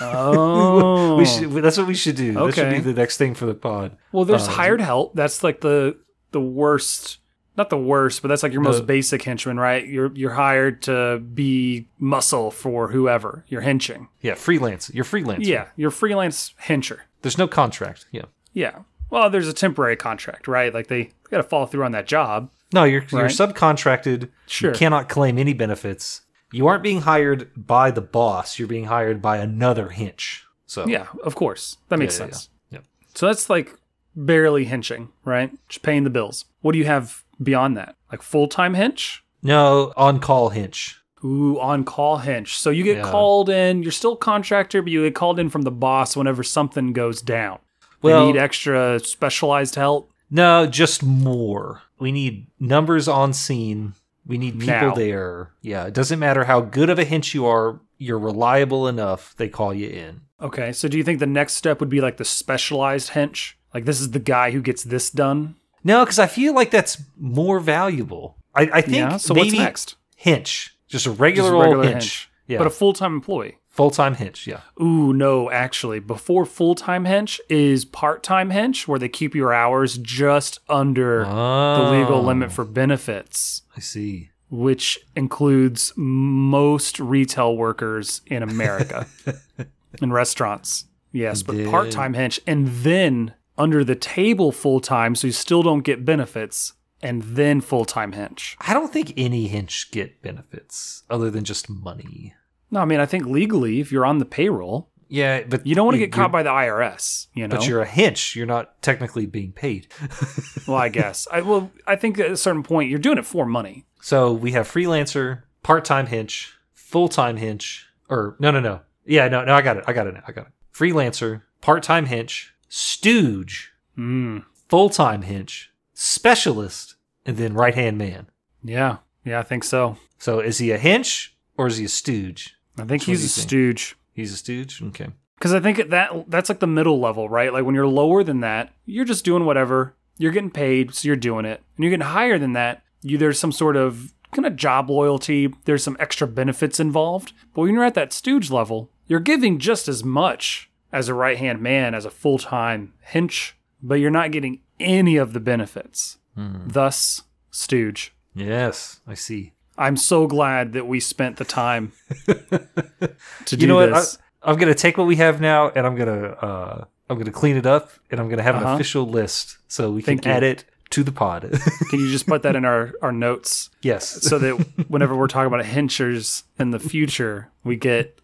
Oh, 0.00 1.16
we 1.18 1.24
should 1.24 1.50
that's 1.50 1.76
what 1.78 1.86
we 1.86 1.94
should 1.94 2.16
do. 2.16 2.32
That 2.32 2.54
should 2.54 2.70
be 2.70 2.80
the 2.80 2.92
next 2.92 3.16
thing 3.16 3.34
for 3.34 3.46
the 3.46 3.54
pod. 3.54 3.96
well, 4.12 4.24
there's 4.24 4.46
uh, 4.46 4.52
hired 4.52 4.80
help. 4.80 5.14
That's 5.14 5.42
like 5.42 5.60
the 5.60 5.98
the 6.30 6.40
worst. 6.40 7.18
Not 7.54 7.68
the 7.68 7.78
worst, 7.78 8.22
but 8.22 8.28
that's 8.28 8.42
like 8.42 8.52
your 8.52 8.62
most 8.62 8.86
basic 8.86 9.22
henchman, 9.22 9.58
right? 9.60 9.86
You're 9.86 10.10
you're 10.14 10.32
hired 10.32 10.80
to 10.82 11.18
be 11.18 11.88
muscle 11.98 12.50
for 12.50 12.88
whoever 12.88 13.44
you're 13.48 13.60
henching. 13.60 14.08
Yeah, 14.22 14.34
freelance. 14.34 14.90
You're 14.94 15.04
freelance. 15.04 15.46
Yeah, 15.46 15.66
you're 15.76 15.90
freelance 15.90 16.54
hencher. 16.62 17.00
There's 17.20 17.36
no 17.36 17.46
contract. 17.46 18.06
Yeah. 18.10 18.24
Yeah. 18.54 18.80
Well, 19.12 19.28
there's 19.30 19.46
a 19.46 19.52
temporary 19.52 19.94
contract, 19.96 20.48
right? 20.48 20.72
Like 20.72 20.86
they, 20.88 21.10
got 21.30 21.36
to 21.36 21.42
follow 21.44 21.66
through 21.66 21.84
on 21.84 21.92
that 21.92 22.06
job. 22.06 22.50
No, 22.72 22.84
you're 22.84 23.04
you're 23.12 23.28
subcontracted. 23.28 24.30
Sure. 24.46 24.72
You 24.72 24.76
cannot 24.78 25.08
claim 25.10 25.38
any 25.38 25.52
benefits. 25.52 26.22
you 26.50 26.66
aren't 26.66 26.82
being 26.82 27.02
hired 27.02 27.50
by 27.56 27.90
the 27.90 28.00
boss. 28.00 28.58
You're 28.58 28.68
being 28.68 28.86
hired 28.86 29.20
by 29.22 29.36
another 29.36 29.90
hinch. 29.90 30.44
So 30.66 30.86
Yeah, 30.86 31.06
of 31.22 31.34
course. 31.34 31.76
That 31.90 31.98
makes 31.98 32.18
yeah, 32.18 32.24
yeah, 32.26 32.30
sense. 32.32 32.48
yeah. 32.70 32.78
So 33.14 33.26
that's 33.26 33.48
like 33.50 33.74
barely 34.16 34.64
hinching, 34.64 35.10
right? 35.24 35.50
Just 35.68 35.82
paying 35.82 36.04
the 36.04 36.10
bills. 36.10 36.46
What 36.62 36.72
do 36.72 36.78
you 36.78 36.86
have 36.86 37.22
beyond 37.42 37.76
that? 37.76 37.96
Like 38.10 38.22
full 38.22 38.48
time 38.48 38.74
hinch? 38.74 39.22
no 39.42 39.92
on 39.96 40.20
call 40.20 40.48
hinch. 40.50 40.98
Ooh, 41.24 41.60
on 41.60 41.84
call 41.84 42.18
hinch. 42.18 42.58
So 42.58 42.70
you 42.70 42.82
get 42.84 42.96
Yeah. 42.98 43.10
called 43.10 43.48
in, 43.50 43.82
you're 43.82 43.92
still 43.92 44.16
contractor, 44.16 44.80
but 44.82 44.90
you 44.90 45.04
get 45.04 45.14
called 45.14 45.38
in 45.38 45.50
from 45.50 45.62
the 45.62 45.70
boss 45.70 46.16
whenever 46.16 46.42
something 46.42 46.92
goes 46.92 47.20
down. 47.22 47.58
They 48.02 48.08
Well- 48.10 48.26
need 48.26 48.36
extra 48.38 48.98
specialized 49.00 49.74
help. 49.76 50.10
No, 50.30 50.66
just 50.66 51.02
more. 51.02 51.82
We 51.98 52.10
need 52.10 52.46
numbers 52.58 53.06
on 53.06 53.32
scene. 53.32 53.94
We 54.26 54.38
need 54.38 54.58
people 54.60 54.88
Now. 54.88 54.94
there. 54.94 55.50
Yeah, 55.60 55.84
it 55.86 55.94
doesn't 55.94 56.18
matter 56.18 56.44
how 56.44 56.60
good 56.60 56.88
of 56.90 56.98
a 56.98 57.04
hinch 57.04 57.34
you 57.34 57.44
are. 57.46 57.80
You're 57.98 58.18
reliable 58.18 58.88
enough. 58.88 59.34
They 59.36 59.48
call 59.48 59.74
you 59.74 59.88
in. 59.88 60.22
Okay, 60.40 60.72
so 60.72 60.88
do 60.88 60.96
you 60.96 61.04
think 61.04 61.18
the 61.20 61.26
next 61.26 61.54
step 61.54 61.80
would 61.80 61.88
be 61.88 62.00
like 62.00 62.16
the 62.16 62.24
specialized 62.24 63.10
hench? 63.10 63.52
Like 63.74 63.84
this 63.84 64.00
is 64.00 64.10
the 64.12 64.18
guy 64.18 64.50
who 64.52 64.60
gets 64.62 64.82
this 64.84 65.10
done? 65.10 65.56
No, 65.84 66.04
because 66.04 66.18
I 66.18 66.26
feel 66.26 66.54
like 66.54 66.70
that's 66.70 67.02
more 67.18 67.60
valuable. 67.60 68.36
I, 68.54 68.62
I 68.72 68.80
think 68.80 68.96
Yeah. 68.96 69.16
So 69.18 69.34
maybe 69.34 69.48
what's 69.50 69.58
next? 69.58 69.96
hinch, 70.16 70.76
just 70.88 71.06
a 71.06 71.10
regular 71.10 71.50
Just 71.50 71.54
a 71.54 71.56
old 71.56 71.76
regular 71.76 71.88
hinch. 72.00 72.30
Yeah, 72.46 72.58
But 72.58 72.66
a 72.66 72.70
full 72.70 72.92
time 72.92 73.14
employee. 73.14 73.58
Full 73.72 73.90
time 73.90 74.14
hench, 74.16 74.46
Yeah. 74.46 74.60
Ooh, 74.80 75.12
no, 75.12 75.50
actually, 75.50 75.98
before 75.98 76.44
full 76.46 76.74
time 76.76 77.04
hench 77.04 77.40
is 77.48 77.84
part 77.84 78.22
time 78.22 78.50
hench, 78.50 78.86
where 78.86 78.98
they 78.98 79.08
keep 79.08 79.34
your 79.34 79.52
hours 79.52 79.98
just 79.98 80.60
under 80.68 81.24
the 81.24 81.90
legal 81.90 82.18
Oh, 82.18 82.20
limit 82.22 82.52
for 82.52 82.64
benefits, 82.64 83.62
I 83.76 83.80
see. 83.80 84.30
which 84.50 85.00
includes 85.16 85.92
most 85.96 87.00
retail 87.00 87.56
workers 87.56 88.20
in 88.26 88.42
America 88.42 89.06
in 90.00 90.12
restaurants. 90.12 90.84
Yes, 91.10 91.42
but 91.42 91.68
part 91.70 91.90
time 91.90 92.14
hench, 92.14 92.38
and 92.46 92.68
then 92.68 93.34
under 93.58 93.84
the 93.84 93.94
table 93.94 94.50
full 94.52 94.80
time, 94.80 95.14
so 95.14 95.26
you 95.26 95.32
still 95.32 95.62
don't 95.62 95.82
get 95.82 96.04
benefits, 96.06 96.72
and 97.02 97.22
then 97.22 97.60
full 97.60 97.84
time 97.84 98.12
hench. 98.12 98.54
I 98.60 98.72
don't 98.72 98.90
think 98.92 99.12
any 99.16 99.48
hench 99.50 99.90
get 99.90 100.22
benefits 100.22 101.02
other 101.10 101.30
than 101.30 101.44
just 101.44 101.68
money. 101.68 102.34
No, 102.72 102.80
I 102.80 102.84
mean, 102.86 102.98
I 102.98 103.06
think 103.06 103.26
legally, 103.26 103.78
if 103.78 103.92
you're 103.92 104.04
on 104.06 104.18
the 104.18 104.24
payroll, 104.24 104.88
Yeah, 105.08 105.42
but 105.46 105.66
you 105.66 105.74
don't 105.76 105.84
want 105.86 105.94
to 105.96 105.98
get 106.00 106.10
caught 106.10 106.32
by 106.32 106.42
the 106.42 106.48
IRS, 106.50 107.26
you 107.34 107.46
know? 107.46 107.56
But 107.56 107.68
you're 107.68 107.82
a 107.82 107.86
hinch. 107.86 108.34
You're 108.34 108.46
not 108.46 108.80
technically 108.82 109.26
being 109.26 109.52
paid. 109.52 109.86
Well, 110.66 110.76
I 110.78 110.88
guess. 110.88 111.28
I 111.30 111.42
well, 111.42 111.70
I 111.86 111.96
think 111.96 112.18
at 112.18 112.30
a 112.30 112.36
certain 112.36 112.62
point 112.62 112.88
you're 112.88 112.98
doing 112.98 113.18
it 113.18 113.26
for 113.26 113.44
money. 113.46 113.84
So 114.00 114.32
we 114.32 114.52
have 114.52 114.66
freelancer, 114.66 115.42
part-time 115.62 116.06
hinch, 116.06 116.54
full-time 116.72 117.36
hinch, 117.36 117.86
or 118.08 118.36
no, 118.38 118.50
no, 118.50 118.60
no. 118.60 118.80
Yeah, 119.04 119.28
no, 119.28 119.44
no. 119.44 119.54
I 119.54 119.60
got 119.62 119.76
it. 119.76 119.84
I 119.86 119.92
got 119.92 120.06
it. 120.06 120.14
Now. 120.14 120.22
I 120.26 120.32
got 120.32 120.46
it. 120.46 120.52
Freelancer, 120.72 121.42
part-time 121.60 122.06
hinch, 122.06 122.54
stooge, 122.68 123.72
Mm. 123.98 124.44
full-time 124.68 125.22
hinch, 125.22 125.70
specialist, 125.92 126.94
and 127.26 127.36
then 127.36 127.52
right-hand 127.54 127.98
man. 127.98 128.28
Yeah, 128.62 128.98
yeah, 129.24 129.40
I 129.40 129.42
think 129.42 129.64
so. 129.64 129.96
So 130.18 130.40
is 130.40 130.58
he 130.58 130.70
a 130.70 130.78
hinch 130.78 131.36
or 131.58 131.66
is 131.66 131.76
he 131.78 131.84
a 131.84 131.88
stooge? 131.88 132.54
I 132.78 132.82
think 132.84 133.02
Which 133.02 133.04
he's 133.04 133.24
a 133.24 133.28
think? 133.28 133.48
stooge 133.48 133.96
He's 134.14 134.32
a 134.32 134.36
stooge. 134.36 134.82
Okay. 134.82 135.08
because 135.36 135.54
I 135.54 135.60
think 135.60 135.88
that 135.90 136.24
that's 136.28 136.48
like 136.48 136.60
the 136.60 136.66
middle 136.66 137.00
level, 137.00 137.28
right? 137.28 137.52
Like 137.52 137.64
when 137.64 137.74
you're 137.74 137.86
lower 137.86 138.22
than 138.22 138.40
that, 138.40 138.72
you're 138.84 139.04
just 139.04 139.24
doing 139.24 139.44
whatever. 139.44 139.94
You're 140.18 140.32
getting 140.32 140.50
paid, 140.50 140.94
so 140.94 141.08
you're 141.08 141.16
doing 141.16 141.44
it. 141.46 141.62
And 141.76 141.84
you're 141.84 141.90
getting 141.90 142.06
higher 142.06 142.38
than 142.38 142.52
that, 142.52 142.82
you 143.02 143.16
there's 143.18 143.38
some 143.40 143.52
sort 143.52 143.76
of 143.76 144.12
kind 144.32 144.46
of 144.46 144.56
job 144.56 144.90
loyalty. 144.90 145.52
There's 145.64 145.82
some 145.82 145.96
extra 145.98 146.26
benefits 146.26 146.78
involved. 146.78 147.32
But 147.54 147.62
when 147.62 147.74
you're 147.74 147.84
at 147.84 147.94
that 147.94 148.12
stooge 148.12 148.50
level, 148.50 148.90
you're 149.06 149.20
giving 149.20 149.58
just 149.58 149.88
as 149.88 150.04
much 150.04 150.70
as 150.92 151.08
a 151.08 151.14
right 151.14 151.38
hand 151.38 151.60
man 151.60 151.94
as 151.94 152.04
a 152.04 152.10
full 152.10 152.38
time 152.38 152.92
hinch, 153.00 153.56
but 153.82 153.94
you're 153.94 154.10
not 154.10 154.30
getting 154.30 154.60
any 154.78 155.16
of 155.16 155.32
the 155.32 155.40
benefits. 155.40 156.18
Hmm. 156.34 156.66
Thus, 156.66 157.22
stooge. 157.50 158.14
Yes, 158.34 159.00
I 159.06 159.14
see. 159.14 159.52
I'm 159.78 159.96
so 159.96 160.26
glad 160.26 160.72
that 160.74 160.86
we 160.86 161.00
spent 161.00 161.36
the 161.36 161.44
time 161.44 161.92
to 162.26 163.56
do 163.56 163.56
you 163.56 163.66
know 163.66 163.76
what? 163.76 163.92
I, 163.92 164.00
this. 164.00 164.18
I'm 164.42 164.56
gonna 164.56 164.74
take 164.74 164.98
what 164.98 165.06
we 165.06 165.16
have 165.16 165.40
now 165.40 165.70
and 165.70 165.86
I'm 165.86 165.96
gonna 165.96 166.22
uh, 166.30 166.84
I'm 167.08 167.18
gonna 167.18 167.30
clean 167.32 167.56
it 167.56 167.66
up 167.66 167.90
and 168.10 168.20
I'm 168.20 168.28
gonna 168.28 168.42
have 168.42 168.56
an 168.56 168.62
Uh-huh. 168.64 168.74
official 168.74 169.06
list 169.06 169.58
so 169.68 169.90
we 169.90 170.02
Thank 170.02 170.22
can 170.22 170.30
you. 170.30 170.36
add 170.36 170.42
it 170.42 170.64
to 170.90 171.02
the 171.02 171.12
pod. 171.12 171.50
Can 171.90 172.00
you 172.00 172.10
just 172.10 172.26
put 172.26 172.42
that 172.42 172.54
in 172.54 172.66
our, 172.66 172.92
our 173.00 173.12
notes 173.12 173.70
yes. 173.80 174.06
so 174.28 174.38
that 174.38 174.52
whenever 174.88 175.16
we're 175.16 175.26
talking 175.26 175.46
about 175.46 175.64
henchers 175.64 176.44
in 176.58 176.70
the 176.70 176.78
future, 176.78 177.48
we 177.64 177.76
get 177.76 178.18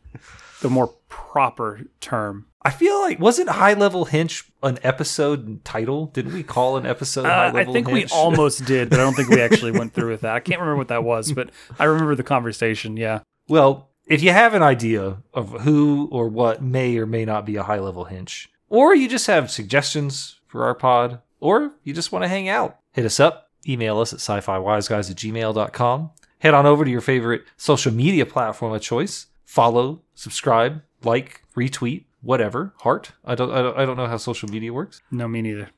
the 0.60 0.68
more 0.68 0.92
proper 1.08 1.82
term? 2.00 2.46
I 2.62 2.70
feel 2.70 3.00
like 3.00 3.20
wasn't 3.20 3.48
high 3.50 3.74
level 3.74 4.04
hinch 4.04 4.50
an 4.62 4.78
episode 4.82 5.64
title? 5.64 6.06
Didn't 6.06 6.34
we 6.34 6.42
call 6.42 6.76
an 6.76 6.86
episode 6.86 7.24
high 7.24 7.46
Uh, 7.46 7.50
I 7.50 7.52
level 7.52 7.72
think 7.72 7.88
we 7.88 8.04
almost 8.06 8.64
did, 8.64 8.90
but 8.90 8.98
I 8.98 9.04
don't 9.04 9.14
think 9.14 9.28
we 9.28 9.40
actually 9.40 9.70
went 9.70 9.94
through 9.94 10.10
with 10.10 10.22
that. 10.22 10.34
I 10.34 10.40
can't 10.40 10.60
remember 10.60 10.76
what 10.76 10.88
that 10.88 11.04
was, 11.04 11.32
but 11.32 11.50
I 11.78 11.84
remember 11.84 12.14
the 12.14 12.22
conversation. 12.22 12.96
Yeah. 12.96 13.20
Well, 13.48 13.90
if 14.06 14.22
you 14.22 14.32
have 14.32 14.54
an 14.54 14.62
idea 14.62 15.18
of 15.32 15.60
who 15.62 16.08
or 16.10 16.28
what 16.28 16.62
may 16.62 16.96
or 16.98 17.06
may 17.06 17.24
not 17.24 17.46
be 17.46 17.56
a 17.56 17.62
high 17.62 17.78
level 17.78 18.04
hinch, 18.04 18.50
or 18.68 18.94
you 18.94 19.08
just 19.08 19.26
have 19.28 19.50
suggestions 19.50 20.40
for 20.46 20.64
our 20.64 20.74
pod, 20.74 21.20
or 21.40 21.72
you 21.84 21.94
just 21.94 22.10
want 22.12 22.24
to 22.24 22.28
hang 22.28 22.48
out, 22.48 22.78
hit 22.92 23.04
us 23.04 23.20
up. 23.20 23.50
Email 23.68 23.98
us 23.98 24.12
at 24.12 24.18
sci 24.20 24.40
fi 24.40 24.56
wiseguys 24.58 25.10
at 25.10 25.16
gmail.com. 25.16 26.10
Head 26.40 26.54
on 26.54 26.66
over 26.66 26.84
to 26.84 26.90
your 26.90 27.00
favorite 27.00 27.44
social 27.56 27.92
media 27.92 28.24
platform 28.24 28.72
of 28.72 28.80
choice. 28.80 29.26
Follow, 29.44 30.02
subscribe, 30.14 30.82
like, 31.02 31.42
retweet, 31.56 32.04
whatever. 32.22 32.74
Heart. 32.78 33.12
I 33.24 33.34
don't, 33.34 33.50
I 33.50 33.62
don't, 33.62 33.78
I 33.78 33.84
don't 33.84 33.96
know 33.96 34.06
how 34.06 34.16
social 34.16 34.48
media 34.48 34.72
works. 34.72 35.00
No, 35.10 35.28
me 35.28 35.42
neither. 35.42 35.70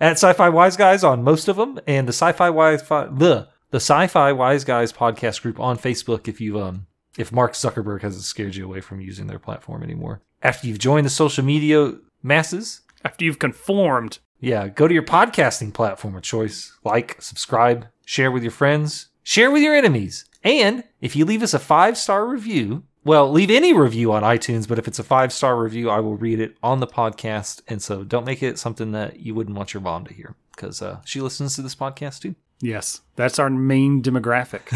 at 0.00 0.12
Sci-Fi 0.12 0.48
Wise 0.48 0.76
Guys 0.76 1.04
on 1.04 1.22
most 1.22 1.48
of 1.48 1.56
them, 1.56 1.78
and 1.86 2.06
the 2.06 2.12
Sci-Fi 2.12 2.50
Wise 2.50 2.82
the 2.82 3.48
the 3.70 3.78
Sci-Fi 3.80 4.32
Wise 4.32 4.64
Guys 4.64 4.92
podcast 4.92 5.42
group 5.42 5.58
on 5.58 5.76
Facebook. 5.78 6.28
If 6.28 6.40
you 6.40 6.60
um 6.60 6.86
if 7.18 7.32
Mark 7.32 7.52
Zuckerberg 7.54 8.02
hasn't 8.02 8.24
scared 8.24 8.54
you 8.54 8.64
away 8.64 8.80
from 8.80 9.00
using 9.00 9.26
their 9.26 9.38
platform 9.38 9.82
anymore, 9.82 10.22
after 10.42 10.66
you've 10.66 10.78
joined 10.78 11.06
the 11.06 11.10
social 11.10 11.44
media 11.44 11.94
masses, 12.22 12.82
After 13.04 13.24
you've 13.24 13.38
conformed, 13.38 14.18
yeah, 14.40 14.68
go 14.68 14.86
to 14.86 14.94
your 14.94 15.02
podcasting 15.02 15.72
platform 15.72 16.14
of 16.16 16.22
choice. 16.22 16.76
Like, 16.84 17.20
subscribe, 17.22 17.86
share 18.04 18.30
with 18.30 18.42
your 18.42 18.52
friends, 18.52 19.08
share 19.22 19.50
with 19.50 19.62
your 19.62 19.74
enemies, 19.74 20.24
and 20.42 20.84
if 21.00 21.16
you 21.16 21.24
leave 21.24 21.42
us 21.42 21.54
a 21.54 21.58
five 21.58 21.96
star 21.98 22.26
review. 22.26 22.84
Well, 23.06 23.30
leave 23.30 23.52
any 23.52 23.72
review 23.72 24.10
on 24.10 24.24
iTunes, 24.24 24.66
but 24.66 24.80
if 24.80 24.88
it's 24.88 24.98
a 24.98 25.04
five 25.04 25.32
star 25.32 25.56
review, 25.56 25.88
I 25.88 26.00
will 26.00 26.16
read 26.16 26.40
it 26.40 26.56
on 26.60 26.80
the 26.80 26.88
podcast. 26.88 27.62
And 27.68 27.80
so 27.80 28.02
don't 28.02 28.24
make 28.24 28.42
it 28.42 28.58
something 28.58 28.90
that 28.92 29.20
you 29.20 29.32
wouldn't 29.32 29.56
want 29.56 29.72
your 29.72 29.80
mom 29.80 30.06
to 30.06 30.12
hear 30.12 30.34
because 30.50 30.82
uh, 30.82 30.98
she 31.04 31.20
listens 31.20 31.54
to 31.54 31.62
this 31.62 31.76
podcast 31.76 32.22
too. 32.22 32.34
yes, 32.60 33.02
that's 33.14 33.38
our 33.38 33.48
main 33.48 34.02
demographic. 34.02 34.66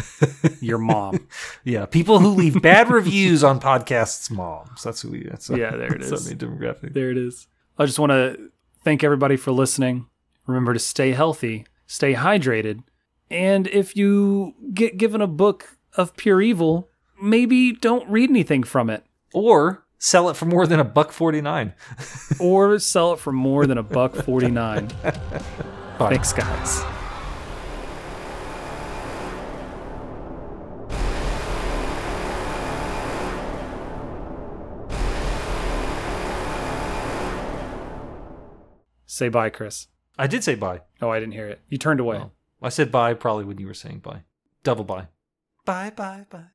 Your 0.63 0.79
mom. 0.79 1.27
Yeah, 1.65 1.87
people 1.87 2.21
who 2.21 2.29
leave 2.29 2.63
bad 2.63 2.89
reviews 2.89 3.43
on 3.43 3.59
podcasts' 3.59 4.31
moms. 4.31 4.85
That's 4.85 5.03
who 5.03 5.11
we. 5.11 5.25
That's 5.25 5.51
Yeah, 5.51 5.73
there 5.73 5.93
it 5.93 6.03
is. 6.03 6.13
Our 6.13 6.29
main 6.29 6.39
demographic. 6.39 6.95
There 6.95 7.11
it 7.11 7.19
is. 7.19 7.49
I 7.79 7.87
just 7.87 7.99
want 7.99 8.11
to 8.11 8.53
thank 8.85 9.03
everybody 9.03 9.37
for 9.37 9.51
listening. 9.51 10.07
Remember 10.47 10.73
to 10.73 10.79
stay 10.79 11.13
healthy, 11.13 11.67
stay 11.89 12.15
hydrated, 12.15 12.85
and 13.29 13.67
if 13.67 13.97
you 13.97 14.55
get 14.73 14.99
given 14.99 15.21
a 15.21 15.27
book 15.27 15.79
of 15.95 16.17
pure 16.17 16.41
evil, 16.41 16.90
maybe 17.23 17.73
don't 17.73 18.09
read 18.11 18.31
anything 18.31 18.63
from 18.63 18.91
it 18.91 19.05
Or 19.35 19.85
sell 19.99 20.29
it 20.29 20.37
for 20.37 20.47
more 20.47 20.67
than 20.67 20.81
a 20.81 20.85
buck 20.85 21.13
forty 21.13 21.41
nine. 21.41 21.75
or 22.41 22.79
sell 22.79 23.13
it 23.13 23.19
for 23.21 23.33
more 23.33 23.67
than 23.67 23.79
a 23.79 23.83
buck 23.83 24.15
49. 24.15 24.87
Bye. 25.99 26.09
Thanks, 26.11 26.33
guys. 26.33 26.83
Say 39.07 39.29
bye, 39.29 39.51
Chris. 39.51 39.89
I 40.19 40.27
did 40.27 40.45
say 40.45 40.55
bye. 40.55 40.81
Oh, 41.03 41.11
I 41.11 41.21
didn't 41.21 41.35
hear 41.35 41.49
it. 41.49 41.61
You 41.69 41.79
turned 41.79 42.01
away. 42.01 42.19
Oh. 42.19 42.31
I 42.63 42.69
said 42.69 42.91
bye 42.93 43.15
probably 43.15 43.45
when 43.45 43.59
you 43.59 43.67
were 43.67 43.75
saying 43.75 43.99
bye. 44.01 44.23
Double 44.63 44.85
bye. 44.85 45.09
Bye 45.65 45.91
bye 45.91 46.27
bye. 46.31 46.51